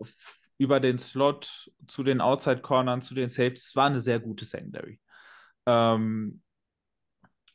über 0.58 0.80
den 0.80 0.98
Slot 0.98 1.70
zu 1.86 2.02
den 2.02 2.20
Outside-Cornern, 2.20 3.02
zu 3.02 3.14
den 3.14 3.28
Safeties, 3.28 3.76
war 3.76 3.86
eine 3.86 4.00
sehr 4.00 4.20
gute 4.20 4.44
Secondary. 4.44 5.00
Ähm, 5.66 6.42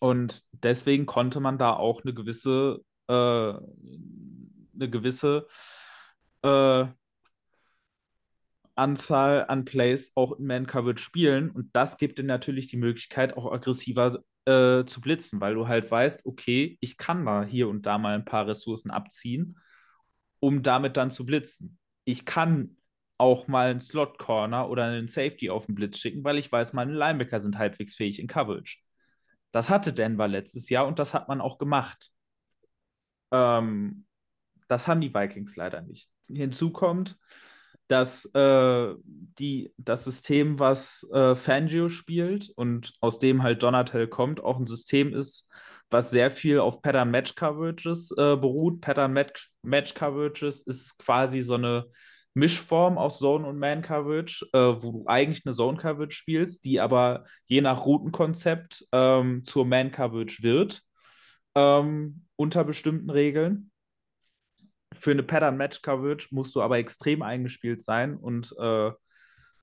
und 0.01 0.43
deswegen 0.51 1.05
konnte 1.05 1.39
man 1.39 1.59
da 1.59 1.73
auch 1.73 2.01
eine 2.03 2.15
gewisse, 2.15 2.79
äh, 3.07 3.13
eine 3.13 3.59
gewisse 4.89 5.45
äh, 6.41 6.85
Anzahl 8.75 9.45
an 9.47 9.63
Plays 9.63 10.11
auch 10.15 10.39
in 10.39 10.47
Man-Coverage 10.47 11.03
spielen. 11.03 11.51
Und 11.51 11.69
das 11.75 11.97
gibt 11.97 12.17
dir 12.17 12.23
natürlich 12.23 12.65
die 12.65 12.77
Möglichkeit, 12.77 13.37
auch 13.37 13.51
aggressiver 13.51 14.23
äh, 14.45 14.85
zu 14.85 15.01
blitzen, 15.01 15.39
weil 15.39 15.53
du 15.53 15.67
halt 15.67 15.91
weißt, 15.91 16.25
okay, 16.25 16.79
ich 16.81 16.97
kann 16.97 17.23
da 17.23 17.43
hier 17.43 17.69
und 17.69 17.85
da 17.85 17.99
mal 17.99 18.15
ein 18.15 18.25
paar 18.25 18.47
Ressourcen 18.47 18.89
abziehen, 18.89 19.59
um 20.39 20.63
damit 20.63 20.97
dann 20.97 21.11
zu 21.11 21.27
blitzen. 21.27 21.77
Ich 22.05 22.25
kann 22.25 22.75
auch 23.19 23.47
mal 23.47 23.69
einen 23.69 23.81
Slot-Corner 23.81 24.67
oder 24.67 24.85
einen 24.85 25.07
Safety 25.07 25.51
auf 25.51 25.67
den 25.67 25.75
Blitz 25.75 25.99
schicken, 25.99 26.23
weil 26.23 26.39
ich 26.39 26.51
weiß, 26.51 26.73
meine 26.73 26.93
Linebacker 26.93 27.39
sind 27.39 27.59
halbwegs 27.59 27.93
fähig 27.93 28.17
in 28.17 28.25
Coverage. 28.25 28.79
Das 29.51 29.69
hatte 29.69 29.93
Denver 29.93 30.27
letztes 30.27 30.69
Jahr 30.69 30.87
und 30.87 30.99
das 30.99 31.13
hat 31.13 31.27
man 31.27 31.41
auch 31.41 31.57
gemacht. 31.57 32.11
Ähm, 33.31 34.05
das 34.67 34.87
haben 34.87 35.01
die 35.01 35.13
Vikings 35.13 35.55
leider 35.55 35.81
nicht. 35.81 36.09
Hinzu 36.29 36.71
kommt, 36.71 37.17
dass 37.87 38.25
äh, 38.33 38.93
die, 39.03 39.73
das 39.77 40.05
System, 40.05 40.59
was 40.59 41.05
äh, 41.11 41.35
Fangio 41.35 41.89
spielt 41.89 42.49
und 42.55 42.93
aus 43.01 43.19
dem 43.19 43.43
halt 43.43 43.63
Donatel 43.63 44.07
kommt, 44.07 44.41
auch 44.41 44.57
ein 44.57 44.65
System 44.65 45.13
ist, 45.13 45.49
was 45.89 46.09
sehr 46.09 46.31
viel 46.31 46.59
auf 46.59 46.81
Pattern-Match-Coverages 46.81 48.11
äh, 48.11 48.37
beruht. 48.37 48.79
Pattern-Match-Coverages 48.79 50.61
ist 50.61 50.99
quasi 50.99 51.41
so 51.41 51.55
eine 51.55 51.87
Mischform 52.33 52.97
aus 52.97 53.19
Zone 53.19 53.45
und 53.47 53.59
Man-Coverage, 53.59 54.47
äh, 54.53 54.81
wo 54.81 54.91
du 54.91 55.03
eigentlich 55.07 55.45
eine 55.45 55.53
Zone-Coverage 55.53 56.15
spielst, 56.15 56.63
die 56.63 56.79
aber 56.79 57.25
je 57.45 57.61
nach 57.61 57.85
Routenkonzept 57.85 58.87
ähm, 58.91 59.43
zur 59.43 59.65
Man-Coverage 59.65 60.41
wird, 60.41 60.81
ähm, 61.55 62.25
unter 62.35 62.63
bestimmten 62.63 63.09
Regeln. 63.09 63.71
Für 64.93 65.11
eine 65.11 65.23
Pattern-Match-Coverage 65.23 66.29
musst 66.31 66.55
du 66.55 66.61
aber 66.61 66.77
extrem 66.77 67.21
eingespielt 67.21 67.81
sein 67.81 68.17
und 68.17 68.55
äh, 68.59 68.91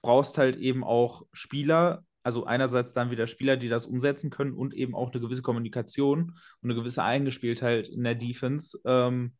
brauchst 0.03 0.39
halt 0.39 0.57
eben 0.57 0.85
auch 0.85 1.27
Spieler, 1.33 2.05
also 2.23 2.45
einerseits 2.45 2.93
dann 2.93 3.11
wieder 3.11 3.27
Spieler, 3.27 3.57
die 3.57 3.69
das 3.69 3.87
umsetzen 3.87 4.31
können 4.31 4.53
und 4.53 4.75
eben 4.75 4.95
auch 4.95 5.11
eine 5.11 5.21
gewisse 5.21 5.43
Kommunikation 5.43 6.39
und 6.61 6.71
eine 6.71 6.75
gewisse 6.75 7.03
Eingespieltheit 7.03 7.89
in 7.89 8.05
der 8.05 8.15
Defense, 8.15 8.79
ähm, 8.85 9.35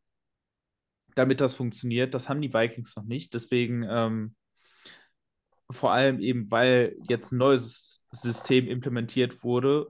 damit 1.15 1.41
das 1.41 1.53
funktioniert. 1.53 2.13
Das 2.13 2.29
haben 2.29 2.41
die 2.41 2.53
Vikings 2.53 2.95
noch 2.95 3.05
nicht. 3.05 3.33
Deswegen 3.33 3.85
ähm, 3.89 4.35
vor 5.71 5.91
allem 5.91 6.19
eben, 6.19 6.49
weil 6.51 6.95
jetzt 7.07 7.31
ein 7.31 7.37
neues 7.37 8.03
System 8.11 8.67
implementiert 8.67 9.43
wurde, 9.43 9.87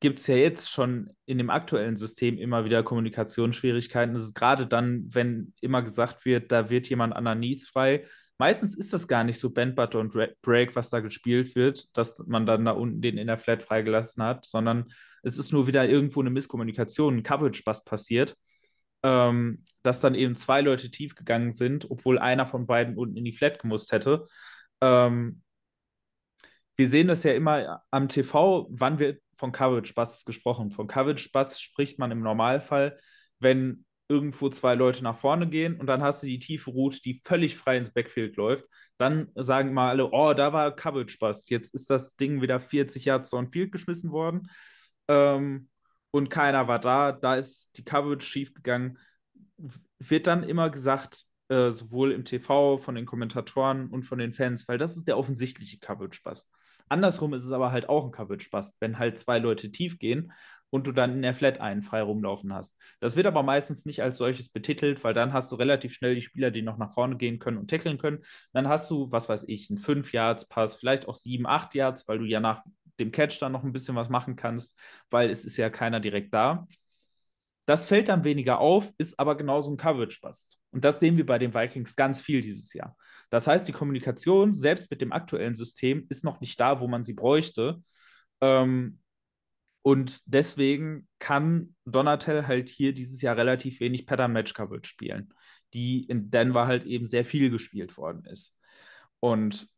gibt 0.00 0.20
es 0.20 0.28
ja 0.28 0.36
jetzt 0.36 0.70
schon 0.70 1.10
in 1.26 1.38
dem 1.38 1.50
aktuellen 1.50 1.96
System 1.96 2.38
immer 2.38 2.64
wieder 2.64 2.84
Kommunikationsschwierigkeiten. 2.84 4.14
Das 4.14 4.22
ist 4.22 4.34
gerade 4.34 4.66
dann, 4.66 5.12
wenn 5.12 5.52
immer 5.60 5.82
gesagt 5.82 6.24
wird, 6.24 6.52
da 6.52 6.70
wird 6.70 6.88
jemand 6.88 7.16
underneath 7.16 7.64
frei. 7.64 8.04
Meistens 8.38 8.76
ist 8.76 8.92
das 8.92 9.08
gar 9.08 9.24
nicht 9.24 9.40
so 9.40 9.52
Bend, 9.52 9.74
Butter 9.74 9.98
und 9.98 10.12
Break, 10.42 10.76
was 10.76 10.90
da 10.90 11.00
gespielt 11.00 11.56
wird, 11.56 11.96
dass 11.96 12.24
man 12.28 12.46
dann 12.46 12.64
da 12.64 12.70
unten 12.70 13.00
den 13.00 13.18
in 13.18 13.26
der 13.26 13.38
Flat 13.38 13.64
freigelassen 13.64 14.22
hat, 14.22 14.46
sondern 14.46 14.92
es 15.24 15.38
ist 15.38 15.52
nur 15.52 15.66
wieder 15.66 15.88
irgendwo 15.88 16.20
eine 16.20 16.30
Misskommunikation, 16.30 17.16
ein 17.16 17.22
Coverage-Bust 17.24 17.84
passiert, 17.84 18.36
ähm, 19.02 19.64
dass 19.82 20.00
dann 20.00 20.14
eben 20.14 20.34
zwei 20.34 20.60
Leute 20.60 20.90
tief 20.90 21.14
gegangen 21.14 21.52
sind, 21.52 21.90
obwohl 21.90 22.18
einer 22.18 22.46
von 22.46 22.66
beiden 22.66 22.96
unten 22.96 23.16
in 23.16 23.24
die 23.24 23.32
Flat 23.32 23.58
gemusst 23.58 23.92
hätte. 23.92 24.26
Ähm, 24.80 25.42
wir 26.76 26.88
sehen 26.88 27.08
das 27.08 27.24
ja 27.24 27.32
immer 27.32 27.82
am 27.90 28.08
TV, 28.08 28.68
wann 28.70 28.98
wird 28.98 29.20
von 29.36 29.52
Coverage 29.52 29.94
Busts 29.94 30.24
gesprochen. 30.24 30.70
Von 30.70 30.86
Coverage 30.86 31.30
Busts 31.32 31.60
spricht 31.60 31.98
man 31.98 32.10
im 32.10 32.20
Normalfall, 32.20 32.96
wenn 33.40 33.84
irgendwo 34.08 34.48
zwei 34.48 34.74
Leute 34.74 35.04
nach 35.04 35.18
vorne 35.18 35.48
gehen 35.48 35.78
und 35.78 35.86
dann 35.86 36.02
hast 36.02 36.22
du 36.22 36.26
die 36.26 36.38
tiefe 36.38 36.70
Route, 36.70 37.00
die 37.02 37.20
völlig 37.24 37.56
frei 37.56 37.76
ins 37.76 37.92
Backfield 37.92 38.36
läuft. 38.36 38.64
Dann 38.96 39.28
sagen 39.34 39.74
mal 39.74 39.90
alle, 39.90 40.10
oh, 40.10 40.32
da 40.32 40.52
war 40.52 40.74
Coverage 40.74 41.18
Bust. 41.18 41.50
Jetzt 41.50 41.74
ist 41.74 41.90
das 41.90 42.16
Ding 42.16 42.40
wieder 42.40 42.58
40 42.58 43.04
Yards 43.04 43.30
Downfield 43.30 43.70
geschmissen 43.70 44.10
worden. 44.10 44.48
Ähm, 45.08 45.68
und 46.10 46.30
keiner 46.30 46.68
war 46.68 46.78
da, 46.78 47.12
da 47.12 47.34
ist 47.34 47.76
die 47.76 47.84
Coverage 47.84 48.26
schiefgegangen, 48.26 48.98
wird 49.98 50.26
dann 50.26 50.42
immer 50.42 50.70
gesagt, 50.70 51.24
äh, 51.48 51.70
sowohl 51.70 52.12
im 52.12 52.24
TV 52.24 52.78
von 52.78 52.94
den 52.94 53.06
Kommentatoren 53.06 53.88
und 53.88 54.04
von 54.04 54.18
den 54.18 54.32
Fans, 54.32 54.68
weil 54.68 54.78
das 54.78 54.96
ist 54.96 55.08
der 55.08 55.18
offensichtliche 55.18 55.78
Coverage-Bust. 55.78 56.50
Andersrum 56.88 57.34
ist 57.34 57.44
es 57.44 57.52
aber 57.52 57.72
halt 57.72 57.88
auch 57.88 58.04
ein 58.04 58.10
Coverage-Bust, 58.10 58.76
wenn 58.80 58.98
halt 58.98 59.18
zwei 59.18 59.38
Leute 59.38 59.70
tief 59.70 59.98
gehen 59.98 60.32
und 60.70 60.86
du 60.86 60.92
dann 60.92 61.14
in 61.14 61.22
der 61.22 61.34
Flat 61.34 61.60
einen 61.60 61.82
frei 61.82 62.02
rumlaufen 62.02 62.52
hast. 62.52 62.76
Das 63.00 63.16
wird 63.16 63.26
aber 63.26 63.42
meistens 63.42 63.86
nicht 63.86 64.02
als 64.02 64.18
solches 64.18 64.50
betitelt, 64.50 65.02
weil 65.04 65.14
dann 65.14 65.32
hast 65.32 65.50
du 65.50 65.56
relativ 65.56 65.94
schnell 65.94 66.14
die 66.14 66.22
Spieler, 66.22 66.50
die 66.50 66.62
noch 66.62 66.78
nach 66.78 66.92
vorne 66.92 67.16
gehen 67.16 67.38
können 67.38 67.58
und 67.58 67.70
tackeln 67.70 67.98
können. 67.98 68.18
Dann 68.52 68.68
hast 68.68 68.90
du, 68.90 69.10
was 69.10 69.28
weiß 69.28 69.44
ich, 69.48 69.70
einen 69.70 69.78
5-Yards-Pass, 69.78 70.76
vielleicht 70.76 71.08
auch 71.08 71.14
7, 71.14 71.46
8 71.46 71.74
Yards, 71.74 72.08
weil 72.08 72.18
du 72.18 72.24
ja 72.24 72.40
nach 72.40 72.62
dem 73.00 73.12
Catch 73.12 73.40
dann 73.40 73.52
noch 73.52 73.64
ein 73.64 73.72
bisschen 73.72 73.96
was 73.96 74.08
machen 74.08 74.36
kannst, 74.36 74.78
weil 75.10 75.30
es 75.30 75.44
ist 75.44 75.56
ja 75.56 75.70
keiner 75.70 76.00
direkt 76.00 76.32
da. 76.34 76.66
Das 77.66 77.86
fällt 77.86 78.08
dann 78.08 78.24
weniger 78.24 78.60
auf, 78.60 78.90
ist 78.96 79.20
aber 79.20 79.36
genauso 79.36 79.70
ein 79.70 79.76
Coverage-Bust. 79.76 80.58
Und 80.70 80.86
das 80.86 81.00
sehen 81.00 81.18
wir 81.18 81.26
bei 81.26 81.38
den 81.38 81.52
Vikings 81.52 81.96
ganz 81.96 82.20
viel 82.20 82.40
dieses 82.40 82.72
Jahr. 82.72 82.96
Das 83.28 83.46
heißt, 83.46 83.68
die 83.68 83.72
Kommunikation, 83.72 84.54
selbst 84.54 84.90
mit 84.90 85.02
dem 85.02 85.12
aktuellen 85.12 85.54
System, 85.54 86.06
ist 86.08 86.24
noch 86.24 86.40
nicht 86.40 86.58
da, 86.58 86.80
wo 86.80 86.88
man 86.88 87.04
sie 87.04 87.12
bräuchte. 87.12 87.82
Ähm, 88.40 89.00
und 89.82 90.22
deswegen 90.32 91.08
kann 91.18 91.74
Donatel 91.84 92.46
halt 92.46 92.70
hier 92.70 92.94
dieses 92.94 93.20
Jahr 93.20 93.36
relativ 93.36 93.80
wenig 93.80 94.06
Pattern-Match-Coverage 94.06 94.88
spielen, 94.88 95.34
die 95.74 96.04
in 96.04 96.30
Denver 96.30 96.66
halt 96.66 96.84
eben 96.84 97.04
sehr 97.04 97.24
viel 97.24 97.50
gespielt 97.50 97.98
worden 97.98 98.24
ist. 98.24 98.56
Und 99.20 99.68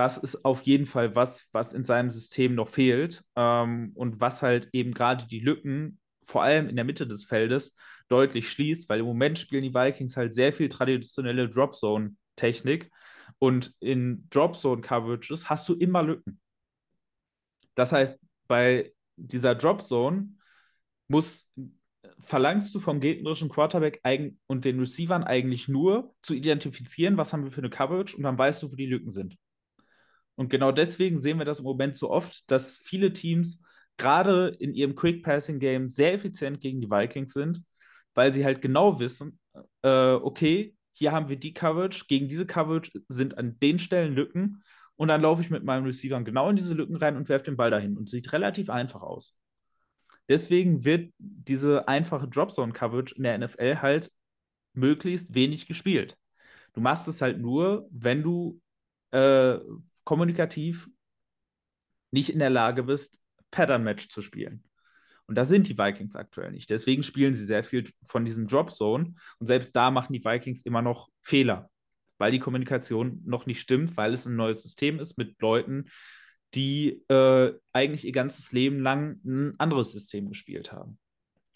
das 0.00 0.16
ist 0.16 0.46
auf 0.46 0.62
jeden 0.62 0.86
Fall 0.86 1.14
was, 1.14 1.50
was 1.52 1.74
in 1.74 1.84
seinem 1.84 2.08
System 2.08 2.54
noch 2.54 2.68
fehlt 2.68 3.22
ähm, 3.36 3.92
und 3.94 4.18
was 4.18 4.40
halt 4.40 4.70
eben 4.72 4.94
gerade 4.94 5.26
die 5.26 5.40
Lücken, 5.40 6.00
vor 6.24 6.42
allem 6.42 6.70
in 6.70 6.76
der 6.76 6.86
Mitte 6.86 7.06
des 7.06 7.24
Feldes, 7.24 7.74
deutlich 8.08 8.50
schließt, 8.50 8.88
weil 8.88 9.00
im 9.00 9.04
Moment 9.04 9.38
spielen 9.38 9.62
die 9.62 9.74
Vikings 9.74 10.16
halt 10.16 10.32
sehr 10.32 10.54
viel 10.54 10.70
traditionelle 10.70 11.50
Dropzone-Technik 11.50 12.90
und 13.38 13.74
in 13.80 14.26
Dropzone-Coverages 14.30 15.50
hast 15.50 15.68
du 15.68 15.74
immer 15.74 16.02
Lücken. 16.02 16.40
Das 17.74 17.92
heißt, 17.92 18.24
bei 18.48 18.94
dieser 19.16 19.54
Dropzone 19.54 20.30
muss 21.08 21.46
verlangst 22.20 22.74
du 22.74 22.80
vom 22.80 23.00
gegnerischen 23.00 23.50
Quarterback 23.50 24.00
und 24.46 24.64
den 24.64 24.80
Receivern 24.80 25.24
eigentlich 25.24 25.68
nur 25.68 26.14
zu 26.22 26.32
identifizieren, 26.32 27.18
was 27.18 27.34
haben 27.34 27.44
wir 27.44 27.52
für 27.52 27.60
eine 27.60 27.68
Coverage 27.68 28.16
und 28.16 28.22
dann 28.22 28.38
weißt 28.38 28.62
du, 28.62 28.72
wo 28.72 28.76
die 28.76 28.86
Lücken 28.86 29.10
sind. 29.10 29.36
Und 30.40 30.48
genau 30.48 30.72
deswegen 30.72 31.18
sehen 31.18 31.36
wir 31.36 31.44
das 31.44 31.58
im 31.58 31.66
Moment 31.66 31.96
so 31.96 32.08
oft, 32.08 32.50
dass 32.50 32.78
viele 32.78 33.12
Teams 33.12 33.62
gerade 33.98 34.48
in 34.58 34.72
ihrem 34.72 34.94
Quick 34.94 35.22
Passing 35.22 35.58
Game 35.58 35.90
sehr 35.90 36.14
effizient 36.14 36.60
gegen 36.60 36.80
die 36.80 36.90
Vikings 36.90 37.34
sind, 37.34 37.62
weil 38.14 38.32
sie 38.32 38.42
halt 38.42 38.62
genau 38.62 38.98
wissen, 39.00 39.38
äh, 39.82 40.12
okay, 40.14 40.74
hier 40.94 41.12
haben 41.12 41.28
wir 41.28 41.36
die 41.36 41.52
Coverage, 41.52 42.06
gegen 42.08 42.26
diese 42.26 42.46
Coverage 42.46 42.90
sind 43.06 43.36
an 43.36 43.58
den 43.60 43.78
Stellen 43.78 44.14
Lücken 44.14 44.62
und 44.96 45.08
dann 45.08 45.20
laufe 45.20 45.42
ich 45.42 45.50
mit 45.50 45.62
meinem 45.62 45.84
Receiver 45.84 46.18
genau 46.22 46.48
in 46.48 46.56
diese 46.56 46.72
Lücken 46.72 46.96
rein 46.96 47.18
und 47.18 47.28
werfe 47.28 47.44
den 47.44 47.58
Ball 47.58 47.70
dahin 47.70 47.98
und 47.98 48.08
sieht 48.08 48.32
relativ 48.32 48.70
einfach 48.70 49.02
aus. 49.02 49.36
Deswegen 50.30 50.86
wird 50.86 51.12
diese 51.18 51.86
einfache 51.86 52.28
Dropzone-Coverage 52.28 53.14
in 53.14 53.24
der 53.24 53.36
NFL 53.36 53.82
halt 53.82 54.10
möglichst 54.72 55.34
wenig 55.34 55.66
gespielt. 55.66 56.16
Du 56.72 56.80
machst 56.80 57.08
es 57.08 57.20
halt 57.20 57.38
nur, 57.38 57.86
wenn 57.90 58.22
du 58.22 58.58
äh, 59.10 59.58
kommunikativ 60.10 60.88
nicht 62.10 62.30
in 62.30 62.40
der 62.40 62.50
Lage 62.50 62.82
bist, 62.82 63.22
Pattern-Match 63.52 64.08
zu 64.08 64.22
spielen. 64.22 64.64
Und 65.26 65.36
da 65.36 65.44
sind 65.44 65.68
die 65.68 65.78
Vikings 65.78 66.16
aktuell 66.16 66.50
nicht. 66.50 66.68
Deswegen 66.68 67.04
spielen 67.04 67.32
sie 67.32 67.44
sehr 67.44 67.62
viel 67.62 67.88
von 68.02 68.24
diesem 68.24 68.48
Drop-Zone. 68.48 69.14
Und 69.38 69.46
selbst 69.46 69.76
da 69.76 69.92
machen 69.92 70.12
die 70.12 70.24
Vikings 70.24 70.62
immer 70.62 70.82
noch 70.82 71.10
Fehler, 71.22 71.70
weil 72.18 72.32
die 72.32 72.40
Kommunikation 72.40 73.22
noch 73.24 73.46
nicht 73.46 73.60
stimmt, 73.60 73.96
weil 73.96 74.12
es 74.12 74.26
ein 74.26 74.34
neues 74.34 74.62
System 74.62 74.98
ist 74.98 75.16
mit 75.16 75.40
Leuten, 75.40 75.84
die 76.54 77.04
äh, 77.06 77.52
eigentlich 77.72 78.04
ihr 78.04 78.10
ganzes 78.10 78.50
Leben 78.50 78.80
lang 78.80 79.20
ein 79.24 79.54
anderes 79.60 79.92
System 79.92 80.28
gespielt 80.28 80.72
haben. 80.72 80.98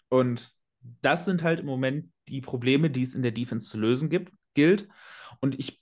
Und 0.07 0.53
das 1.01 1.25
sind 1.25 1.43
halt 1.43 1.59
im 1.59 1.65
Moment 1.65 2.09
die 2.29 2.39
Probleme, 2.39 2.89
die 2.89 3.01
es 3.01 3.15
in 3.15 3.21
der 3.21 3.33
Defense 3.33 3.67
zu 3.67 3.77
lösen 3.77 4.09
gibt, 4.09 4.31
gilt. 4.53 4.87
Und 5.41 5.59
ich 5.59 5.81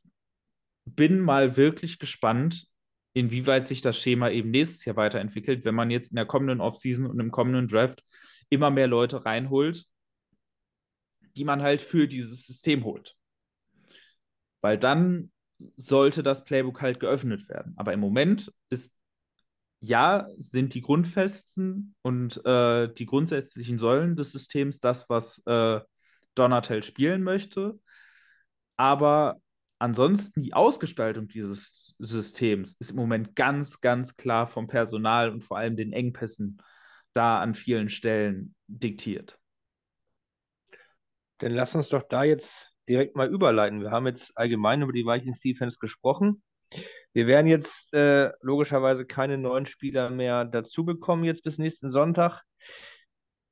bin 0.86 1.20
mal 1.20 1.58
wirklich 1.58 2.00
gespannt, 2.00 2.68
inwieweit 3.14 3.68
sich 3.68 3.82
das 3.82 3.98
Schema 3.98 4.30
eben 4.30 4.52
nächstes 4.52 4.86
Jahr 4.86 4.96
weiterentwickelt, 4.96 5.66
wenn 5.66 5.76
man 5.76 5.92
jetzt 5.92 6.12
in 6.12 6.16
der 6.16 6.26
kommenden 6.26 6.62
Offseason 6.62 7.06
und 7.06 7.20
im 7.20 7.32
kommenden 7.32 7.68
Draft 7.68 8.04
immer 8.50 8.72
mehr 8.72 8.88
Leute 8.88 9.26
reinholt, 9.26 9.86
die 11.36 11.44
man 11.44 11.62
halt 11.62 11.82
für 11.82 12.08
dieses 12.08 12.46
System 12.46 12.84
holt. 12.84 13.16
Weil 14.62 14.78
dann 14.78 15.32
sollte 15.78 16.24
das 16.24 16.44
Playbook 16.44 16.82
halt 16.82 17.00
geöffnet 17.00 17.48
werden. 17.50 17.74
Aber 17.78 17.94
im 17.94 18.00
Moment 18.00 18.52
ist 18.70 18.96
ja, 19.86 20.28
sind 20.38 20.74
die 20.74 20.82
Grundfesten 20.82 21.94
und 22.04 22.44
äh, 22.46 22.92
die 22.94 23.06
grundsätzlichen 23.06 23.78
Säulen 23.78 24.16
des 24.16 24.32
Systems 24.32 24.80
das, 24.80 25.10
was 25.10 25.44
äh, 25.46 25.82
Donatel 26.36 26.84
spielen 26.84 27.22
möchte. 27.22 27.78
Aber 28.78 29.42
ansonsten 29.84 30.42
die 30.42 30.54
Ausgestaltung 30.54 31.28
dieses 31.28 31.94
Systems 32.00 32.78
ist 32.80 32.92
im 32.92 32.96
Moment 32.96 33.36
ganz, 33.36 33.82
ganz 33.82 34.16
klar 34.16 34.48
vom 34.48 34.66
Personal 34.66 35.30
und 35.30 35.44
vor 35.44 35.58
allem 35.58 35.76
den 35.76 35.92
Engpässen 35.92 36.62
da 37.12 37.42
an 37.42 37.54
vielen 37.54 37.90
Stellen 37.90 38.56
diktiert. 38.68 39.38
Dann 41.40 41.52
lass 41.52 41.76
uns 41.76 41.90
doch 41.90 42.04
da 42.04 42.24
jetzt 42.24 42.72
direkt 42.88 43.18
mal 43.18 43.28
überleiten. 43.30 43.82
Wir 43.82 43.92
haben 43.92 44.08
jetzt 44.08 44.32
allgemein 44.38 44.82
über 44.82 44.94
die 44.94 45.06
Vikings 45.06 45.42
Defense 45.42 45.78
gesprochen. 45.78 46.42
Wir 47.12 47.28
werden 47.28 47.48
jetzt 47.48 47.94
äh, 47.94 48.32
logischerweise 48.40 49.06
keine 49.06 49.38
neuen 49.38 49.66
Spieler 49.66 50.10
mehr 50.10 50.46
dazu 50.46 50.86
bekommen, 50.86 51.26
jetzt 51.26 51.44
bis 51.44 51.58
nächsten 51.58 51.92
Sonntag. 51.92 52.42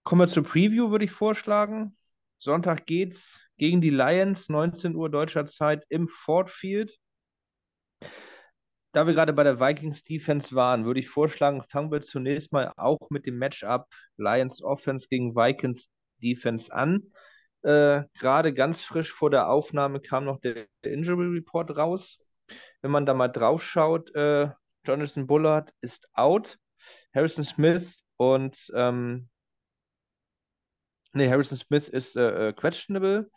Kommen 0.03 0.21
wir 0.21 0.27
zur 0.27 0.43
Preview, 0.43 0.91
würde 0.91 1.05
ich 1.05 1.11
vorschlagen. 1.11 1.97
Sonntag 2.39 2.85
geht's 2.85 3.41
gegen 3.61 3.79
die 3.79 3.91
Lions, 3.91 4.49
19 4.49 4.95
Uhr 4.95 5.09
deutscher 5.09 5.45
Zeit 5.45 5.85
im 5.89 6.07
Ford 6.07 6.49
Field. 6.49 6.97
Da 8.91 9.05
wir 9.05 9.13
gerade 9.13 9.31
bei 9.33 9.43
der 9.43 9.59
Vikings 9.61 10.03
Defense 10.03 10.53
waren, 10.53 10.83
würde 10.83 10.99
ich 10.99 11.07
vorschlagen, 11.07 11.63
fangen 11.63 11.91
wir 11.91 12.01
zunächst 12.01 12.51
mal 12.51 12.73
auch 12.75 13.09
mit 13.09 13.25
dem 13.25 13.37
Matchup 13.37 13.85
Lions 14.17 14.61
Offense 14.61 15.07
gegen 15.07 15.35
Vikings 15.35 15.89
Defense 16.21 16.73
an. 16.73 17.13
Äh, 17.61 18.03
gerade 18.19 18.53
ganz 18.53 18.81
frisch 18.81 19.13
vor 19.13 19.29
der 19.29 19.49
Aufnahme 19.49 20.01
kam 20.01 20.25
noch 20.25 20.41
der 20.41 20.65
Injury 20.81 21.27
Report 21.27 21.77
raus 21.77 22.17
wenn 22.81 22.91
man 22.91 23.05
da 23.05 23.13
mal 23.13 23.27
drauf 23.27 23.63
schaut, 23.63 24.13
äh, 24.15 24.49
Jonathan 24.85 25.27
Bullard 25.27 25.73
ist 25.81 26.07
out, 26.13 26.57
Harrison 27.13 27.43
Smith 27.43 27.99
und 28.17 28.71
ähm, 28.73 29.29
nee, 31.13 31.29
Harrison 31.29 31.57
Smith 31.57 31.89
ist 31.89 32.15
äh, 32.15 32.49
äh, 32.49 32.53
questionable. 32.53 33.29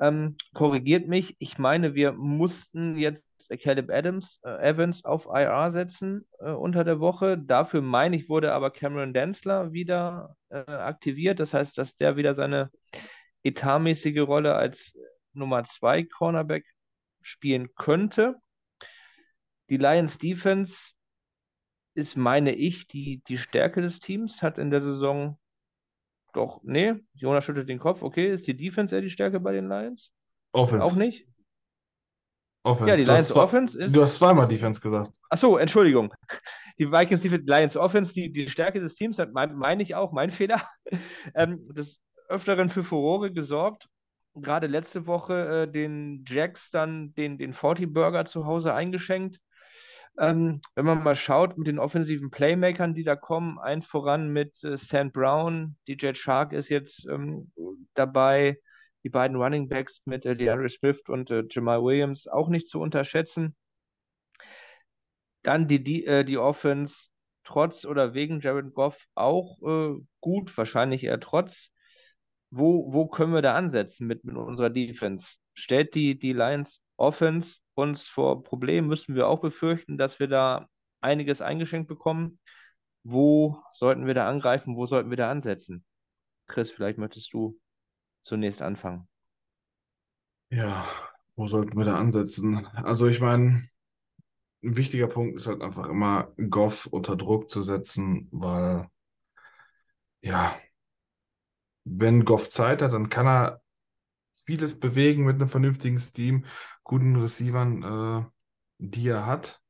Ähm, 0.00 0.36
korrigiert 0.54 1.06
mich, 1.06 1.36
ich 1.38 1.58
meine, 1.58 1.94
wir 1.94 2.12
mussten 2.12 2.96
jetzt 2.96 3.24
Caleb 3.62 3.90
Adams, 3.90 4.40
äh, 4.44 4.70
Evans 4.70 5.04
auf 5.04 5.26
IR 5.26 5.70
setzen 5.70 6.26
äh, 6.40 6.50
unter 6.50 6.82
der 6.84 6.98
Woche. 6.98 7.38
Dafür 7.38 7.80
meine 7.80 8.16
ich, 8.16 8.28
wurde 8.28 8.52
aber 8.52 8.70
Cameron 8.70 9.12
Densler 9.12 9.72
wieder 9.72 10.36
äh, 10.48 10.58
aktiviert. 10.70 11.38
Das 11.38 11.54
heißt, 11.54 11.78
dass 11.78 11.96
der 11.96 12.16
wieder 12.16 12.34
seine 12.34 12.70
etatmäßige 13.44 14.20
Rolle 14.20 14.54
als 14.54 14.96
Nummer 15.32 15.64
2 15.64 16.04
Cornerback 16.04 16.64
spielen 17.20 17.74
könnte. 17.74 18.36
Die 19.70 19.76
Lions 19.76 20.18
Defense 20.18 20.92
ist, 21.94 22.16
meine 22.16 22.54
ich, 22.54 22.86
die, 22.86 23.22
die 23.28 23.38
Stärke 23.38 23.80
des 23.80 24.00
Teams, 24.00 24.42
hat 24.42 24.58
in 24.58 24.70
der 24.70 24.82
Saison 24.82 25.38
doch, 26.34 26.60
nee, 26.64 26.94
Jonas 27.14 27.44
schüttelt 27.44 27.68
den 27.68 27.78
Kopf, 27.78 28.02
okay, 28.02 28.32
ist 28.32 28.46
die 28.46 28.56
Defense 28.56 28.94
eher 28.94 29.02
die 29.02 29.10
Stärke 29.10 29.40
bei 29.40 29.52
den 29.52 29.68
Lions? 29.68 30.12
Offense. 30.52 30.84
Auch 30.84 30.96
nicht? 30.96 31.26
Offense. 32.64 32.90
Ja, 32.90 32.96
die 32.96 33.04
Du 33.04 33.12
Lions 33.12 33.32
Offense 33.32 33.78
ist. 33.78 33.94
Du 33.94 34.02
hast 34.02 34.16
zweimal 34.16 34.48
Defense 34.48 34.80
gesagt. 34.80 35.12
Achso, 35.28 35.56
Entschuldigung. 35.56 36.12
Die 36.78 36.90
Vikings 36.90 37.22
Defense, 37.22 37.44
Lions 37.46 37.76
Offense, 37.76 38.12
die, 38.12 38.32
die 38.32 38.50
Stärke 38.50 38.80
des 38.80 38.96
Teams, 38.96 39.20
hat 39.20 39.32
meine 39.32 39.54
mein 39.54 39.78
ich 39.78 39.94
auch, 39.94 40.10
mein 40.10 40.30
Fehler, 40.32 40.60
ähm, 41.36 41.62
des 41.72 42.00
Öfteren 42.28 42.68
für 42.68 42.82
Furore 42.82 43.32
gesorgt. 43.32 43.88
Gerade 44.34 44.66
letzte 44.66 45.06
Woche 45.06 45.62
äh, 45.62 45.70
den 45.70 46.24
Jacks 46.26 46.72
dann 46.72 47.14
den, 47.14 47.38
den 47.38 47.52
40 47.52 47.94
Burger 47.94 48.24
zu 48.24 48.46
Hause 48.46 48.74
eingeschenkt. 48.74 49.38
Ähm, 50.16 50.60
wenn 50.76 50.84
man 50.84 51.02
mal 51.02 51.16
schaut 51.16 51.58
mit 51.58 51.66
den 51.66 51.80
offensiven 51.80 52.30
Playmakern, 52.30 52.94
die 52.94 53.02
da 53.02 53.16
kommen, 53.16 53.58
ein 53.58 53.82
voran 53.82 54.28
mit 54.30 54.62
äh, 54.62 54.78
Sam 54.78 55.10
Brown, 55.10 55.76
DJ 55.88 56.14
Shark 56.14 56.52
ist 56.52 56.68
jetzt 56.68 57.06
ähm, 57.08 57.50
dabei, 57.94 58.60
die 59.02 59.10
beiden 59.10 59.36
Running 59.36 59.68
Backs 59.68 60.02
mit 60.04 60.24
äh, 60.24 60.36
DeAndre 60.36 60.68
Swift 60.68 61.08
und 61.08 61.30
äh, 61.30 61.44
Jamal 61.50 61.82
Williams 61.82 62.28
auch 62.28 62.48
nicht 62.48 62.68
zu 62.68 62.80
unterschätzen. 62.80 63.56
Dann 65.42 65.66
die, 65.66 65.82
die, 65.82 66.06
äh, 66.06 66.24
die 66.24 66.38
Offense 66.38 67.08
trotz 67.42 67.84
oder 67.84 68.14
wegen 68.14 68.40
Jared 68.40 68.72
Goff 68.72 68.96
auch 69.14 69.60
äh, 69.62 70.00
gut, 70.20 70.56
wahrscheinlich 70.56 71.04
eher 71.04 71.20
trotz. 71.20 71.70
Wo, 72.50 72.92
wo 72.92 73.08
können 73.08 73.34
wir 73.34 73.42
da 73.42 73.54
ansetzen 73.56 74.06
mit, 74.06 74.24
mit 74.24 74.36
unserer 74.36 74.70
Defense? 74.70 75.38
Stellt 75.54 75.94
die, 75.96 76.16
die 76.16 76.32
Lions 76.32 76.80
Offense 76.96 77.58
uns 77.74 78.06
vor 78.06 78.42
Problemen? 78.42 78.88
Müssen 78.88 79.14
wir 79.14 79.28
auch 79.28 79.40
befürchten, 79.40 79.98
dass 79.98 80.20
wir 80.20 80.28
da 80.28 80.68
einiges 81.00 81.40
eingeschenkt 81.40 81.88
bekommen? 81.88 82.38
Wo 83.02 83.62
sollten 83.72 84.06
wir 84.06 84.14
da 84.14 84.28
angreifen? 84.28 84.76
Wo 84.76 84.86
sollten 84.86 85.10
wir 85.10 85.16
da 85.16 85.30
ansetzen? 85.30 85.84
Chris, 86.46 86.70
vielleicht 86.70 86.98
möchtest 86.98 87.32
du 87.32 87.58
zunächst 88.22 88.62
anfangen. 88.62 89.08
Ja, 90.50 90.86
wo 91.36 91.46
sollten 91.46 91.76
wir 91.76 91.84
da 91.84 91.96
ansetzen? 91.96 92.66
Also 92.66 93.06
ich 93.08 93.20
meine, 93.20 93.68
ein 94.62 94.76
wichtiger 94.76 95.08
Punkt 95.08 95.36
ist 95.36 95.46
halt 95.46 95.62
einfach 95.62 95.88
immer, 95.88 96.32
Goff 96.48 96.86
unter 96.86 97.16
Druck 97.16 97.50
zu 97.50 97.62
setzen, 97.62 98.28
weil 98.30 98.88
ja, 100.22 100.56
wenn 101.84 102.24
Goff 102.24 102.48
Zeit 102.48 102.80
hat, 102.80 102.92
dann 102.92 103.10
kann 103.10 103.26
er 103.26 103.62
vieles 104.32 104.80
bewegen 104.80 105.24
mit 105.24 105.36
einem 105.36 105.48
vernünftigen 105.48 105.98
Steam, 105.98 106.46
guten 106.84 107.16
Receivern, 107.16 107.82
äh, 107.82 108.24
die 108.78 109.08
er 109.08 109.26
hat. 109.26 109.60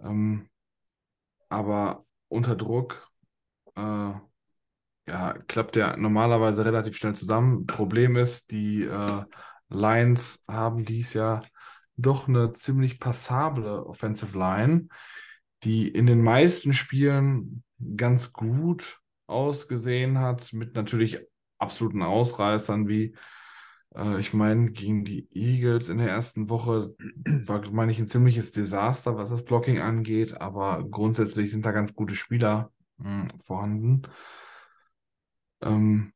Ähm, 0.00 0.48
aber 1.48 2.06
unter 2.28 2.56
Druck 2.56 3.10
äh, 3.74 4.12
ja, 5.08 5.32
klappt 5.48 5.76
der 5.76 5.96
normalerweise 5.96 6.64
relativ 6.64 6.96
schnell 6.96 7.14
zusammen. 7.14 7.66
Problem 7.66 8.16
ist, 8.16 8.50
die 8.50 8.84
äh, 8.84 9.24
Lions 9.68 10.42
haben 10.48 10.84
dies 10.84 11.14
Jahr 11.14 11.44
doch 11.96 12.28
eine 12.28 12.52
ziemlich 12.52 13.00
passable 13.00 13.84
Offensive 13.86 14.38
Line, 14.38 14.88
die 15.64 15.88
in 15.88 16.06
den 16.06 16.22
meisten 16.22 16.72
Spielen 16.72 17.64
ganz 17.96 18.32
gut 18.32 19.00
ausgesehen 19.26 20.18
hat, 20.18 20.52
mit 20.52 20.74
natürlich 20.74 21.18
absoluten 21.58 22.02
Ausreißern 22.02 22.86
wie, 22.86 23.16
äh, 23.98 24.20
ich 24.20 24.32
meine, 24.32 24.70
gegen 24.70 25.04
die 25.04 25.28
Eagles 25.32 25.88
in 25.88 25.98
der 25.98 26.08
ersten 26.08 26.48
Woche 26.48 26.94
war, 27.46 27.70
meine 27.70 27.92
ich, 27.92 27.98
ein 27.98 28.06
ziemliches 28.06 28.52
Desaster, 28.52 29.16
was 29.16 29.30
das 29.30 29.44
Blocking 29.44 29.80
angeht, 29.80 30.40
aber 30.40 30.84
grundsätzlich 30.88 31.50
sind 31.50 31.66
da 31.66 31.72
ganz 31.72 31.94
gute 31.94 32.16
Spieler 32.16 32.72
mh, 32.98 33.22
hm, 33.32 33.40
vorhanden. 33.40 34.02
Ähm, 35.60 36.12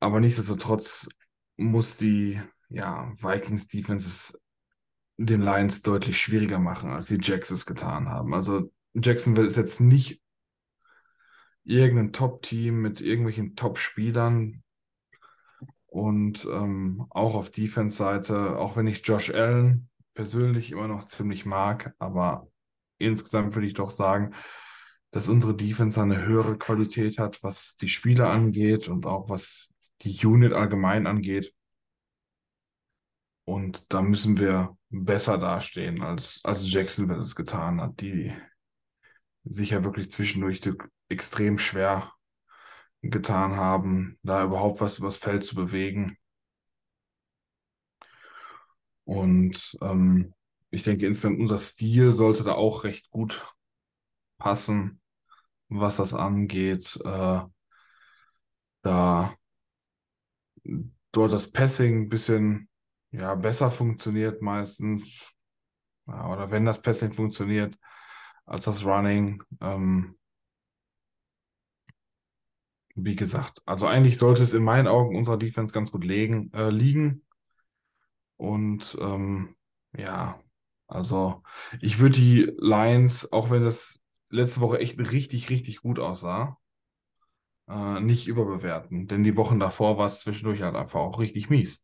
aber 0.00 0.20
nichtsdestotrotz 0.20 1.08
muss 1.56 1.96
die 1.96 2.40
ja, 2.68 3.12
Vikings 3.20 3.68
Defense 3.68 4.38
den 5.16 5.40
Lions 5.40 5.82
deutlich 5.82 6.20
schwieriger 6.20 6.58
machen, 6.58 6.90
als 6.90 7.06
die 7.06 7.18
Jacks 7.20 7.50
es 7.50 7.66
getan 7.66 8.08
haben. 8.08 8.34
Also 8.34 8.70
Jacksonville 8.94 9.48
ist 9.48 9.56
jetzt 9.56 9.80
nicht 9.80 10.22
irgendein 11.64 12.12
Top-Team 12.12 12.80
mit 12.80 13.00
irgendwelchen 13.00 13.56
Top-Spielern. 13.56 14.62
Und 15.88 16.44
ähm, 16.44 17.06
auch 17.10 17.34
auf 17.34 17.50
Defense-Seite, 17.50 18.58
auch 18.58 18.76
wenn 18.76 18.86
ich 18.86 19.06
Josh 19.06 19.30
Allen 19.30 19.88
persönlich 20.14 20.70
immer 20.72 20.86
noch 20.86 21.04
ziemlich 21.04 21.46
mag, 21.46 21.94
aber 21.98 22.48
insgesamt 22.98 23.54
würde 23.54 23.66
ich 23.66 23.74
doch 23.74 23.90
sagen, 23.90 24.34
dass 25.10 25.28
unsere 25.28 25.54
Defense 25.54 26.00
eine 26.00 26.26
höhere 26.26 26.58
Qualität 26.58 27.18
hat, 27.18 27.42
was 27.42 27.76
die 27.76 27.88
Spieler 27.88 28.28
angeht 28.30 28.88
und 28.88 29.06
auch 29.06 29.30
was 29.30 29.72
die 30.02 30.26
Unit 30.26 30.52
allgemein 30.52 31.06
angeht. 31.06 31.54
Und 33.44 33.90
da 33.92 34.02
müssen 34.02 34.38
wir 34.38 34.76
besser 34.90 35.38
dastehen, 35.38 36.02
als, 36.02 36.40
als 36.44 36.70
Jacksonville 36.70 37.20
es 37.20 37.34
getan 37.34 37.80
hat, 37.80 38.00
die 38.02 38.32
sich 39.44 39.70
ja 39.70 39.84
wirklich 39.84 40.10
zwischendurch 40.10 40.60
extrem 41.08 41.56
schwer 41.56 42.12
getan 43.02 43.56
haben, 43.56 44.18
da 44.22 44.44
überhaupt 44.44 44.80
was 44.80 44.98
übers 44.98 45.16
Feld 45.18 45.44
zu 45.44 45.54
bewegen. 45.54 46.16
Und 49.04 49.76
ähm, 49.80 50.34
ich 50.70 50.82
denke, 50.82 51.06
insgesamt 51.06 51.40
unser 51.40 51.58
Stil 51.58 52.14
sollte 52.14 52.44
da 52.44 52.52
auch 52.54 52.84
recht 52.84 53.10
gut 53.10 53.54
passen, 54.38 55.00
was 55.68 55.96
das 55.98 56.14
angeht. 56.14 56.98
Äh, 57.04 57.42
da 58.82 59.34
dort 61.12 61.32
das 61.32 61.50
Passing 61.50 62.02
ein 62.02 62.08
bisschen 62.08 62.68
ja, 63.10 63.34
besser 63.34 63.70
funktioniert 63.70 64.42
meistens. 64.42 65.32
Ja, 66.06 66.28
oder 66.32 66.50
wenn 66.50 66.64
das 66.64 66.82
Passing 66.82 67.12
funktioniert, 67.12 67.76
als 68.46 68.64
das 68.66 68.84
Running. 68.84 69.42
Ähm, 69.60 70.18
wie 73.04 73.16
gesagt, 73.16 73.62
also 73.66 73.86
eigentlich 73.86 74.18
sollte 74.18 74.42
es 74.42 74.54
in 74.54 74.64
meinen 74.64 74.86
Augen 74.88 75.16
unserer 75.16 75.36
Defense 75.38 75.72
ganz 75.72 75.90
gut 75.92 76.04
legen, 76.04 76.50
äh, 76.54 76.70
liegen. 76.70 77.22
Und 78.36 78.96
ähm, 79.00 79.56
ja, 79.96 80.40
also 80.86 81.42
ich 81.80 81.98
würde 81.98 82.18
die 82.18 82.52
Lions, 82.58 83.32
auch 83.32 83.50
wenn 83.50 83.64
das 83.64 84.00
letzte 84.30 84.60
Woche 84.60 84.78
echt 84.78 84.98
richtig, 84.98 85.50
richtig 85.50 85.80
gut 85.82 85.98
aussah, 85.98 86.58
äh, 87.68 88.00
nicht 88.00 88.26
überbewerten. 88.28 89.06
Denn 89.08 89.24
die 89.24 89.36
Wochen 89.36 89.58
davor 89.60 89.96
war 89.98 90.06
es 90.06 90.20
zwischendurch 90.20 90.62
halt 90.62 90.74
einfach 90.76 91.00
auch 91.00 91.18
richtig 91.20 91.50
mies. 91.50 91.82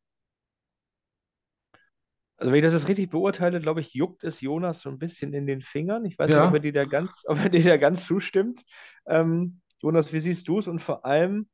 Also 2.36 2.50
wenn 2.52 2.58
ich 2.58 2.64
das 2.64 2.74
jetzt 2.74 2.88
richtig 2.88 3.10
beurteile, 3.10 3.60
glaube 3.60 3.80
ich, 3.80 3.94
juckt 3.94 4.24
es 4.24 4.40
Jonas 4.40 4.80
so 4.80 4.88
ein 4.90 4.98
bisschen 4.98 5.32
in 5.34 5.46
den 5.46 5.62
Fingern. 5.62 6.04
Ich 6.04 6.18
weiß 6.18 6.34
Ja. 6.34 6.34
nicht, 6.34 6.44
ob 6.44 6.52
er 6.52 6.60
dir 6.60 6.72
da 6.72 6.84
ganz, 6.84 7.22
ob 7.26 7.38
er 7.38 7.48
dir 7.48 7.62
da 7.64 7.76
ganz 7.76 8.06
zustimmt. 8.06 8.62
Ähm, 9.06 9.60
Jonas, 9.84 10.14
wie 10.14 10.20
siehst 10.20 10.48
du 10.48 10.58
es? 10.58 10.66
Und 10.66 10.78
vor 10.78 11.04
allem, 11.04 11.46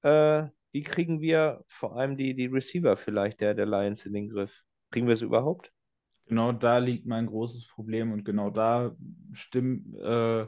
äh, 0.00 0.44
wie 0.72 0.82
kriegen 0.82 1.20
wir 1.20 1.62
vor 1.68 1.94
allem 1.94 2.16
die, 2.16 2.34
die 2.34 2.46
Receiver 2.46 2.96
vielleicht 2.96 3.42
der, 3.42 3.52
der 3.52 3.66
Lions 3.66 4.06
in 4.06 4.14
den 4.14 4.30
Griff? 4.30 4.62
Kriegen 4.90 5.06
wir 5.06 5.12
es 5.12 5.20
überhaupt? 5.20 5.70
Genau 6.24 6.52
da 6.52 6.78
liegt 6.78 7.04
mein 7.04 7.26
großes 7.26 7.68
Problem 7.68 8.12
und 8.12 8.24
genau 8.24 8.48
da 8.48 8.96
stimmt, 9.34 9.94
äh, 9.98 10.46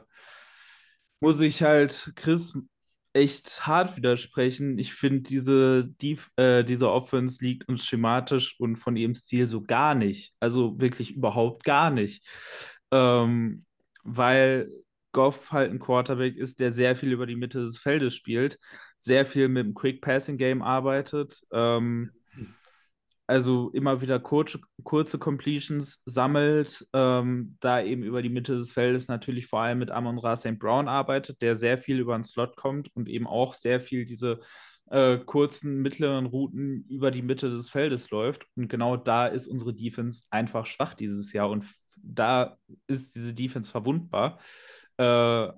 muss 1.19 1.39
ich 1.39 1.61
halt 1.61 2.13
Chris 2.15 2.57
echt 3.13 3.67
hart 3.67 3.95
widersprechen. 3.95 4.79
Ich 4.79 4.95
finde, 4.95 5.21
diese, 5.21 5.85
die, 6.01 6.17
äh, 6.35 6.63
diese 6.63 6.89
Offense 6.89 7.45
liegt 7.45 7.69
uns 7.69 7.85
schematisch 7.85 8.59
und 8.59 8.77
von 8.77 8.95
ihrem 8.95 9.13
Stil 9.13 9.45
so 9.45 9.61
gar 9.61 9.93
nicht. 9.93 10.33
Also 10.39 10.79
wirklich 10.79 11.15
überhaupt 11.15 11.63
gar 11.63 11.91
nicht. 11.91 12.27
Ähm, 12.91 13.65
weil 14.03 14.71
Goff 15.11 15.51
halt 15.51 15.71
ein 15.71 15.79
Quarterback 15.79 16.37
ist, 16.37 16.59
der 16.59 16.71
sehr 16.71 16.95
viel 16.95 17.11
über 17.11 17.25
die 17.25 17.35
Mitte 17.35 17.61
des 17.61 17.77
Feldes 17.77 18.15
spielt, 18.15 18.59
sehr 18.97 19.25
viel 19.25 19.47
mit 19.47 19.65
dem 19.65 19.73
Quick 19.73 20.01
Passing 20.01 20.37
Game 20.37 20.61
arbeitet. 20.61 21.41
Ähm, 21.51 22.11
also 23.29 23.69
immer 23.73 24.01
wieder 24.01 24.19
kurze, 24.19 24.59
kurze 24.83 25.19
Completions 25.19 26.01
sammelt, 26.05 26.87
ähm, 26.93 27.57
da 27.59 27.79
eben 27.79 28.01
über 28.01 28.23
die 28.23 28.29
Mitte 28.29 28.57
des 28.57 28.71
Feldes 28.71 29.07
natürlich 29.07 29.45
vor 29.45 29.61
allem 29.61 29.77
mit 29.77 29.91
Amon 29.91 30.17
Ra 30.17 30.35
St. 30.35 30.57
Brown 30.57 30.87
arbeitet, 30.87 31.43
der 31.43 31.55
sehr 31.55 31.77
viel 31.77 31.99
über 31.99 32.17
den 32.17 32.23
Slot 32.23 32.55
kommt 32.55 32.89
und 32.95 33.07
eben 33.07 33.27
auch 33.27 33.53
sehr 33.53 33.79
viel 33.79 34.05
diese 34.05 34.39
äh, 34.89 35.19
kurzen, 35.19 35.83
mittleren 35.83 36.25
Routen 36.25 36.85
über 36.89 37.11
die 37.11 37.21
Mitte 37.21 37.51
des 37.51 37.69
Feldes 37.69 38.09
läuft. 38.09 38.47
Und 38.55 38.67
genau 38.67 38.97
da 38.97 39.27
ist 39.27 39.45
unsere 39.45 39.75
Defense 39.75 40.23
einfach 40.31 40.65
schwach 40.65 40.95
dieses 40.95 41.31
Jahr 41.31 41.51
und 41.51 41.65
da 42.01 42.57
ist 42.87 43.15
diese 43.15 43.35
Defense 43.35 43.69
verwundbar. 43.69 44.39
Äh, 44.99 45.53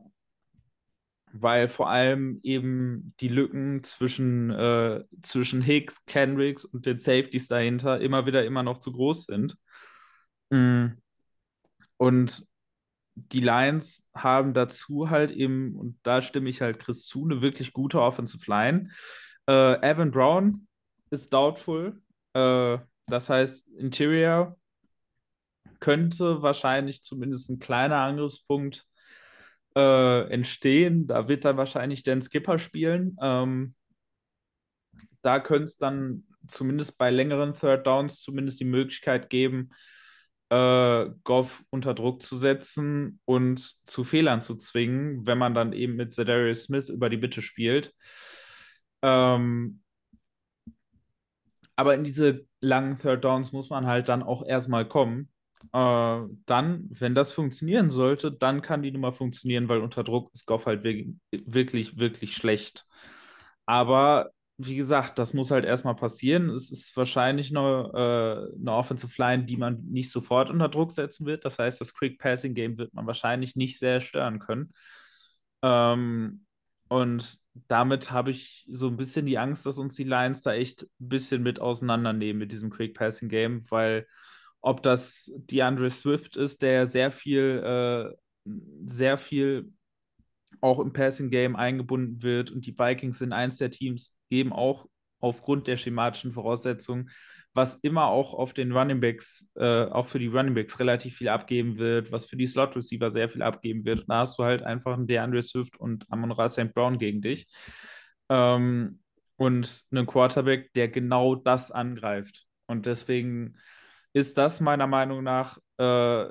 weil 1.33 1.67
vor 1.67 1.89
allem 1.89 2.39
eben 2.43 3.13
die 3.19 3.27
Lücken 3.27 3.83
zwischen, 3.83 4.51
äh, 4.51 5.03
zwischen 5.21 5.61
Hicks, 5.61 6.05
Kendricks 6.05 6.65
und 6.65 6.85
den 6.85 6.99
Safeties 6.99 7.47
dahinter 7.47 8.01
immer 8.01 8.25
wieder 8.25 8.45
immer 8.45 8.63
noch 8.63 8.77
zu 8.79 8.91
groß 8.91 9.25
sind. 9.25 9.57
Mm. 10.49 10.87
Und 11.97 12.45
die 13.15 13.41
Lions 13.41 14.09
haben 14.13 14.53
dazu 14.53 15.09
halt 15.09 15.31
eben, 15.31 15.75
und 15.75 15.99
da 16.03 16.21
stimme 16.21 16.49
ich 16.49 16.61
halt 16.61 16.79
Chris 16.79 17.05
zu, 17.05 17.25
eine 17.25 17.41
wirklich 17.41 17.73
gute 17.73 18.01
Offensive 18.01 18.49
Line. 18.49 18.89
Äh, 19.47 19.81
Evan 19.81 20.11
Brown 20.11 20.67
ist 21.11 21.33
doubtful. 21.33 22.01
Äh, 22.33 22.77
das 23.07 23.29
heißt, 23.29 23.67
Interior 23.77 24.57
könnte 25.79 26.41
wahrscheinlich 26.41 27.03
zumindest 27.03 27.49
ein 27.49 27.59
kleiner 27.59 27.97
Angriffspunkt 27.97 28.87
äh, 29.75 30.29
entstehen. 30.29 31.07
Da 31.07 31.27
wird 31.27 31.45
dann 31.45 31.57
wahrscheinlich 31.57 32.03
Dan 32.03 32.21
Skipper 32.21 32.59
spielen. 32.59 33.17
Ähm, 33.21 33.75
da 35.21 35.39
könnte 35.39 35.65
es 35.65 35.77
dann 35.77 36.23
zumindest 36.47 36.97
bei 36.97 37.09
längeren 37.09 37.53
Third 37.53 37.85
Downs 37.85 38.21
zumindest 38.21 38.59
die 38.59 38.65
Möglichkeit 38.65 39.29
geben, 39.29 39.69
äh, 40.49 41.05
Goff 41.23 41.63
unter 41.69 41.93
Druck 41.93 42.21
zu 42.21 42.35
setzen 42.37 43.19
und 43.25 43.59
zu 43.87 44.03
Fehlern 44.03 44.41
zu 44.41 44.55
zwingen, 44.55 45.25
wenn 45.25 45.37
man 45.37 45.53
dann 45.53 45.73
eben 45.73 45.95
mit 45.95 46.13
Zedarius 46.13 46.63
Smith 46.63 46.89
über 46.89 47.09
die 47.09 47.17
Bitte 47.17 47.41
spielt. 47.41 47.93
Ähm, 49.01 49.81
aber 51.75 51.95
in 51.95 52.03
diese 52.03 52.45
langen 52.59 52.97
Third 52.97 53.23
Downs 53.23 53.51
muss 53.51 53.69
man 53.69 53.87
halt 53.87 54.09
dann 54.09 54.23
auch 54.23 54.45
erstmal 54.45 54.87
kommen. 54.87 55.30
Äh, 55.73 56.19
dann, 56.45 56.87
wenn 56.89 57.15
das 57.15 57.31
funktionieren 57.31 57.89
sollte, 57.89 58.31
dann 58.31 58.61
kann 58.61 58.81
die 58.83 58.91
Nummer 58.91 59.11
funktionieren, 59.11 59.69
weil 59.69 59.81
unter 59.81 60.03
Druck 60.03 60.31
ist 60.33 60.45
Goff 60.45 60.65
halt 60.65 60.83
wirklich, 60.83 61.99
wirklich 61.99 62.35
schlecht. 62.35 62.85
Aber 63.65 64.31
wie 64.57 64.75
gesagt, 64.75 65.17
das 65.17 65.33
muss 65.33 65.51
halt 65.51 65.65
erstmal 65.65 65.95
passieren. 65.95 66.49
Es 66.49 66.71
ist 66.71 66.95
wahrscheinlich 66.95 67.55
eine, 67.55 67.91
äh, 67.93 68.59
eine 68.59 68.73
Offensive 68.73 69.13
Line, 69.17 69.45
die 69.45 69.57
man 69.57 69.83
nicht 69.85 70.11
sofort 70.11 70.49
unter 70.49 70.69
Druck 70.69 70.91
setzen 70.91 71.25
wird. 71.25 71.45
Das 71.45 71.57
heißt, 71.59 71.81
das 71.81 71.93
Quick 71.93 72.19
Passing 72.19 72.53
Game 72.53 72.77
wird 72.77 72.93
man 72.93 73.07
wahrscheinlich 73.07 73.55
nicht 73.55 73.79
sehr 73.79 74.01
stören 74.01 74.39
können. 74.39 74.73
Ähm, 75.63 76.45
und 76.89 77.39
damit 77.67 78.11
habe 78.11 78.31
ich 78.31 78.67
so 78.69 78.87
ein 78.87 78.97
bisschen 78.97 79.25
die 79.25 79.37
Angst, 79.37 79.65
dass 79.65 79.77
uns 79.77 79.95
die 79.95 80.03
Lions 80.03 80.41
da 80.41 80.53
echt 80.53 80.83
ein 80.83 81.09
bisschen 81.09 81.43
mit 81.43 81.59
auseinandernehmen 81.59 82.39
mit 82.39 82.51
diesem 82.51 82.69
Quick 82.69 82.95
Passing 82.95 83.29
Game, 83.29 83.65
weil 83.69 84.07
ob 84.61 84.83
das 84.83 85.31
DeAndre 85.35 85.89
Swift 85.89 86.37
ist, 86.37 86.61
der 86.61 86.85
sehr 86.85 87.11
viel, 87.11 87.63
äh, 87.63 88.51
sehr 88.85 89.17
viel 89.17 89.71
auch 90.61 90.79
im 90.79 90.93
Passing 90.93 91.29
Game 91.29 91.55
eingebunden 91.55 92.21
wird 92.21 92.51
und 92.51 92.65
die 92.65 92.77
Vikings 92.77 93.19
sind 93.19 93.33
eins 93.33 93.57
der 93.57 93.71
Teams 93.71 94.15
eben 94.29 94.53
auch 94.53 94.87
aufgrund 95.19 95.67
der 95.67 95.77
schematischen 95.77 96.31
Voraussetzungen, 96.31 97.09
was 97.53 97.75
immer 97.75 98.07
auch 98.07 98.33
auf 98.33 98.53
den 98.53 98.71
Running 98.71 99.01
Backs, 99.01 99.49
äh, 99.55 99.85
auch 99.85 100.05
für 100.05 100.19
die 100.19 100.27
Running 100.27 100.53
Backs 100.53 100.79
relativ 100.79 101.17
viel 101.17 101.29
abgeben 101.29 101.77
wird, 101.77 102.11
was 102.11 102.25
für 102.25 102.37
die 102.37 102.47
Slot 102.47 102.75
Receiver 102.75 103.11
sehr 103.11 103.29
viel 103.29 103.41
abgeben 103.41 103.83
wird. 103.85 104.01
Und 104.01 104.09
da 104.09 104.19
hast 104.19 104.39
du 104.39 104.43
halt 104.43 104.63
einfach 104.63 104.93
einen 104.93 105.07
DeAndre 105.07 105.41
Swift 105.41 105.77
und 105.77 106.05
Amon 106.09 106.31
Ra 106.31 106.47
St. 106.47 106.73
Brown 106.73 106.97
gegen 106.97 107.21
dich. 107.21 107.47
Ähm, 108.29 108.99
und 109.35 109.83
einen 109.91 110.05
Quarterback, 110.05 110.71
der 110.73 110.87
genau 110.87 111.35
das 111.35 111.71
angreift. 111.71 112.45
Und 112.67 112.85
deswegen 112.85 113.57
ist 114.13 114.37
das 114.37 114.59
meiner 114.59 114.87
Meinung 114.87 115.23
nach 115.23 115.57
äh, 115.77 116.27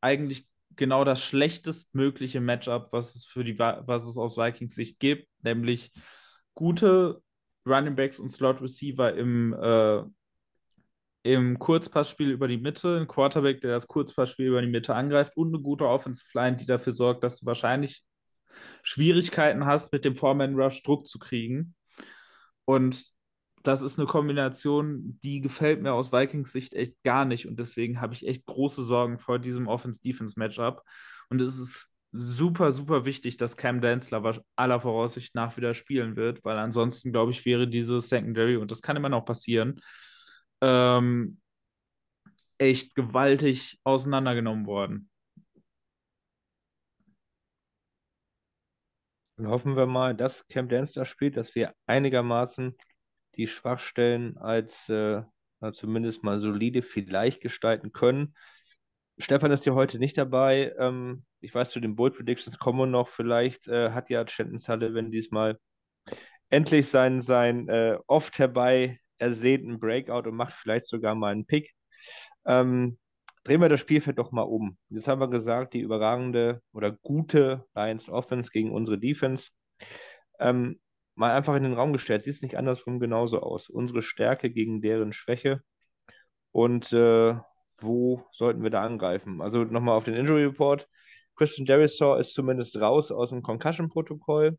eigentlich 0.00 0.48
genau 0.76 1.04
das 1.04 1.22
schlechtestmögliche 1.22 2.40
Matchup, 2.40 2.92
was 2.92 3.14
es 3.14 3.26
für 3.26 3.44
die 3.44 3.58
was 3.58 4.06
es 4.06 4.16
aus 4.16 4.36
Vikings 4.36 4.74
Sicht 4.74 4.98
gibt, 4.98 5.28
nämlich 5.42 5.92
gute 6.54 7.22
Running 7.66 7.94
Backs 7.94 8.18
und 8.18 8.28
Slot 8.28 8.60
Receiver 8.60 9.14
im, 9.14 9.52
äh, 9.52 10.02
im 11.22 11.58
Kurzpassspiel 11.58 12.30
über 12.30 12.48
die 12.48 12.58
Mitte, 12.58 12.98
ein 12.98 13.06
Quarterback, 13.06 13.60
der 13.60 13.72
das 13.72 13.86
Kurzpassspiel 13.86 14.46
über 14.46 14.62
die 14.62 14.68
Mitte 14.68 14.94
angreift 14.94 15.36
und 15.36 15.48
eine 15.48 15.62
gute 15.62 15.86
Offensive 15.86 16.30
Line, 16.34 16.56
die 16.56 16.66
dafür 16.66 16.92
sorgt, 16.92 17.22
dass 17.22 17.40
du 17.40 17.46
wahrscheinlich 17.46 18.02
Schwierigkeiten 18.82 19.64
hast, 19.64 19.92
mit 19.92 20.04
dem 20.04 20.16
Foreman 20.16 20.56
Rush 20.56 20.82
Druck 20.82 21.06
zu 21.06 21.18
kriegen. 21.18 21.74
Und 22.64 23.12
das 23.62 23.82
ist 23.82 23.98
eine 23.98 24.06
Kombination, 24.06 25.18
die 25.22 25.40
gefällt 25.40 25.82
mir 25.82 25.92
aus 25.92 26.12
Vikings 26.12 26.52
Sicht 26.52 26.74
echt 26.74 27.02
gar 27.02 27.24
nicht. 27.24 27.46
Und 27.46 27.58
deswegen 27.58 28.00
habe 28.00 28.14
ich 28.14 28.26
echt 28.26 28.46
große 28.46 28.84
Sorgen 28.84 29.18
vor 29.18 29.38
diesem 29.38 29.68
Offense-Defense-Matchup. 29.68 30.82
Und 31.28 31.40
es 31.40 31.58
ist 31.58 31.92
super, 32.12 32.72
super 32.72 33.04
wichtig, 33.04 33.36
dass 33.38 33.56
Cam 33.56 33.80
Densler 33.80 34.22
aller 34.56 34.80
Voraussicht 34.80 35.34
nach 35.34 35.56
wieder 35.56 35.74
spielen 35.74 36.16
wird, 36.16 36.44
weil 36.44 36.58
ansonsten, 36.58 37.12
glaube 37.12 37.32
ich, 37.32 37.44
wäre 37.46 37.66
diese 37.68 38.00
Secondary, 38.00 38.56
und 38.56 38.70
das 38.70 38.82
kann 38.82 38.96
immer 38.96 39.08
noch 39.08 39.24
passieren, 39.24 39.80
ähm, 40.60 41.40
echt 42.58 42.94
gewaltig 42.94 43.80
auseinandergenommen 43.84 44.66
worden. 44.66 45.10
Dann 49.36 49.48
hoffen 49.48 49.76
wir 49.76 49.86
mal, 49.86 50.14
dass 50.14 50.46
Cam 50.48 50.68
Densler 50.68 51.04
spielt, 51.04 51.36
dass 51.36 51.54
wir 51.54 51.74
einigermaßen 51.86 52.76
die 53.36 53.46
Schwachstellen 53.46 54.36
als 54.38 54.88
äh, 54.88 55.22
zumindest 55.72 56.24
mal 56.24 56.40
solide 56.40 56.82
vielleicht 56.82 57.40
gestalten 57.40 57.92
können. 57.92 58.34
Stefan 59.18 59.52
ist 59.52 59.66
ja 59.66 59.74
heute 59.74 59.98
nicht 59.98 60.18
dabei. 60.18 60.74
Ähm, 60.78 61.24
ich 61.40 61.54
weiß, 61.54 61.70
zu 61.70 61.80
den 61.80 61.96
Bold 61.96 62.14
Predictions 62.14 62.58
kommen 62.58 62.78
wir 62.78 62.86
noch. 62.86 63.08
Vielleicht 63.08 63.68
äh, 63.68 63.90
hat 63.90 64.10
ja 64.10 64.26
Shenton 64.26 64.58
Sullivan 64.58 65.10
diesmal 65.10 65.58
endlich 66.50 66.88
seinen, 66.88 67.20
seinen 67.20 67.68
äh, 67.68 67.98
oft 68.06 68.38
herbei 68.38 68.98
ersehnten 69.18 69.78
Breakout 69.78 70.28
und 70.28 70.34
macht 70.34 70.54
vielleicht 70.54 70.86
sogar 70.86 71.14
mal 71.14 71.32
einen 71.32 71.46
Pick. 71.46 71.72
Ähm, 72.44 72.98
drehen 73.44 73.60
wir 73.60 73.68
das 73.68 73.80
Spielfeld 73.80 74.18
doch 74.18 74.32
mal 74.32 74.42
um. 74.42 74.76
Jetzt 74.88 75.08
haben 75.08 75.20
wir 75.20 75.28
gesagt, 75.28 75.74
die 75.74 75.80
überragende 75.80 76.60
oder 76.72 76.92
gute 76.92 77.64
Lions 77.74 78.08
Offense 78.08 78.50
gegen 78.50 78.72
unsere 78.72 78.98
Defense. 78.98 79.50
Ähm, 80.38 80.80
mal 81.14 81.32
einfach 81.32 81.54
in 81.56 81.62
den 81.62 81.74
Raum 81.74 81.92
gestellt. 81.92 82.22
Sieht 82.22 82.34
es 82.34 82.42
nicht 82.42 82.56
andersrum 82.56 83.00
genauso 83.00 83.40
aus? 83.40 83.68
Unsere 83.68 84.02
Stärke 84.02 84.50
gegen 84.50 84.80
deren 84.80 85.12
Schwäche. 85.12 85.62
Und 86.52 86.92
äh, 86.92 87.34
wo 87.78 88.24
sollten 88.32 88.62
wir 88.62 88.70
da 88.70 88.82
angreifen? 88.82 89.40
Also 89.40 89.64
nochmal 89.64 89.96
auf 89.96 90.04
den 90.04 90.14
Injury 90.14 90.44
Report. 90.44 90.88
Christian 91.36 91.66
Derisaw 91.66 92.20
ist 92.20 92.34
zumindest 92.34 92.80
raus 92.80 93.10
aus 93.10 93.30
dem 93.30 93.42
Concussion-Protokoll. 93.42 94.58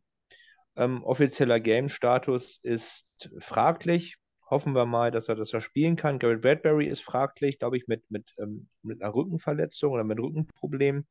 Ähm, 0.76 1.04
offizieller 1.04 1.60
Game-Status 1.60 2.60
ist 2.64 3.08
fraglich. 3.40 4.18
Hoffen 4.50 4.74
wir 4.74 4.86
mal, 4.86 5.12
dass 5.12 5.30
er 5.30 5.36
das 5.36 5.52
spielen 5.64 5.96
kann. 5.96 6.20
Garrett 6.20 6.42
Bradbury 6.42 6.88
ist 6.88 7.04
fraglich, 7.04 7.60
glaube 7.60 7.78
ich, 7.78 7.88
mit, 7.88 8.10
mit, 8.10 8.34
ähm, 8.38 8.70
mit 8.82 9.02
einer 9.02 9.14
Rückenverletzung 9.14 9.94
oder 9.94 10.04
mit 10.04 10.20
Rückenproblemen. 10.20 11.08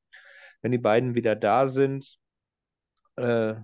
Wenn 0.61 0.73
die 0.73 0.79
beiden 0.79 1.15
wieder 1.15 1.35
da 1.37 1.69
sind, 1.69 2.19
äh, 3.17 3.55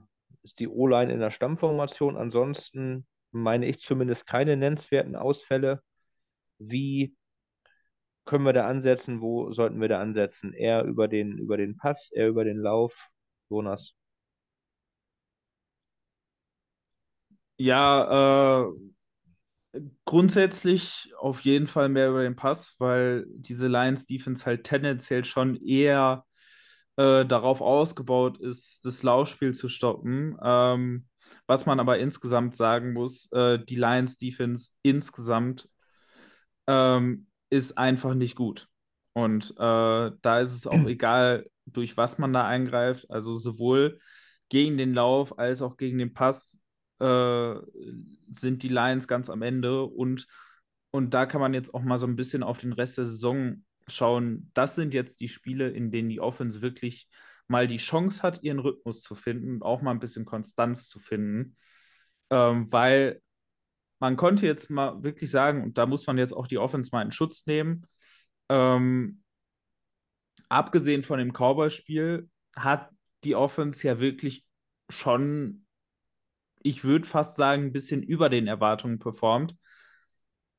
ist 0.42 0.58
die 0.58 0.68
O-Line 0.68 1.12
in 1.12 1.20
der 1.20 1.30
Stammformation. 1.30 2.16
Ansonsten 2.16 3.06
meine 3.32 3.66
ich 3.66 3.80
zumindest 3.80 4.26
keine 4.26 4.56
nennenswerten 4.56 5.16
Ausfälle. 5.16 5.82
Wie 6.58 7.16
können 8.24 8.44
wir 8.44 8.52
da 8.52 8.66
ansetzen? 8.68 9.20
Wo 9.20 9.52
sollten 9.52 9.80
wir 9.80 9.88
da 9.88 10.00
ansetzen? 10.00 10.52
Eher 10.52 10.84
über 10.84 11.08
den, 11.08 11.38
über 11.38 11.56
den 11.56 11.76
Pass, 11.76 12.10
eher 12.12 12.28
über 12.28 12.44
den 12.44 12.58
Lauf? 12.58 13.08
Jonas. 13.50 13.94
Ja, 17.56 18.64
äh, 18.66 19.80
grundsätzlich 20.04 21.12
auf 21.18 21.40
jeden 21.42 21.66
Fall 21.66 21.88
mehr 21.88 22.08
über 22.10 22.22
den 22.22 22.36
Pass, 22.36 22.74
weil 22.78 23.26
diese 23.28 23.66
Lions 23.68 24.06
Defense 24.06 24.44
halt 24.46 24.64
tendenziell 24.64 25.24
schon 25.24 25.56
eher 25.56 26.24
äh, 26.98 27.24
darauf 27.24 27.60
ausgebaut 27.60 28.38
ist, 28.38 28.84
das 28.84 29.04
Laufspiel 29.04 29.54
zu 29.54 29.68
stoppen. 29.68 30.36
Ähm, 30.42 31.06
was 31.46 31.64
man 31.64 31.78
aber 31.78 31.98
insgesamt 31.98 32.56
sagen 32.56 32.92
muss, 32.92 33.30
äh, 33.30 33.60
die 33.64 33.76
Lions 33.76 34.18
Defense 34.18 34.72
insgesamt 34.82 35.68
ähm, 36.66 37.28
ist 37.50 37.78
einfach 37.78 38.14
nicht 38.14 38.34
gut. 38.34 38.66
Und 39.12 39.52
äh, 39.52 40.10
da 40.22 40.40
ist 40.40 40.52
es 40.52 40.66
auch 40.66 40.72
egal, 40.86 41.46
durch 41.66 41.96
was 41.96 42.18
man 42.18 42.32
da 42.32 42.48
eingreift. 42.48 43.08
Also 43.10 43.38
sowohl 43.38 44.00
gegen 44.48 44.76
den 44.76 44.92
Lauf 44.92 45.38
als 45.38 45.62
auch 45.62 45.76
gegen 45.76 45.98
den 45.98 46.12
Pass 46.12 46.60
äh, 46.98 47.54
sind 48.32 48.64
die 48.64 48.68
Lions 48.68 49.06
ganz 49.06 49.30
am 49.30 49.42
Ende. 49.42 49.84
Und, 49.84 50.26
und 50.90 51.14
da 51.14 51.26
kann 51.26 51.40
man 51.40 51.54
jetzt 51.54 51.72
auch 51.74 51.82
mal 51.82 51.98
so 51.98 52.08
ein 52.08 52.16
bisschen 52.16 52.42
auf 52.42 52.58
den 52.58 52.72
Rest 52.72 52.98
der 52.98 53.04
Saison 53.04 53.62
schauen, 53.92 54.50
das 54.54 54.74
sind 54.74 54.94
jetzt 54.94 55.20
die 55.20 55.28
Spiele, 55.28 55.68
in 55.70 55.90
denen 55.90 56.08
die 56.08 56.20
Offense 56.20 56.62
wirklich 56.62 57.08
mal 57.48 57.66
die 57.66 57.78
Chance 57.78 58.22
hat, 58.22 58.42
ihren 58.42 58.58
Rhythmus 58.58 59.02
zu 59.02 59.14
finden 59.14 59.54
und 59.54 59.62
auch 59.62 59.82
mal 59.82 59.92
ein 59.92 60.00
bisschen 60.00 60.24
Konstanz 60.24 60.88
zu 60.88 60.98
finden. 61.00 61.56
Ähm, 62.30 62.70
weil 62.72 63.22
man 64.00 64.16
konnte 64.16 64.46
jetzt 64.46 64.70
mal 64.70 65.02
wirklich 65.02 65.30
sagen, 65.30 65.64
und 65.64 65.78
da 65.78 65.86
muss 65.86 66.06
man 66.06 66.18
jetzt 66.18 66.32
auch 66.32 66.46
die 66.46 66.58
Offense 66.58 66.90
mal 66.92 67.02
in 67.02 67.12
Schutz 67.12 67.46
nehmen, 67.46 67.86
ähm, 68.48 69.22
abgesehen 70.48 71.02
von 71.02 71.18
dem 71.18 71.32
Cowboy-Spiel 71.32 72.28
hat 72.54 72.90
die 73.24 73.34
Offense 73.34 73.86
ja 73.86 74.00
wirklich 74.00 74.44
schon, 74.88 75.66
ich 76.62 76.84
würde 76.84 77.06
fast 77.06 77.36
sagen, 77.36 77.64
ein 77.64 77.72
bisschen 77.72 78.02
über 78.02 78.28
den 78.28 78.46
Erwartungen 78.46 78.98
performt, 78.98 79.56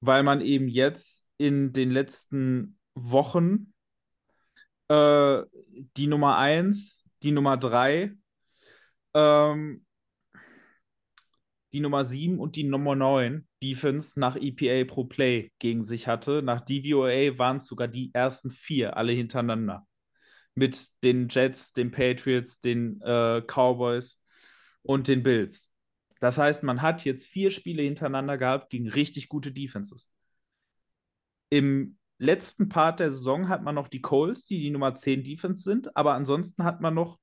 weil 0.01 0.23
man 0.23 0.41
eben 0.41 0.67
jetzt 0.67 1.27
in 1.37 1.71
den 1.73 1.91
letzten 1.91 2.78
Wochen 3.03 3.73
äh, 4.89 5.43
die 5.97 6.07
Nummer 6.07 6.37
1, 6.37 7.05
die 7.23 7.31
Nummer 7.31 7.57
3, 7.57 8.11
ähm, 9.13 9.85
die 11.71 11.79
Nummer 11.79 12.03
7 12.03 12.39
und 12.39 12.55
die 12.55 12.63
Nummer 12.63 12.95
9 12.95 13.47
Defense 13.61 14.19
nach 14.19 14.35
EPA 14.35 14.91
pro 14.91 15.03
Play 15.03 15.51
gegen 15.59 15.83
sich 15.83 16.07
hatte. 16.07 16.41
Nach 16.41 16.61
DVOA 16.61 17.37
waren 17.37 17.57
es 17.57 17.67
sogar 17.67 17.87
die 17.87 18.11
ersten 18.13 18.49
vier, 18.49 18.97
alle 18.97 19.11
hintereinander. 19.11 19.85
Mit 20.55 20.89
den 21.03 21.27
Jets, 21.29 21.73
den 21.73 21.91
Patriots, 21.91 22.59
den 22.59 22.99
äh, 23.01 23.41
Cowboys 23.45 24.19
und 24.81 25.07
den 25.07 25.21
Bills. 25.21 25.73
Das 26.19 26.37
heißt, 26.37 26.63
man 26.63 26.81
hat 26.81 27.05
jetzt 27.05 27.27
vier 27.27 27.51
Spiele 27.51 27.83
hintereinander 27.83 28.37
gehabt 28.37 28.71
gegen 28.71 28.89
richtig 28.89 29.29
gute 29.29 29.51
Defenses. 29.51 30.11
Im 31.49 31.98
letzten 32.19 32.69
Part 32.69 32.99
der 32.99 33.09
Saison 33.09 33.49
hat 33.49 33.63
man 33.63 33.75
noch 33.75 33.87
die 33.87 34.01
Coles, 34.01 34.45
die 34.45 34.59
die 34.59 34.69
Nummer 34.69 34.93
10 34.93 35.23
Defense 35.23 35.63
sind, 35.63 35.95
aber 35.95 36.13
ansonsten 36.13 36.63
hat 36.63 36.81
man 36.81 36.93
noch 36.93 37.17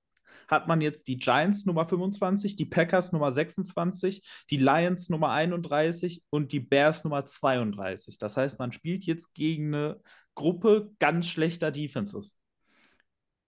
hat 0.48 0.68
man 0.68 0.80
jetzt 0.80 1.08
die 1.08 1.16
Giants 1.16 1.66
Nummer 1.66 1.86
25, 1.86 2.56
die 2.56 2.66
Packers 2.66 3.12
Nummer 3.12 3.32
26, 3.32 4.22
die 4.50 4.58
Lions 4.58 5.08
Nummer 5.08 5.30
31 5.30 6.22
und 6.30 6.52
die 6.52 6.60
Bears 6.60 7.02
Nummer 7.04 7.24
32. 7.24 8.18
Das 8.18 8.36
heißt, 8.36 8.58
man 8.58 8.70
spielt 8.72 9.04
jetzt 9.04 9.34
gegen 9.34 9.74
eine 9.74 10.00
Gruppe 10.34 10.92
ganz 10.98 11.26
schlechter 11.26 11.70
Defenses. 11.72 12.38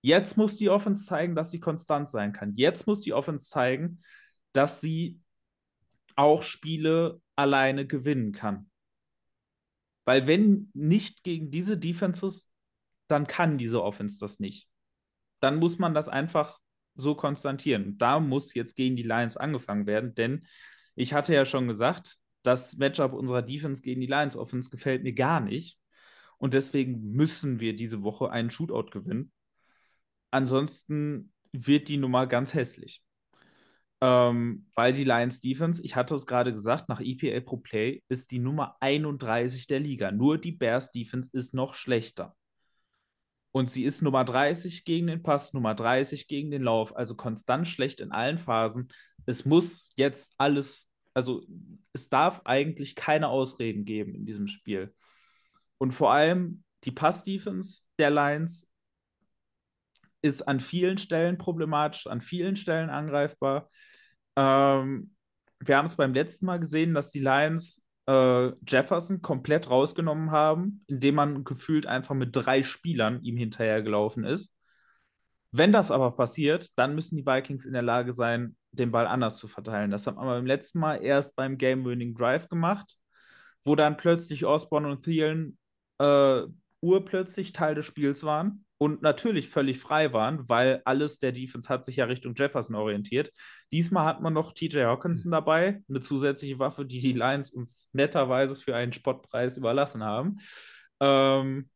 Jetzt 0.01 0.37
muss 0.37 0.57
die 0.57 0.71
Offense 0.71 1.05
zeigen, 1.05 1.35
dass 1.35 1.51
sie 1.51 1.61
konstant 1.61 2.09
sein 2.09 2.33
kann. 2.33 2.55
Jetzt 2.55 2.87
muss 2.87 3.01
die 3.03 3.13
Offense 3.13 3.47
zeigen, 3.47 4.01
dass 4.53 4.81
sie 4.81 5.21
auch 6.17 6.43
Spiele 6.43 7.21
alleine 7.37 7.87
gewinnen 7.87 8.33
kann. 8.33 8.68
Weil 10.09 10.27
wenn 10.27 10.71
nicht 10.73 11.23
gegen 11.23 11.51
diese 11.51 11.77
Defenses, 11.77 12.51
dann 13.09 13.27
kann 13.27 13.59
diese 13.59 13.83
Offense 13.83 14.19
das 14.19 14.41
nicht. 14.41 14.67
Dann 15.39 15.59
muss 15.59 15.79
man 15.79 15.93
das 15.93 16.09
einfach 16.09 16.61
so 16.95 17.15
konstantieren. 17.15 17.99
Da 17.99 18.19
muss 18.19 18.55
jetzt 18.55 18.75
gegen 18.75 18.97
die 18.97 19.03
Lions 19.03 19.37
angefangen 19.37 19.87
werden, 19.87 20.15
denn 20.15 20.47
ich 20.95 21.13
hatte 21.13 21.35
ja 21.35 21.45
schon 21.45 21.69
gesagt, 21.69 22.17
das 22.43 22.79
Matchup 22.79 23.13
unserer 23.13 23.43
Defense 23.43 23.83
gegen 23.83 24.01
die 24.01 24.07
Lions 24.07 24.35
Offense 24.35 24.71
gefällt 24.71 25.03
mir 25.03 25.13
gar 25.13 25.41
nicht. 25.41 25.79
Und 26.39 26.55
deswegen 26.55 27.13
müssen 27.13 27.61
wir 27.61 27.77
diese 27.77 28.03
Woche 28.03 28.31
einen 28.31 28.49
Shootout 28.49 28.89
gewinnen. 28.91 29.31
Ansonsten 30.31 31.35
wird 31.53 31.87
die 31.89 31.99
Nummer 31.99 32.27
ganz 32.27 32.55
hässlich. 32.55 33.03
Ähm, 34.01 34.67
weil 34.75 34.93
die 34.93 35.05
Lions 35.05 35.41
Defense, 35.41 35.83
ich 35.83 35.97
hatte 35.97 36.15
es 36.15 36.27
gerade 36.27 36.53
gesagt, 36.53 36.89
nach 36.89 37.01
EPA 37.01 37.41
Pro 37.41 37.57
Play 37.57 38.03
ist 38.09 38.31
die 38.31 38.39
Nummer 38.39 38.77
31 38.81 39.67
der 39.67 39.81
Liga. 39.81 40.13
Nur 40.13 40.39
die 40.39 40.53
Bears 40.53 40.93
Defense 40.93 41.31
ist 41.33 41.53
noch 41.53 41.75
schlechter. 41.75 42.37
Und 43.51 43.71
sie 43.71 43.85
ist 43.85 44.03
Nummer 44.03 44.25
30 44.25 44.85
gegen 44.85 45.07
den 45.09 45.23
Pass, 45.23 45.53
Nummer 45.53 45.75
30 45.75 46.29
gegen 46.29 46.51
den 46.51 46.63
Lauf, 46.63 46.95
also 46.95 47.17
konstant 47.17 47.67
schlecht 47.67 47.99
in 47.99 48.13
allen 48.13 48.39
Phasen. 48.39 48.89
Es 49.27 49.45
muss 49.45 49.91
jetzt 49.97 50.35
alles, 50.39 50.89
also 51.15 51.43
es 51.93 52.09
darf 52.09 52.43
eigentlich 52.45 52.95
keine 52.95 53.29
Ausreden 53.29 53.85
geben 53.85 54.15
in 54.15 54.27
diesem 54.27 54.47
Spiel. 54.47 54.95
Und 55.79 55.93
vor 55.93 56.13
allem 56.13 56.63
die 56.85 56.93
Pass-Defense 56.93 57.85
der 57.99 58.11
Lions 58.11 58.68
ist 60.23 60.43
an 60.43 60.61
vielen 60.61 60.99
Stellen 60.99 61.39
problematisch, 61.39 62.07
an 62.07 62.21
vielen 62.21 62.57
Stellen 62.57 62.91
angreifbar. 62.91 63.69
Ähm, 64.37 65.15
wir 65.61 65.77
haben 65.77 65.87
es 65.87 65.97
beim 65.97 66.15
letzten 66.15 66.47
Mal 66.47 66.61
gesehen, 66.61 66.95
dass 66.95 67.11
die 67.11 67.21
Lions 67.21 67.85
äh, 68.07 68.53
Jefferson 68.67 69.23
komplett 69.23 69.71
rausgenommen 69.71 70.31
haben, 70.31 70.85
indem 70.87 71.17
man 71.17 71.45
gefühlt 71.45 71.87
einfach 71.87 72.15
mit 72.15 72.35
drei 72.35 72.63
Spielern 72.63 73.23
ihm 73.23 73.37
hinterhergelaufen 73.37 74.25
ist. 74.25 74.53
Wenn 75.51 75.73
das 75.73 75.91
aber 75.91 76.13
passiert, 76.13 76.71
dann 76.77 76.95
müssen 76.95 77.17
die 77.17 77.27
Vikings 77.27 77.65
in 77.65 77.73
der 77.73 77.83
Lage 77.83 78.13
sein, 78.13 78.57
den 78.73 78.91
Ball 78.91 79.07
anders 79.07 79.39
zu 79.39 79.49
verteilen. 79.49 79.91
Das 79.91 80.07
hat 80.07 80.17
man 80.17 80.27
beim 80.27 80.47
letzten 80.47 80.79
Mal 80.79 80.97
erst 80.97 81.37
beim 81.37 81.57
Game-Winning 81.57 82.15
Drive 82.15 82.49
gemacht, 82.49 82.97
wo 83.65 83.75
dann 83.75 83.97
plötzlich 83.97 84.45
Osborne 84.45 84.91
und 84.91 85.03
Thielen 85.03 85.59
äh, 85.99 86.43
urplötzlich 86.81 87.53
Teil 87.53 87.75
des 87.75 87.87
Spiels 87.87 88.23
waren 88.25 88.67
und 88.79 89.03
natürlich 89.03 89.49
völlig 89.49 89.81
frei 89.81 90.13
waren, 90.13 90.49
weil 90.49 90.83
alles 90.85 91.19
der 91.19 91.33
Defense 91.33 91.69
hat 91.69 91.85
sich 91.85 91.97
ja 91.97 92.05
Richtung 92.05 92.35
Jefferson 92.37 92.77
orientiert. 92.77 93.33
Diesmal 93.73 94.05
hat 94.07 94.23
man 94.23 94.33
noch 94.33 94.53
TJ 94.53 94.85
Hawkinson 94.85 95.33
dabei, 95.33 95.83
eine 95.89 96.01
zusätzliche 96.01 96.59
Waffe, 96.61 96.87
die 96.87 97.01
die 97.01 97.13
Lions 97.13 97.51
uns 97.51 97.91
netterweise 97.93 98.55
für 98.55 98.77
einen 98.77 98.93
Spottpreis 98.93 99.57
überlassen 99.57 100.05
haben. 100.05 100.39
Ähm 101.01 101.69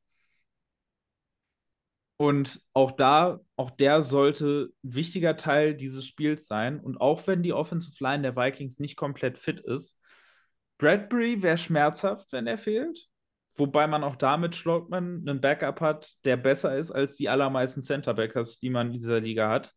und 2.16 2.61
auch 2.72 2.92
da, 2.92 3.40
auch 3.57 3.70
der 3.70 4.03
sollte 4.03 4.70
ein 4.84 4.94
wichtiger 4.94 5.36
Teil 5.36 5.74
dieses 5.74 6.07
Spiels 6.07 6.46
sein. 6.46 6.78
Und 6.78 7.00
auch 7.00 7.26
wenn 7.26 7.42
die 7.42 7.53
Offensive 7.53 7.96
Line 8.03 8.22
der 8.22 8.36
Vikings 8.36 8.78
nicht 8.78 8.96
komplett 8.96 9.38
fit 9.38 9.59
ist, 9.59 9.98
Bradbury 10.78 11.42
wäre 11.42 11.59
schmerzhaft, 11.59 12.32
wenn 12.32 12.46
er 12.46 12.59
fehlt. 12.59 13.09
Wobei 13.55 13.86
man 13.86 14.03
auch 14.03 14.16
damit 14.16 14.57
Schlockman 14.57 15.24
einen 15.26 15.40
Backup 15.40 15.80
hat, 15.80 16.12
der 16.24 16.36
besser 16.36 16.76
ist 16.76 16.90
als 16.90 17.16
die 17.16 17.28
allermeisten 17.28 17.82
Center-Backups, 17.82 18.59
die 18.59 18.70
man 18.70 18.88
in 18.88 18.92
dieser 18.94 19.20
Liga 19.20 19.50
hat. 19.50 19.74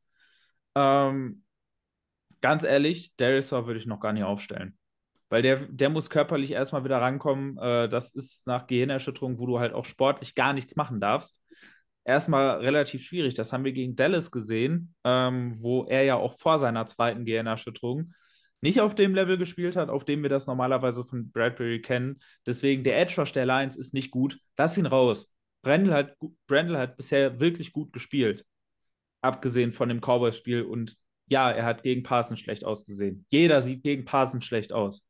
Ähm, 0.76 1.43
ganz 2.41 2.63
ehrlich, 2.63 3.13
Darius 3.17 3.51
würde 3.51 3.78
ich 3.78 3.86
noch 3.86 3.99
gar 3.99 4.13
nicht 4.13 4.23
aufstellen. 4.23 4.78
Weil 5.30 5.41
der, 5.41 5.67
der 5.67 5.89
muss 5.89 6.09
körperlich 6.09 6.51
erstmal 6.51 6.84
wieder 6.84 7.01
rankommen. 7.01 7.57
Äh, 7.57 7.89
das 7.89 8.11
ist 8.13 8.47
nach 8.47 8.67
Gehirnerschütterung, 8.67 9.39
wo 9.39 9.47
du 9.47 9.59
halt 9.59 9.73
auch 9.73 9.86
sportlich 9.86 10.36
gar 10.36 10.53
nichts 10.53 10.76
machen 10.76 11.01
darfst. 11.01 11.41
Erstmal 12.05 12.59
relativ 12.59 13.03
schwierig. 13.03 13.34
Das 13.34 13.51
haben 13.51 13.65
wir 13.65 13.73
gegen 13.73 13.95
Dallas 13.95 14.32
gesehen, 14.32 14.93
ähm, 15.03 15.53
wo 15.57 15.86
er 15.86 16.03
ja 16.03 16.15
auch 16.15 16.38
vor 16.38 16.59
seiner 16.59 16.86
zweiten 16.86 17.26
Gehirnerschütterung 17.26 18.13
nicht 18.62 18.82
auf 18.82 18.95
dem 18.95 19.14
Level 19.14 19.38
gespielt 19.38 19.76
hat, 19.76 19.89
auf 19.89 20.06
dem 20.06 20.24
wir 20.24 20.30
das 20.30 20.47
normalerweise 20.47 21.03
von 21.03 21.32
Bradbury 21.32 21.82
kennen. 21.82 22.20
Deswegen 22.45 22.84
der 22.84 22.99
Edge 22.99 23.16
Rush 23.18 23.32
der 23.32 23.45
Lions 23.45 23.76
ist 23.76 23.93
nicht 23.93 24.12
gut. 24.12 24.39
Lass 24.58 24.78
ihn 24.78 24.86
raus. 24.86 25.32
Brandel 25.62 25.93
hat, 25.93 26.16
Brandel 26.47 26.78
hat 26.78 26.97
bisher 26.97 27.39
wirklich 27.39 27.74
gut 27.74 27.91
gespielt. 27.91 28.45
Abgesehen 29.22 29.74
von 29.74 29.89
dem 29.89 29.99
Cowboys-Spiel. 29.99 30.64
Und 30.64 30.95
ja, 31.28 31.51
er 31.51 31.66
hat 31.66 31.84
gegen 31.84 32.03
Parsons 32.03 32.39
schlecht 32.39 32.64
ausgesehen. 32.64 33.26
Jeder 33.30 33.62
sieht 33.62 33.84
gegen 33.84 34.06
Parsons 34.06 34.45
schlecht 34.45 34.74
aus. 34.74 35.06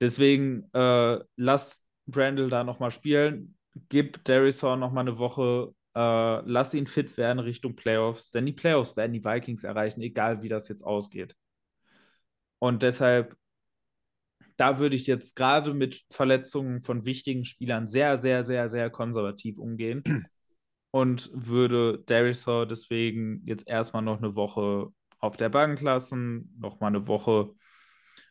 Deswegen 0.00 0.68
äh, 0.72 1.18
lass 1.36 1.84
Brandel 2.06 2.50
da 2.50 2.64
nochmal 2.64 2.90
spielen. 2.90 3.56
Gib 3.88 4.24
Darrison 4.24 4.80
nochmal 4.80 5.02
eine 5.02 5.18
Woche. 5.18 5.74
Äh, 5.94 6.40
lass 6.44 6.74
ihn 6.74 6.86
fit 6.86 7.16
werden 7.16 7.38
Richtung 7.38 7.76
Playoffs. 7.76 8.30
Denn 8.30 8.46
die 8.46 8.52
Playoffs 8.52 8.96
werden 8.96 9.12
die 9.12 9.24
Vikings 9.24 9.64
erreichen, 9.64 10.00
egal 10.00 10.42
wie 10.42 10.48
das 10.48 10.68
jetzt 10.68 10.82
ausgeht. 10.82 11.34
Und 12.58 12.82
deshalb, 12.82 13.36
da 14.56 14.78
würde 14.78 14.96
ich 14.96 15.06
jetzt 15.06 15.36
gerade 15.36 15.74
mit 15.74 16.04
Verletzungen 16.10 16.82
von 16.82 17.04
wichtigen 17.04 17.44
Spielern 17.44 17.86
sehr, 17.86 18.18
sehr, 18.18 18.44
sehr, 18.44 18.68
sehr 18.68 18.90
konservativ 18.90 19.58
umgehen. 19.58 20.02
Und 20.90 21.30
würde 21.34 22.02
Hall 22.08 22.66
deswegen 22.66 23.42
jetzt 23.44 23.68
erstmal 23.68 24.02
noch 24.02 24.18
eine 24.18 24.34
Woche 24.34 24.88
auf 25.20 25.36
der 25.36 25.50
Bank 25.50 25.82
lassen, 25.82 26.54
noch 26.58 26.80
mal 26.80 26.86
eine 26.86 27.06
Woche 27.06 27.50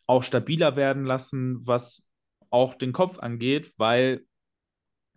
auch 0.08 0.24
stabiler 0.24 0.76
werden 0.76 1.06
lassen, 1.06 1.66
was 1.68 2.08
auch 2.50 2.76
den 2.76 2.94
Kopf 2.94 3.20
angeht, 3.20 3.74
weil 3.78 4.26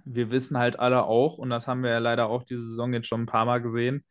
wir 0.04 0.30
wissen 0.30 0.58
halt 0.58 0.78
alle 0.78 1.04
auch, 1.04 1.38
und 1.38 1.50
das 1.50 1.68
haben 1.68 1.82
wir 1.82 1.90
ja 1.90 1.98
leider 1.98 2.28
auch 2.28 2.42
diese 2.42 2.64
Saison 2.64 2.92
jetzt 2.92 3.06
schon 3.06 3.22
ein 3.22 3.26
paar 3.26 3.44
Mal 3.44 3.60
gesehen, 3.60 4.04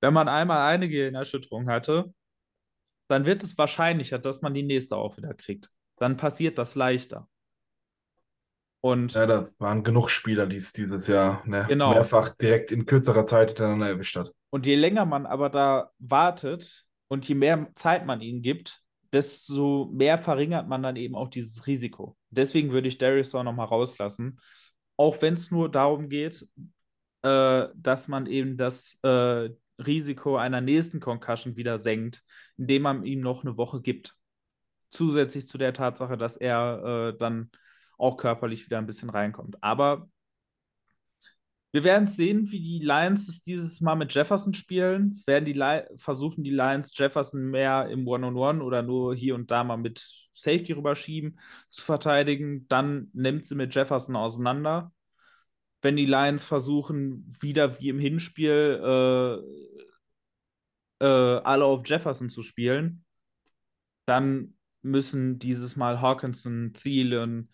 wenn 0.00 0.14
man 0.14 0.28
einmal 0.28 0.68
eine 0.68 0.88
Gehirnerschütterung 0.88 1.68
hatte, 1.68 2.12
dann 3.10 3.26
wird 3.26 3.42
es 3.42 3.58
wahrscheinlicher, 3.58 4.18
dass 4.18 4.40
man 4.40 4.54
die 4.54 4.62
nächste 4.62 4.96
auch 4.96 5.16
wieder 5.16 5.34
kriegt. 5.34 5.68
Dann 5.96 6.16
passiert 6.16 6.58
das 6.58 6.76
leichter. 6.76 7.28
Und 8.82 9.12
ja, 9.12 9.26
da 9.26 9.48
waren 9.58 9.82
genug 9.82 10.10
Spieler, 10.10 10.46
die 10.46 10.56
es 10.56 10.72
dieses 10.72 11.06
Jahr 11.06 11.42
ne, 11.46 11.66
genau. 11.68 11.90
mehrfach 11.90 12.34
direkt 12.36 12.72
in 12.72 12.86
kürzerer 12.86 13.26
Zeit 13.26 13.48
hintereinander 13.48 13.88
erwischt 13.88 14.16
hat. 14.16 14.32
Und 14.50 14.64
je 14.64 14.76
länger 14.76 15.04
man 15.04 15.26
aber 15.26 15.50
da 15.50 15.90
wartet 15.98 16.86
und 17.08 17.28
je 17.28 17.34
mehr 17.34 17.68
Zeit 17.74 18.06
man 18.06 18.20
ihnen 18.20 18.42
gibt, 18.42 18.80
desto 19.12 19.90
mehr 19.92 20.16
verringert 20.16 20.68
man 20.68 20.82
dann 20.82 20.96
eben 20.96 21.16
auch 21.16 21.28
dieses 21.28 21.66
Risiko. 21.66 22.16
Deswegen 22.30 22.70
würde 22.70 22.88
ich 22.88 22.96
Darius 22.96 23.34
auch 23.34 23.42
nochmal 23.42 23.66
rauslassen. 23.66 24.40
Auch 24.96 25.20
wenn 25.20 25.34
es 25.34 25.50
nur 25.50 25.70
darum 25.70 26.08
geht, 26.08 26.46
äh, 27.22 27.66
dass 27.74 28.08
man 28.08 28.26
eben 28.26 28.56
das, 28.56 28.98
äh, 29.02 29.50
Risiko 29.86 30.36
einer 30.36 30.60
nächsten 30.60 31.00
Concussion 31.00 31.56
wieder 31.56 31.78
senkt, 31.78 32.22
indem 32.56 32.82
man 32.82 33.04
ihm 33.04 33.20
noch 33.20 33.44
eine 33.44 33.56
Woche 33.56 33.80
gibt. 33.80 34.14
Zusätzlich 34.90 35.46
zu 35.46 35.58
der 35.58 35.72
Tatsache, 35.72 36.16
dass 36.16 36.36
er 36.36 37.12
äh, 37.12 37.18
dann 37.18 37.50
auch 37.98 38.16
körperlich 38.16 38.66
wieder 38.66 38.78
ein 38.78 38.86
bisschen 38.86 39.10
reinkommt. 39.10 39.62
Aber 39.62 40.08
wir 41.72 41.84
werden 41.84 42.08
sehen, 42.08 42.50
wie 42.50 42.60
die 42.60 42.84
Lions 42.84 43.28
es 43.28 43.42
dieses 43.42 43.80
Mal 43.80 43.94
mit 43.94 44.12
Jefferson 44.12 44.54
spielen. 44.54 45.22
Werden 45.26 45.44
die 45.44 45.52
Li 45.52 45.82
versuchen, 45.96 46.42
die 46.42 46.50
Lions 46.50 46.96
Jefferson 46.96 47.48
mehr 47.50 47.88
im 47.88 48.08
One-on-One 48.08 48.58
-on 48.58 48.60
-One 48.60 48.64
oder 48.64 48.82
nur 48.82 49.14
hier 49.14 49.36
und 49.36 49.52
da 49.52 49.62
mal 49.62 49.76
mit 49.76 50.00
Safety 50.34 50.72
rüberschieben 50.72 51.38
zu 51.68 51.84
verteidigen. 51.84 52.66
Dann 52.68 53.10
nimmt 53.12 53.44
sie 53.44 53.54
mit 53.54 53.72
Jefferson 53.72 54.16
auseinander 54.16 54.92
wenn 55.82 55.96
die 55.96 56.06
Lions 56.06 56.44
versuchen, 56.44 57.24
wieder 57.40 57.80
wie 57.80 57.88
im 57.88 57.98
Hinspiel 57.98 58.80
äh, 61.00 61.04
äh, 61.04 61.40
alle 61.42 61.64
auf 61.64 61.86
Jefferson 61.86 62.28
zu 62.28 62.42
spielen, 62.42 63.04
dann 64.06 64.54
müssen 64.82 65.38
dieses 65.38 65.76
Mal 65.76 66.00
Hawkinson, 66.00 66.72
Thielen, 66.74 67.50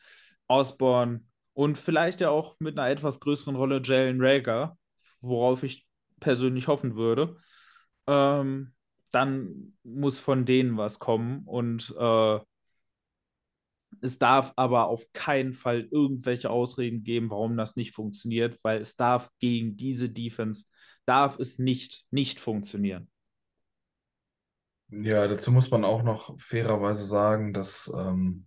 Osborne 0.49 1.23
und 1.53 1.79
vielleicht 1.79 2.21
ja 2.21 2.31
auch 2.31 2.57
mit 2.59 2.79
einer 2.79 2.89
etwas 2.89 3.21
größeren 3.21 3.57
Rolle 3.57 3.81
Jalen 3.83 4.19
Rager, 4.21 4.79
worauf 5.21 5.63
ich 5.63 5.87
persönlich 6.21 6.69
hoffen 6.69 6.95
würde, 6.95 7.37
ähm, 8.07 8.73
dann 9.11 9.77
muss 9.83 10.19
von 10.19 10.45
denen 10.45 10.77
was 10.77 10.99
kommen 10.99 11.43
und 11.47 11.95
äh, 11.99 12.39
es 14.01 14.19
darf 14.19 14.53
aber 14.57 14.89
auf 14.89 15.05
keinen 15.13 15.53
Fall 15.53 15.89
irgendwelche 15.91 16.51
Ausreden 16.51 17.03
geben, 17.03 17.31
warum 17.31 17.57
das 17.57 17.77
nicht 17.77 17.95
funktioniert, 17.95 18.59
weil 18.63 18.81
es 18.81 18.97
darf 18.97 19.31
gegen 19.39 19.77
diese 19.77 20.09
Defense 20.09 20.67
darf 21.07 21.39
es 21.39 21.59
nicht, 21.59 22.05
nicht 22.11 22.41
funktionieren. 22.41 23.09
Ja, 24.91 25.27
dazu 25.27 25.51
muss 25.51 25.71
man 25.71 25.85
auch 25.85 26.03
noch 26.03 26.39
fairerweise 26.41 27.05
sagen, 27.05 27.53
dass 27.53 27.93
ähm, 27.97 28.47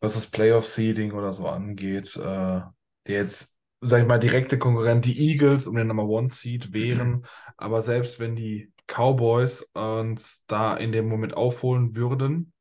was 0.00 0.14
das 0.14 0.30
Playoff-Seeding 0.30 1.12
oder 1.12 1.32
so 1.32 1.46
angeht, 1.46 2.16
äh, 2.16 2.20
der 2.20 2.70
jetzt, 3.06 3.56
sag 3.80 4.02
ich 4.02 4.08
mal, 4.08 4.18
direkte 4.18 4.58
Konkurrent 4.58 5.06
die 5.06 5.30
Eagles 5.30 5.66
um 5.66 5.76
den 5.76 5.86
Number 5.86 6.04
One 6.06 6.28
Seed 6.28 6.72
wären. 6.72 7.24
Aber 7.56 7.80
selbst 7.80 8.18
wenn 8.18 8.36
die 8.36 8.72
Cowboys 8.86 9.62
uns 9.74 10.44
da 10.46 10.76
in 10.76 10.92
dem 10.92 11.08
Moment 11.08 11.34
aufholen 11.34 11.96
würden 11.96 12.52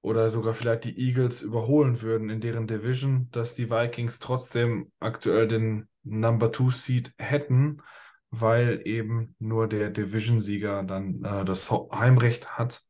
oder 0.00 0.30
sogar 0.30 0.54
vielleicht 0.54 0.84
die 0.84 0.98
Eagles 0.98 1.42
überholen 1.42 2.02
würden 2.02 2.30
in 2.30 2.40
deren 2.40 2.66
Division, 2.66 3.28
dass 3.32 3.54
die 3.54 3.70
Vikings 3.70 4.18
trotzdem 4.18 4.92
aktuell 5.00 5.48
den 5.48 5.88
Number 6.04 6.52
Two 6.52 6.70
Seed 6.70 7.12
hätten 7.18 7.82
weil 8.30 8.82
eben 8.84 9.34
nur 9.38 9.68
der 9.68 9.90
Division-Sieger 9.90 10.82
dann 10.82 11.24
äh, 11.24 11.44
das 11.44 11.70
Heimrecht 11.70 12.58
hat 12.58 12.82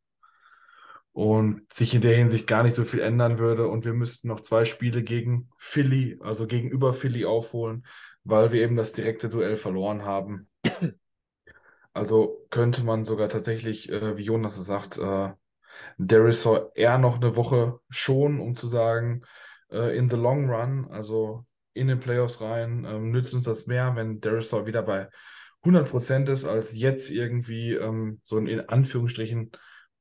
und 1.12 1.72
sich 1.72 1.94
in 1.94 2.00
der 2.00 2.16
Hinsicht 2.16 2.46
gar 2.46 2.62
nicht 2.62 2.74
so 2.74 2.84
viel 2.84 3.00
ändern 3.00 3.38
würde. 3.38 3.68
Und 3.68 3.84
wir 3.84 3.94
müssten 3.94 4.28
noch 4.28 4.40
zwei 4.40 4.64
Spiele 4.64 5.02
gegen 5.02 5.50
Philly, 5.58 6.18
also 6.22 6.46
gegenüber 6.46 6.94
Philly 6.94 7.24
aufholen, 7.24 7.86
weil 8.24 8.52
wir 8.52 8.62
eben 8.62 8.76
das 8.76 8.92
direkte 8.92 9.28
Duell 9.28 9.56
verloren 9.56 10.04
haben. 10.04 10.48
Also 11.94 12.46
könnte 12.50 12.84
man 12.84 13.02
sogar 13.02 13.28
tatsächlich, 13.28 13.90
äh, 13.90 14.16
wie 14.16 14.22
Jonas 14.22 14.56
es 14.56 14.66
sagt, 14.66 14.98
äh, 14.98 15.32
Darius 15.98 16.48
eher 16.74 16.98
noch 16.98 17.16
eine 17.16 17.36
Woche 17.36 17.80
schon, 17.90 18.40
um 18.40 18.54
zu 18.54 18.68
sagen, 18.68 19.22
äh, 19.70 19.96
in 19.96 20.10
the 20.10 20.16
long 20.16 20.48
run, 20.50 20.88
also 20.90 21.44
in 21.74 21.88
den 21.88 22.00
Playoffs 22.00 22.40
rein, 22.40 22.84
ähm, 22.88 23.10
nützt 23.10 23.34
uns 23.34 23.44
das 23.44 23.66
mehr, 23.66 23.94
wenn 23.96 24.20
Darius 24.20 24.52
wieder 24.52 24.82
bei 24.82 25.08
100% 25.64 26.28
ist, 26.28 26.44
als 26.44 26.76
jetzt 26.76 27.10
irgendwie 27.10 27.74
ähm, 27.74 28.20
so 28.24 28.38
ein 28.38 28.46
in 28.46 28.60
Anführungsstrichen 28.68 29.52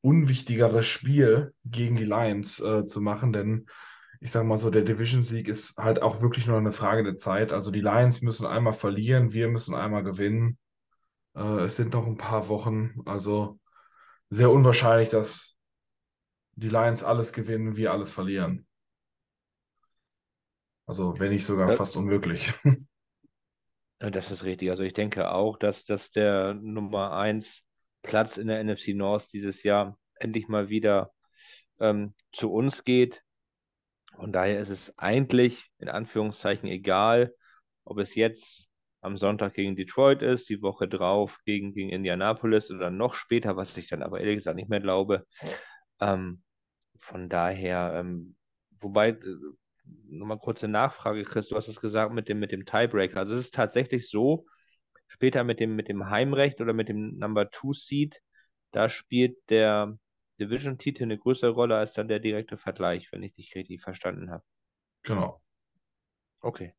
unwichtigeres 0.01 0.85
Spiel 0.85 1.53
gegen 1.65 1.95
die 1.95 2.05
Lions 2.05 2.59
äh, 2.59 2.85
zu 2.85 3.01
machen, 3.01 3.33
denn 3.33 3.67
ich 4.19 4.31
sage 4.31 4.45
mal 4.45 4.57
so, 4.57 4.69
der 4.69 4.81
Division-Sieg 4.83 5.47
ist 5.47 5.77
halt 5.77 6.01
auch 6.01 6.21
wirklich 6.21 6.47
nur 6.47 6.57
eine 6.57 6.71
Frage 6.71 7.03
der 7.03 7.17
Zeit. 7.17 7.51
Also 7.51 7.71
die 7.71 7.81
Lions 7.81 8.21
müssen 8.21 8.47
einmal 8.47 8.73
verlieren, 8.73 9.31
wir 9.31 9.47
müssen 9.47 9.75
einmal 9.75 10.03
gewinnen. 10.03 10.57
Äh, 11.35 11.65
es 11.65 11.75
sind 11.75 11.93
noch 11.93 12.07
ein 12.07 12.17
paar 12.17 12.49
Wochen, 12.49 13.01
also 13.05 13.59
sehr 14.29 14.51
unwahrscheinlich, 14.51 15.09
dass 15.09 15.56
die 16.57 16.69
Lions 16.69 17.03
alles 17.03 17.33
gewinnen, 17.33 17.77
wir 17.77 17.91
alles 17.91 18.11
verlieren. 18.11 18.65
Also 20.87 21.19
wenn 21.19 21.31
nicht 21.31 21.45
sogar 21.45 21.71
fast 21.71 21.95
unmöglich. 21.95 22.53
Das 23.99 24.29
ist 24.29 24.43
richtig. 24.43 24.69
Also 24.69 24.83
ich 24.83 24.93
denke 24.93 25.31
auch, 25.31 25.57
dass, 25.57 25.83
dass 25.83 26.11
der 26.11 26.53
Nummer 26.53 27.13
1 27.13 27.63
Platz 28.03 28.37
in 28.37 28.45
der 28.45 28.63
NFC 28.63 28.89
North 28.89 29.33
dieses 29.33 29.63
Jahr 29.63 29.97
endlich 30.19 30.47
mal 30.47 30.69
wieder 30.69 31.11
ähm, 31.79 32.13
zu 32.31 32.53
uns 32.53 32.83
geht. 32.83 33.23
Von 34.15 34.31
daher 34.31 34.59
ist 34.59 34.69
es 34.69 34.95
eigentlich 34.99 35.71
in 35.79 35.89
Anführungszeichen 35.89 36.69
egal, 36.69 37.33
ob 37.85 37.97
es 37.97 38.13
jetzt 38.13 38.69
am 39.01 39.17
Sonntag 39.17 39.55
gegen 39.55 39.75
Detroit 39.75 40.21
ist, 40.21 40.47
die 40.47 40.61
Woche 40.61 40.87
drauf 40.87 41.39
gegen, 41.43 41.73
gegen 41.73 41.89
Indianapolis 41.89 42.69
oder 42.69 42.91
noch 42.91 43.15
später, 43.15 43.57
was 43.57 43.75
ich 43.77 43.87
dann 43.87 44.03
aber 44.03 44.19
ehrlich 44.19 44.35
gesagt 44.35 44.57
nicht 44.57 44.69
mehr 44.69 44.79
glaube. 44.79 45.25
Ähm, 45.99 46.43
von 47.07 47.29
daher, 47.29 47.93
ähm, 47.95 48.35
wobei 48.79 49.11
äh, 49.11 49.17
nochmal 50.09 50.39
kurze 50.39 50.67
Nachfrage, 50.67 51.23
Chris, 51.23 51.47
du 51.47 51.55
hast 51.55 51.69
es 51.69 51.79
gesagt 51.79 52.13
mit 52.13 52.27
dem, 52.27 52.39
mit 52.39 52.51
dem 52.51 52.65
Tiebreaker. 52.65 53.17
Also 53.21 53.33
es 53.35 53.45
ist 53.45 53.55
tatsächlich 53.55 54.09
so, 54.09 54.45
später 55.07 55.45
mit 55.45 55.61
dem, 55.61 55.77
mit 55.77 55.87
dem 55.87 56.09
Heimrecht 56.09 56.59
oder 56.59 56.73
mit 56.73 56.89
dem 56.89 57.17
Number 57.17 57.49
Two 57.49 57.73
Seed, 57.73 58.19
da 58.71 58.89
spielt 58.89 59.37
der 59.49 59.97
Division-Titel 60.41 61.03
eine 61.03 61.17
größere 61.17 61.51
Rolle 61.51 61.77
als 61.77 61.93
dann 61.93 62.09
der 62.09 62.19
direkte 62.19 62.57
Vergleich, 62.57 63.07
wenn 63.11 63.23
ich 63.23 63.33
dich 63.33 63.55
richtig 63.55 63.81
verstanden 63.81 64.29
habe. 64.29 64.43
Genau. 65.03 65.41
Okay. 66.41 66.73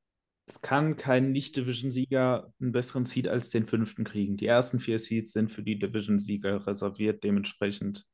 Es 0.44 0.60
kann 0.60 0.96
kein 0.96 1.32
Nicht-Division-Sieger 1.32 2.52
einen 2.60 2.72
besseren 2.72 3.06
Seed 3.06 3.28
als 3.28 3.48
den 3.48 3.66
fünften 3.66 4.04
kriegen. 4.04 4.36
Die 4.36 4.46
ersten 4.46 4.78
vier 4.78 4.98
Seeds 4.98 5.32
sind 5.32 5.50
für 5.50 5.62
die 5.62 5.78
Division-Sieger 5.78 6.66
reserviert, 6.66 7.24
dementsprechend 7.24 8.06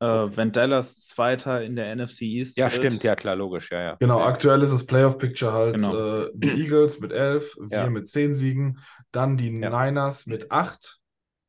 äh, 0.00 0.06
wenn 0.06 0.52
Dallas 0.52 0.96
Zweiter 1.06 1.62
in 1.62 1.74
der 1.76 1.90
NFC 1.92 2.22
East 2.22 2.56
Ja, 2.58 2.70
wird. 2.70 2.70
stimmt, 2.70 3.04
ja 3.04 3.16
klar, 3.16 3.36
logisch, 3.36 3.70
ja, 3.70 3.80
ja. 3.82 4.00
Genau, 4.00 4.20
aktuell 4.22 4.62
ist 4.62 4.72
das 4.72 4.86
Playoff-Picture 4.86 5.52
halt 5.52 5.76
Genau. 5.76 5.92
äh, 5.92 6.30
die 6.34 6.62
Eagles 6.62 7.00
mit 7.00 7.12
elf, 7.12 7.56
wir 7.58 7.78
Ja. 7.78 7.90
mit 7.90 8.08
zehn 8.08 8.34
Siegen, 8.34 8.78
dann 9.10 9.36
die 9.36 9.50
Ja. 9.60 9.70
Niners 9.70 10.26
mit 10.26 10.52
acht, 10.52 11.00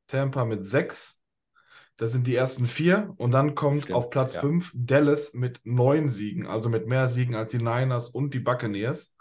Tampa 0.08 0.46
mit 0.46 0.66
sechs. 0.66 1.20
Das 1.98 2.12
sind 2.14 2.28
die 2.28 2.36
ersten 2.36 2.68
vier. 2.68 3.14
Und 3.18 3.32
dann 3.32 3.56
kommt 3.56 3.84
Stimmt, 3.84 3.94
auf 3.96 4.10
Platz 4.10 4.36
ja. 4.36 4.42
fünf 4.42 4.72
Dallas 4.76 5.34
mit 5.34 5.62
neun 5.66 6.10
Siegen, 6.10 6.48
also 6.48 6.70
mit 6.70 6.88
mehr 6.88 7.10
Siegen 7.10 7.36
als 7.36 7.52
die 7.52 7.60
Niners 7.60 8.10
und 8.10 8.34
die 8.34 8.40
Buccaneers. 8.40 9.16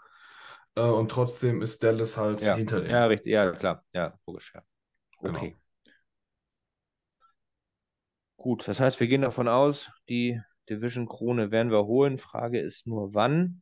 Äh, 0.75 0.81
und 0.83 1.11
trotzdem 1.11 1.61
ist 1.61 1.83
Dallas 1.83 2.17
halt 2.17 2.41
Ja, 2.41 2.55
hinter 2.55 2.81
denen. 2.81 2.91
ja, 2.91 3.05
richtig, 3.05 3.31
ja, 3.33 3.51
klar, 3.51 3.83
ja, 3.93 4.17
logisch, 4.25 4.53
ja. 4.55 4.63
Genau. 5.23 5.55
Gut, 8.39 8.69
das 8.69 8.79
heißt, 8.79 9.01
wir 9.01 9.07
gehen 9.07 9.23
davon 9.23 9.49
aus, 9.49 9.91
die 10.07 10.41
Division-Krone 10.69 11.51
werden 11.51 11.73
wir 11.73 11.85
holen. 11.85 12.17
Frage 12.17 12.61
ist 12.61 12.87
nur, 12.87 13.13
wann. 13.13 13.61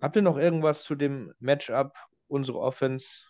Habt 0.00 0.16
ihr 0.16 0.22
noch 0.22 0.36
irgendwas 0.36 0.82
zu 0.82 0.96
dem 0.96 1.32
Matchup 1.38 1.94
unsere 2.26 2.58
Offense 2.58 3.22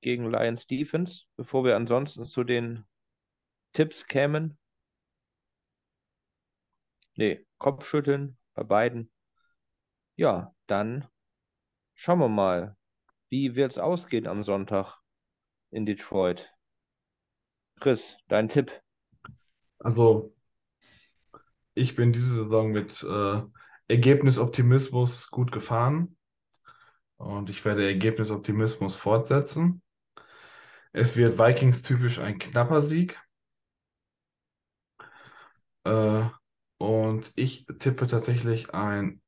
gegen 0.00 0.28
Lions 0.28 0.66
Defense, 0.66 1.22
bevor 1.36 1.64
wir 1.64 1.76
ansonsten 1.76 2.24
zu 2.24 2.42
den 2.42 2.84
Tipps 3.74 4.08
kämen? 4.08 4.58
Nee, 7.14 7.46
Kopfschütteln 7.58 8.38
bei 8.54 8.64
beiden. 8.64 9.12
Ja, 10.16 10.52
dann 10.66 11.06
schauen 11.94 12.18
wir 12.18 12.28
mal, 12.28 12.76
wie 13.28 13.54
wird 13.54 13.70
es 13.70 13.78
ausgehen 13.78 14.26
am 14.26 14.42
Sonntag 14.42 14.98
in 15.70 15.86
Detroit. 15.86 16.52
Chris, 17.80 18.16
dein 18.28 18.48
Tipp. 18.48 18.70
Also, 19.78 20.34
ich 21.74 21.96
bin 21.96 22.12
diese 22.12 22.44
Saison 22.44 22.70
mit 22.70 23.02
äh, 23.02 23.42
Ergebnisoptimismus 23.88 25.30
gut 25.30 25.50
gefahren 25.50 26.16
und 27.16 27.50
ich 27.50 27.64
werde 27.64 27.86
Ergebnisoptimismus 27.86 28.96
fortsetzen. 28.96 29.82
Es 30.92 31.16
wird 31.16 31.38
Vikings-typisch 31.38 32.18
ein 32.18 32.38
knapper 32.38 32.82
Sieg. 32.82 33.18
Äh, 35.84 36.24
und 36.78 37.32
ich 37.36 37.66
tippe 37.78 38.06
tatsächlich 38.06 38.74
ein 38.74 39.22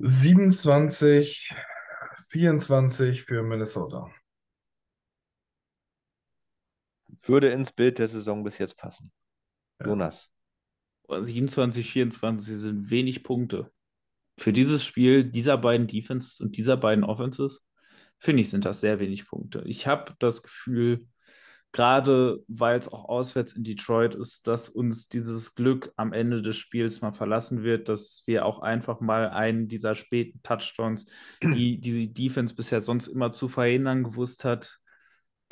27, 0.00 1.54
24 2.28 3.22
für 3.22 3.42
Minnesota. 3.42 4.10
Würde 7.22 7.48
ins 7.48 7.72
Bild 7.72 7.98
der 7.98 8.08
Saison 8.08 8.44
bis 8.44 8.58
jetzt 8.58 8.76
passen. 8.76 9.12
Ja. 9.80 9.88
Jonas. 9.88 10.28
27, 11.08 11.90
24 11.90 12.56
sind 12.56 12.90
wenig 12.90 13.22
Punkte. 13.22 13.70
Für 14.38 14.52
dieses 14.52 14.84
Spiel 14.84 15.24
dieser 15.24 15.58
beiden 15.58 15.86
Defenses 15.86 16.40
und 16.40 16.56
dieser 16.56 16.76
beiden 16.76 17.04
Offenses, 17.04 17.64
finde 18.18 18.40
ich, 18.42 18.50
sind 18.50 18.64
das 18.64 18.80
sehr 18.80 18.98
wenig 18.98 19.26
Punkte. 19.26 19.62
Ich 19.66 19.86
habe 19.86 20.14
das 20.18 20.42
Gefühl, 20.42 21.06
gerade 21.72 22.42
weil 22.48 22.78
es 22.78 22.92
auch 22.92 23.06
auswärts 23.06 23.52
in 23.54 23.64
Detroit 23.64 24.14
ist, 24.14 24.46
dass 24.46 24.68
uns 24.68 25.08
dieses 25.08 25.54
Glück 25.54 25.92
am 25.96 26.12
Ende 26.12 26.42
des 26.42 26.56
Spiels 26.56 27.00
mal 27.00 27.12
verlassen 27.12 27.62
wird, 27.62 27.88
dass 27.88 28.22
wir 28.26 28.46
auch 28.46 28.60
einfach 28.60 29.00
mal 29.00 29.30
einen 29.30 29.68
dieser 29.68 29.94
späten 29.94 30.40
Touchdowns, 30.42 31.06
die 31.42 31.80
die 31.80 32.12
Defense 32.12 32.54
bisher 32.54 32.80
sonst 32.80 33.08
immer 33.08 33.32
zu 33.32 33.48
verhindern 33.48 34.04
gewusst 34.04 34.44
hat, 34.44 34.78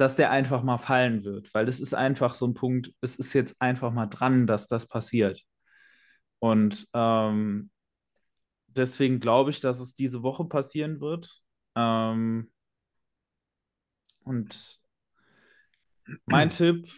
dass 0.00 0.16
der 0.16 0.30
einfach 0.30 0.62
mal 0.62 0.78
fallen 0.78 1.24
wird, 1.24 1.52
weil 1.52 1.68
es 1.68 1.78
ist 1.78 1.92
einfach 1.92 2.34
so 2.34 2.46
ein 2.46 2.54
Punkt, 2.54 2.94
es 3.02 3.16
ist 3.16 3.34
jetzt 3.34 3.60
einfach 3.60 3.92
mal 3.92 4.06
dran, 4.06 4.46
dass 4.46 4.66
das 4.66 4.86
passiert. 4.86 5.44
Und 6.38 6.88
ähm, 6.94 7.70
deswegen 8.68 9.20
glaube 9.20 9.50
ich, 9.50 9.60
dass 9.60 9.78
es 9.78 9.92
diese 9.94 10.22
Woche 10.22 10.46
passieren 10.46 11.02
wird. 11.02 11.42
Ähm, 11.76 12.50
und 14.24 14.80
mein 16.24 16.48
Tipp 16.50 16.88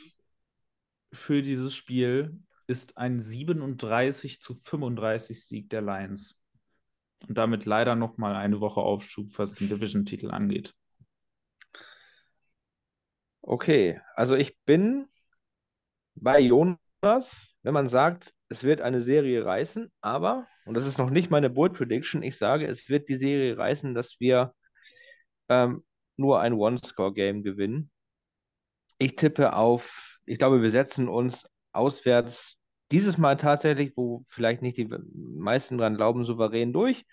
für 1.13 1.43
dieses 1.43 1.75
Spiel 1.75 2.39
ist 2.69 2.99
ein 2.99 3.19
37 3.19 4.41
zu 4.41 4.55
35 4.55 5.45
Sieg 5.45 5.71
der 5.71 5.83
Lions. 5.83 6.41
Und 7.27 7.37
damit 7.37 7.65
leider 7.65 7.97
noch 7.97 8.17
mal 8.17 8.37
eine 8.37 8.61
Woche 8.61 8.81
Aufschub, 8.81 9.37
was 9.41 9.55
den 9.55 9.69
Division-Titel 9.69 10.31
angeht. 10.31 10.73
Okay, 13.43 14.01
also 14.15 14.35
ich 14.37 14.57
bin 14.65 15.09
bei 16.15 16.41
Jonas, 16.41 17.49
wenn 17.63 17.75
man 17.75 17.89
sagt 17.89 18.33
es 18.49 18.65
wird 18.65 18.83
eine 18.83 19.01
Serie 19.01 19.47
reißen, 19.47 19.91
aber, 20.03 20.47
und 20.67 20.75
das 20.75 20.87
ist 20.87 20.99
noch 20.99 21.09
nicht 21.09 21.31
meine 21.31 21.49
Bold 21.49 21.73
Prediction, 21.73 22.23
ich 22.23 22.37
sage, 22.37 22.67
es 22.67 22.89
wird 22.91 23.09
die 23.09 23.17
Serie 23.17 23.57
reißen, 23.57 23.95
dass 23.95 24.21
wir 24.21 24.55
ähm, 25.49 25.85
nur 26.17 26.41
ein 26.41 26.55
One-Score-Game 26.55 27.43
gewinnen. 27.43 27.91
Ich 28.99 29.17
tippe 29.17 29.55
auf, 29.55 30.19
ich 30.27 30.39
glaube, 30.39 30.63
wir 30.63 30.71
setzen 30.71 31.09
uns 31.09 31.47
auswärts 31.73 32.59
dieses 32.91 33.17
Mal 33.17 33.39
tatsächlich, 33.39 33.95
wo 33.97 34.25
vielleicht 34.29 34.61
nicht 34.61 34.77
die 34.77 34.89
meisten 35.15 35.79
dran 35.79 35.97
glauben, 35.97 36.25
souverän 36.25 36.75
durch. 36.75 37.07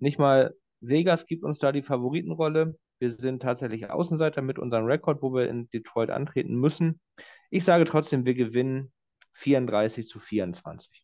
Nicht 0.00 0.18
mal 0.18 0.54
Vegas 0.80 1.26
gibt 1.26 1.44
uns 1.44 1.58
da 1.60 1.70
die 1.70 1.82
Favoritenrolle. 1.82 2.76
Wir 3.02 3.10
sind 3.10 3.42
tatsächlich 3.42 3.90
Außenseiter 3.90 4.42
mit 4.42 4.60
unserem 4.60 4.84
Rekord, 4.84 5.22
wo 5.22 5.34
wir 5.34 5.48
in 5.48 5.68
Detroit 5.70 6.08
antreten 6.10 6.54
müssen. 6.54 7.00
Ich 7.50 7.64
sage 7.64 7.84
trotzdem, 7.84 8.24
wir 8.24 8.34
gewinnen 8.34 8.92
34 9.32 10.06
zu 10.06 10.20
24. 10.20 11.02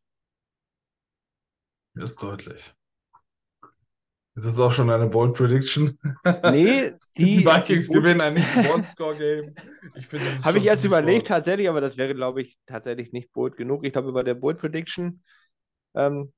Das 1.94 2.12
ist 2.12 2.22
deutlich. 2.22 2.72
Ist 4.36 4.46
das 4.46 4.60
auch 4.60 4.70
schon 4.70 4.88
eine 4.90 5.08
Bold 5.08 5.34
Prediction? 5.34 5.98
Nee, 6.52 6.92
die, 7.18 7.38
Die 7.38 7.44
Vikings 7.44 7.88
die- 7.88 7.94
gewinnen 7.94 8.20
ein 8.20 8.36
One-Score-Game. 8.72 9.56
Habe 10.44 10.58
ich 10.58 10.66
erst 10.66 10.84
überlegt, 10.84 11.22
bold. 11.24 11.26
tatsächlich, 11.26 11.68
aber 11.68 11.80
das 11.80 11.96
wäre, 11.96 12.14
glaube 12.14 12.42
ich, 12.42 12.56
tatsächlich 12.66 13.10
nicht 13.12 13.32
bold 13.32 13.56
genug. 13.56 13.84
Ich 13.84 13.92
glaube, 13.92 14.10
über 14.10 14.22
der 14.22 14.34
Bold 14.34 14.58
Prediction, 14.58 15.24
ähm, 15.96 16.32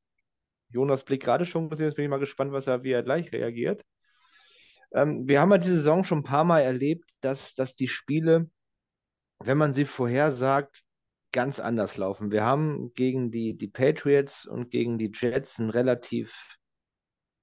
Jonas 0.70 1.04
Blick 1.04 1.22
gerade 1.22 1.44
schon 1.44 1.68
gesehen, 1.68 1.84
jetzt 1.84 1.96
bin 1.96 2.06
ich 2.06 2.10
mal 2.10 2.18
gespannt, 2.18 2.50
was 2.52 2.66
er, 2.66 2.82
wie 2.82 2.92
er 2.92 3.02
gleich 3.02 3.30
reagiert. 3.30 3.84
Ähm, 4.92 5.28
wir 5.28 5.40
haben 5.40 5.50
ja 5.50 5.58
diese 5.58 5.76
Saison 5.76 6.04
schon 6.04 6.18
ein 6.18 6.24
paar 6.24 6.44
Mal 6.44 6.60
erlebt, 6.60 7.08
dass, 7.20 7.54
dass 7.54 7.76
die 7.76 7.88
Spiele, 7.88 8.50
wenn 9.38 9.58
man 9.58 9.72
sie 9.72 9.84
vorhersagt, 9.84 10.82
ganz 11.32 11.60
anders 11.60 11.96
laufen. 11.96 12.30
Wir 12.30 12.44
haben 12.44 12.92
gegen 12.94 13.30
die, 13.30 13.56
die 13.56 13.68
Patriots 13.68 14.46
und 14.46 14.70
gegen 14.70 14.98
die 14.98 15.12
Jets 15.14 15.58
ein 15.58 15.70
relativ 15.70 16.56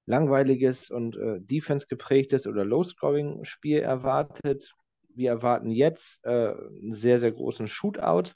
langweiliges 0.06 0.90
und 0.90 1.16
äh, 1.16 1.40
Defense 1.40 1.86
geprägtes 1.86 2.46
oder 2.46 2.64
Low-Scoring-Spiel 2.64 3.78
erwartet. 3.80 4.74
Wir 5.14 5.30
erwarten 5.30 5.70
jetzt 5.70 6.24
äh, 6.24 6.52
einen 6.52 6.94
sehr, 6.94 7.20
sehr 7.20 7.32
großen 7.32 7.68
Shootout. 7.68 8.32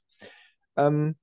Ähm, 0.77 1.17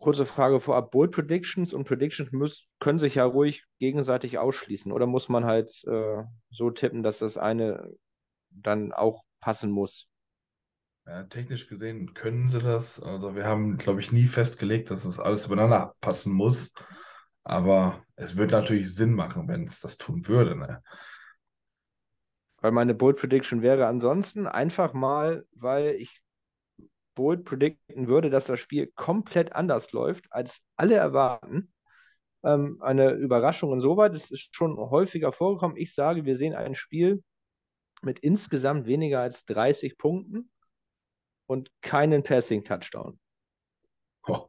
kurze 0.00 0.26
Frage 0.26 0.58
vorab: 0.58 0.90
Bold 0.90 1.12
Predictions 1.12 1.72
und 1.72 1.86
Predictions 1.86 2.32
müssen, 2.32 2.66
können 2.80 2.98
sich 2.98 3.14
ja 3.14 3.24
ruhig 3.24 3.64
gegenseitig 3.78 4.38
ausschließen. 4.38 4.90
Oder 4.90 5.06
muss 5.06 5.28
man 5.28 5.44
halt 5.44 5.82
äh, 5.86 6.24
so 6.50 6.70
tippen, 6.70 7.04
dass 7.04 7.18
das 7.18 7.38
eine 7.38 7.92
dann 8.50 8.92
auch 8.92 9.22
passen 9.40 9.70
muss? 9.70 10.08
Ja, 11.06 11.24
technisch 11.24 11.68
gesehen 11.68 12.14
können 12.14 12.48
sie 12.48 12.60
das. 12.60 13.02
Also 13.02 13.34
wir 13.34 13.44
haben, 13.44 13.78
glaube 13.78 14.00
ich, 14.00 14.12
nie 14.12 14.26
festgelegt, 14.26 14.90
dass 14.90 15.04
das 15.04 15.20
alles 15.20 15.46
übereinander 15.46 15.94
passen 16.00 16.32
muss. 16.32 16.74
Aber 17.42 18.04
es 18.16 18.36
würde 18.36 18.54
natürlich 18.54 18.94
Sinn 18.94 19.14
machen, 19.14 19.48
wenn 19.48 19.64
es 19.64 19.80
das 19.80 19.96
tun 19.96 20.28
würde. 20.28 20.56
Ne? 20.56 20.82
Weil 22.58 22.72
meine 22.72 22.94
Bold 22.94 23.16
Prediction 23.16 23.62
wäre 23.62 23.86
ansonsten 23.86 24.46
einfach 24.46 24.92
mal, 24.92 25.44
weil 25.52 25.94
ich 25.94 26.20
bold 27.14 27.44
predikten 27.44 28.08
würde, 28.08 28.30
dass 28.30 28.46
das 28.46 28.60
Spiel 28.60 28.90
komplett 28.94 29.52
anders 29.54 29.92
läuft, 29.92 30.26
als 30.30 30.62
alle 30.76 30.94
erwarten. 30.94 31.72
Ähm, 32.42 32.78
eine 32.80 33.12
Überraschung 33.12 33.72
insoweit, 33.72 34.14
es 34.14 34.30
ist 34.30 34.54
schon 34.54 34.76
häufiger 34.78 35.32
vorgekommen. 35.32 35.76
Ich 35.76 35.94
sage, 35.94 36.24
wir 36.24 36.36
sehen 36.36 36.54
ein 36.54 36.74
Spiel 36.74 37.22
mit 38.02 38.18
insgesamt 38.20 38.86
weniger 38.86 39.20
als 39.20 39.44
30 39.44 39.98
Punkten 39.98 40.50
und 41.46 41.70
keinen 41.82 42.22
Passing-Touchdown. 42.22 43.18
Oh. 44.26 44.46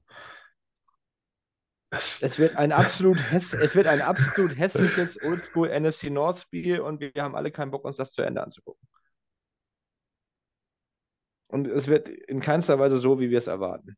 Es 1.89 2.39
wird 2.39 2.55
ein 2.55 2.71
absolut, 2.71 3.19
häss 3.31 3.53
es 3.53 3.75
wird 3.75 3.87
ein 3.87 4.01
absolut 4.01 4.57
hässliches 4.57 5.21
Oldschool 5.21 5.67
NFC 5.77 6.03
North 6.05 6.39
Spiel 6.39 6.79
und 6.79 7.01
wir 7.01 7.11
haben 7.17 7.35
alle 7.35 7.51
keinen 7.51 7.71
Bock, 7.71 7.83
uns 7.83 7.97
das 7.97 8.13
zu 8.13 8.21
Ende 8.21 8.41
anzugucken. 8.41 8.87
Und 11.51 11.67
es 11.67 11.87
wird 11.87 12.07
in 12.07 12.39
keinster 12.39 12.79
Weise 12.79 12.97
so, 12.99 13.19
wie 13.19 13.29
wir 13.29 13.37
es 13.37 13.47
erwarten. 13.47 13.97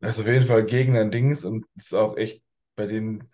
das 0.00 0.16
ist 0.16 0.20
auf 0.22 0.26
jeden 0.26 0.46
Fall 0.46 0.64
gegen 0.64 0.96
ein 0.96 1.10
Dings 1.10 1.44
und 1.44 1.66
ist 1.76 1.94
auch 1.94 2.16
echt 2.16 2.42
bei 2.76 2.86
den 2.86 3.28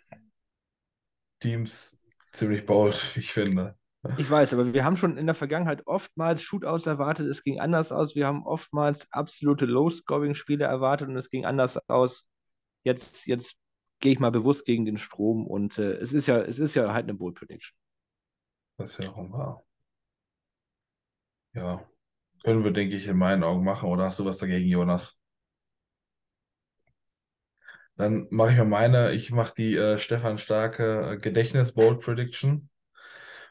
Teams 1.41 1.99
ziemlich 2.33 2.67
bold, 2.67 3.15
wie 3.15 3.21
ich 3.21 3.33
finde. 3.33 3.77
Ich 4.19 4.31
weiß, 4.31 4.53
aber 4.53 4.75
wir 4.75 4.85
haben 4.85 4.99
schon 4.99 5.17
in 5.17 5.25
der 5.25 5.35
Vergangenheit 5.35 5.87
oftmals 5.87 6.43
Shootouts 6.43 6.87
erwartet, 6.87 7.27
es 7.27 7.43
ging 7.43 7.59
anders 7.59 7.91
aus. 7.91 8.15
Wir 8.15 8.27
haben 8.27 8.45
oftmals 8.45 9.11
absolute 9.11 9.65
Low-Scoring-Spiele 9.65 10.65
erwartet 10.65 11.09
und 11.09 11.17
es 11.17 11.31
ging 11.31 11.47
anders 11.47 11.79
aus. 11.89 12.27
Jetzt, 12.83 13.27
jetzt 13.27 13.57
gehe 14.01 14.13
ich 14.13 14.19
mal 14.19 14.31
bewusst 14.31 14.67
gegen 14.67 14.85
den 14.85 14.99
Strom 14.99 15.47
und 15.47 15.79
äh, 15.79 15.95
es 15.95 16.13
ist 16.13 16.27
ja, 16.27 16.39
es 16.39 16.59
ist 16.59 16.75
ja 16.75 16.93
halt 16.93 17.05
eine 17.05 17.15
Bold 17.15 17.37
Prediction. 17.37 17.75
Was 18.77 18.99
ja 18.99 19.09
auch 19.11 19.33
wahr. 19.33 19.65
Ja, 21.55 21.89
können 22.45 22.63
wir, 22.63 22.73
denke 22.73 22.97
ich, 22.97 23.07
in 23.09 23.17
meinen 23.17 23.43
Augen 23.43 23.65
machen. 23.65 23.89
Oder 23.89 24.05
hast 24.05 24.19
du 24.21 24.25
was 24.25 24.39
dagegen, 24.39 24.69
Jonas? 24.69 25.19
Dann 27.97 28.27
mache 28.31 28.53
ich 28.53 28.59
mal 28.59 28.65
meine. 28.65 29.13
Ich 29.13 29.31
mache 29.31 29.55
die 29.57 29.77
äh, 29.77 29.99
Stefan 29.99 30.39
Starke 30.39 31.13
äh, 31.13 31.19
Gedächtnis-Bold 31.19 32.01
Prediction. 32.01 32.69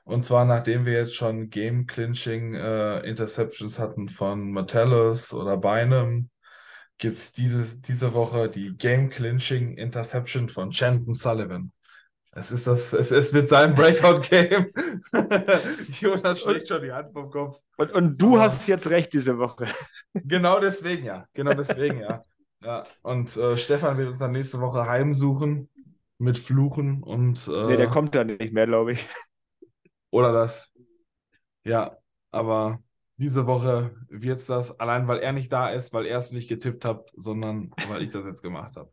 Und 0.03 0.25
zwar, 0.25 0.45
nachdem 0.45 0.85
wir 0.85 0.93
jetzt 0.93 1.15
schon 1.15 1.49
Game-Clinching 1.49 2.55
äh, 2.55 2.99
Interceptions 2.99 3.79
hatten 3.79 4.09
von 4.09 4.51
Metellus 4.51 5.33
oder 5.33 5.57
Bynum, 5.57 6.29
gibt 6.97 7.17
es 7.17 7.31
diese 7.33 8.13
Woche 8.13 8.49
die 8.49 8.75
Game-Clinching 8.77 9.77
Interception 9.77 10.49
von 10.49 10.71
Shandon 10.71 11.13
Sullivan. 11.13 11.71
Es 12.35 12.51
ist 12.51 12.65
das, 12.65 12.93
es, 12.93 13.11
es 13.11 13.31
wird 13.33 13.49
sein 13.49 13.75
Breakout-Game. 13.75 14.71
Jonas 15.99 16.39
schlägt 16.39 16.67
schon 16.67 16.81
die 16.81 16.91
Hand 16.91 17.13
vom 17.13 17.29
Kopf. 17.29 17.59
Und, 17.77 17.91
und 17.91 18.17
du 18.21 18.33
Aber- 18.35 18.43
hast 18.45 18.67
jetzt 18.67 18.89
recht 18.89 19.13
diese 19.13 19.37
Woche. 19.37 19.67
Genau 20.13 20.59
deswegen, 20.59 21.05
ja. 21.05 21.25
Genau 21.33 21.53
deswegen, 21.53 21.99
ja. 21.99 22.23
Ja, 22.63 22.85
und 23.01 23.35
äh, 23.35 23.57
Stefan 23.57 23.97
wird 23.97 24.07
uns 24.07 24.19
dann 24.19 24.31
nächste 24.31 24.61
Woche 24.61 24.87
heimsuchen 24.87 25.69
mit 26.17 26.37
Fluchen 26.39 27.03
und 27.03 27.45
äh, 27.49 27.65
Nee, 27.65 27.75
der 27.75 27.89
kommt 27.89 28.15
da 28.15 28.23
nicht 28.23 28.53
mehr, 28.53 28.65
glaube 28.67 28.93
ich. 28.93 29.05
oder 30.11 30.31
das. 30.31 30.71
Ja, 31.65 31.97
aber 32.31 32.79
diese 33.17 33.47
Woche 33.47 33.93
wird's 34.07 34.45
das, 34.45 34.79
allein 34.79 35.09
weil 35.09 35.19
er 35.19 35.33
nicht 35.33 35.51
da 35.51 35.71
ist, 35.71 35.91
weil 35.91 36.05
er 36.05 36.19
es 36.19 36.31
nicht 36.31 36.47
getippt 36.47 36.85
hat, 36.85 37.11
sondern 37.17 37.71
weil 37.89 38.01
ich 38.01 38.11
das 38.11 38.23
jetzt 38.25 38.41
gemacht 38.41 38.77
habe. 38.77 38.89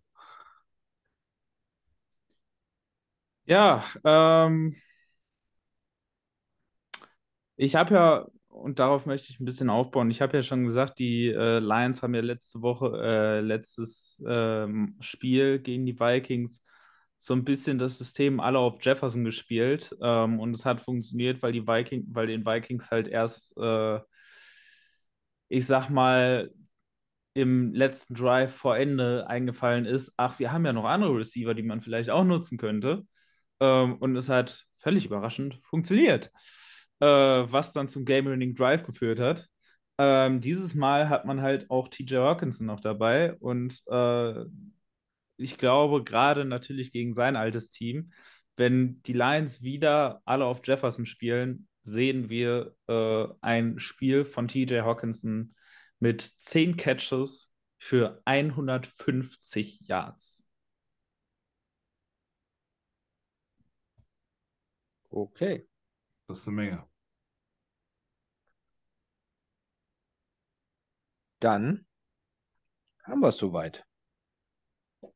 Ja, 3.51 3.85
ähm, 4.05 4.77
ich 7.57 7.75
habe 7.77 7.95
ja, 7.95 8.27
und 8.49 8.79
darauf 8.79 9.07
möchte 9.07 9.31
ich 9.31 9.41
ein 9.41 9.45
bisschen 9.45 9.71
aufbauen, 9.71 10.11
ich 10.11 10.21
habe 10.23 10.37
ja 10.37 10.43
schon 10.43 10.65
gesagt, 10.65 10.99
die 10.99 11.29
äh, 11.29 11.59
Lions 11.59 12.03
haben 12.03 12.15
ja 12.15 12.21
letzte 12.23 12.63
Woche, 12.63 12.93
äh, 13.03 13.41
letztes 13.41 14.23
ähm, 14.27 14.97
Spiel 15.01 15.59
gegen 15.61 15.87
die 15.87 15.99
Vikings 16.01 16.65
so 17.19 17.35
ein 17.35 17.45
bisschen 17.45 17.79
das 17.79 17.99
System 17.99 18.41
alle 18.41 18.59
auf 18.59 18.83
Jefferson 18.83 19.25
gespielt. 19.25 19.95
Ähm, 20.01 20.41
und 20.41 20.55
es 20.55 20.65
hat 20.65 20.81
funktioniert, 20.81 21.43
weil 21.43 21.53
die 21.53 21.67
Viking, 21.67 22.07
weil 22.13 22.27
den 22.29 22.47
Vikings 22.47 22.91
halt 22.91 23.09
erst, 23.09 23.55
äh, 23.59 24.01
ich 25.49 25.67
sag 25.67 25.89
mal, 25.91 26.53
im 27.35 27.75
letzten 27.75 28.15
Drive 28.15 28.55
vor 28.55 28.77
Ende 28.79 29.27
eingefallen 29.29 29.87
ist, 29.87 30.15
ach, 30.19 30.39
wir 30.39 30.53
haben 30.53 30.67
ja 30.67 30.73
noch 30.73 30.85
andere 30.87 31.19
Receiver, 31.19 31.55
die 31.55 31.63
man 31.63 31.81
vielleicht 31.83 32.11
auch 32.11 32.25
nutzen 32.25 32.59
könnte. 32.59 33.07
Ähm, 33.61 33.97
und 33.97 34.17
es 34.17 34.29
hat 34.29 34.67
völlig 34.79 35.07
überraschend 35.07 35.61
funktioniert, 35.63 36.31
äh, 37.01 37.07
was 37.07 37.73
dann 37.73 37.89
zum 37.89 38.05
Game-Winning 38.05 38.55
Drive 38.55 38.85
geführt 38.85 39.21
hat. 39.21 39.47
Ähm, 39.99 40.41
dieses 40.41 40.75
Mal 40.75 41.09
hat 41.09 41.27
man 41.27 41.43
halt 41.43 41.71
auch 41.71 41.89
TJ 41.89 42.17
Hawkinson 42.17 42.67
noch 42.67 42.81
dabei 42.81 43.35
und 43.35 43.83
äh, 43.89 44.45
ich 45.37 45.59
glaube, 45.59 46.05
gerade 46.05 46.45
natürlich 46.45 46.93
gegen 46.93 47.13
sein 47.13 47.37
altes 47.37 47.71
Team, 47.71 48.13
wenn 48.57 49.03
die 49.03 49.15
Lions 49.15 49.63
wieder 49.63 50.21
alle 50.25 50.45
auf 50.45 50.61
Jefferson 50.65 51.07
spielen, 51.07 51.69
sehen 51.83 52.29
wir 52.29 52.75
äh, 52.89 53.27
ein 53.41 53.79
Spiel 53.79 54.25
von 54.25 54.49
TJ 54.49 54.81
Hawkinson 54.81 55.55
mit 55.99 56.21
10 56.23 56.77
Catches 56.77 57.55
für 57.79 58.21
150 58.25 59.81
Yards. 59.87 60.47
Okay. 65.11 65.69
Das 66.27 66.41
ist 66.41 66.49
eine 66.49 66.57
Menge. 66.57 66.87
Dann 71.41 71.87
haben 73.03 73.21
wir 73.21 73.29
es 73.29 73.39
soweit. 73.39 73.85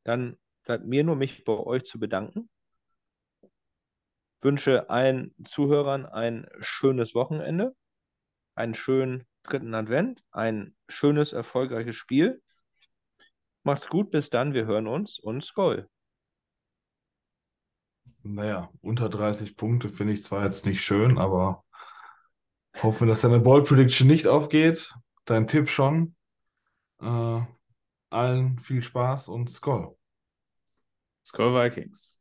Dann 0.02 0.38
bleibt 0.64 0.84
mir 0.86 1.04
nur, 1.04 1.16
mich 1.16 1.44
bei 1.44 1.52
euch 1.52 1.84
zu 1.84 2.00
bedanken. 2.00 2.50
Wünsche 4.40 4.90
allen 4.90 5.34
Zuhörern 5.44 6.06
ein 6.06 6.48
schönes 6.60 7.14
Wochenende, 7.14 7.76
einen 8.54 8.74
schönen 8.74 9.26
dritten 9.42 9.74
Advent, 9.74 10.24
ein 10.32 10.76
schönes, 10.88 11.32
erfolgreiches 11.32 11.96
Spiel. 11.96 12.42
Macht's 13.62 13.88
gut, 13.88 14.10
bis 14.10 14.30
dann, 14.30 14.54
wir 14.54 14.66
hören 14.66 14.86
uns 14.86 15.18
und 15.18 15.44
Skoll. 15.44 15.88
Naja, 18.26 18.70
unter 18.80 19.10
30 19.10 19.54
Punkte 19.54 19.90
finde 19.90 20.14
ich 20.14 20.24
zwar 20.24 20.44
jetzt 20.44 20.64
nicht 20.64 20.82
schön, 20.82 21.18
aber 21.18 21.62
hoffe, 22.82 23.04
dass 23.04 23.20
deine 23.20 23.38
Ball 23.38 23.62
Prediction 23.62 24.08
nicht 24.08 24.26
aufgeht. 24.26 24.94
Dein 25.26 25.46
Tipp 25.46 25.68
schon. 25.68 26.16
Äh, 27.00 27.40
allen 28.08 28.58
viel 28.58 28.82
Spaß 28.82 29.28
und 29.28 29.50
Skoll. 29.50 29.94
Skull 31.22 31.54
Vikings. 31.54 32.20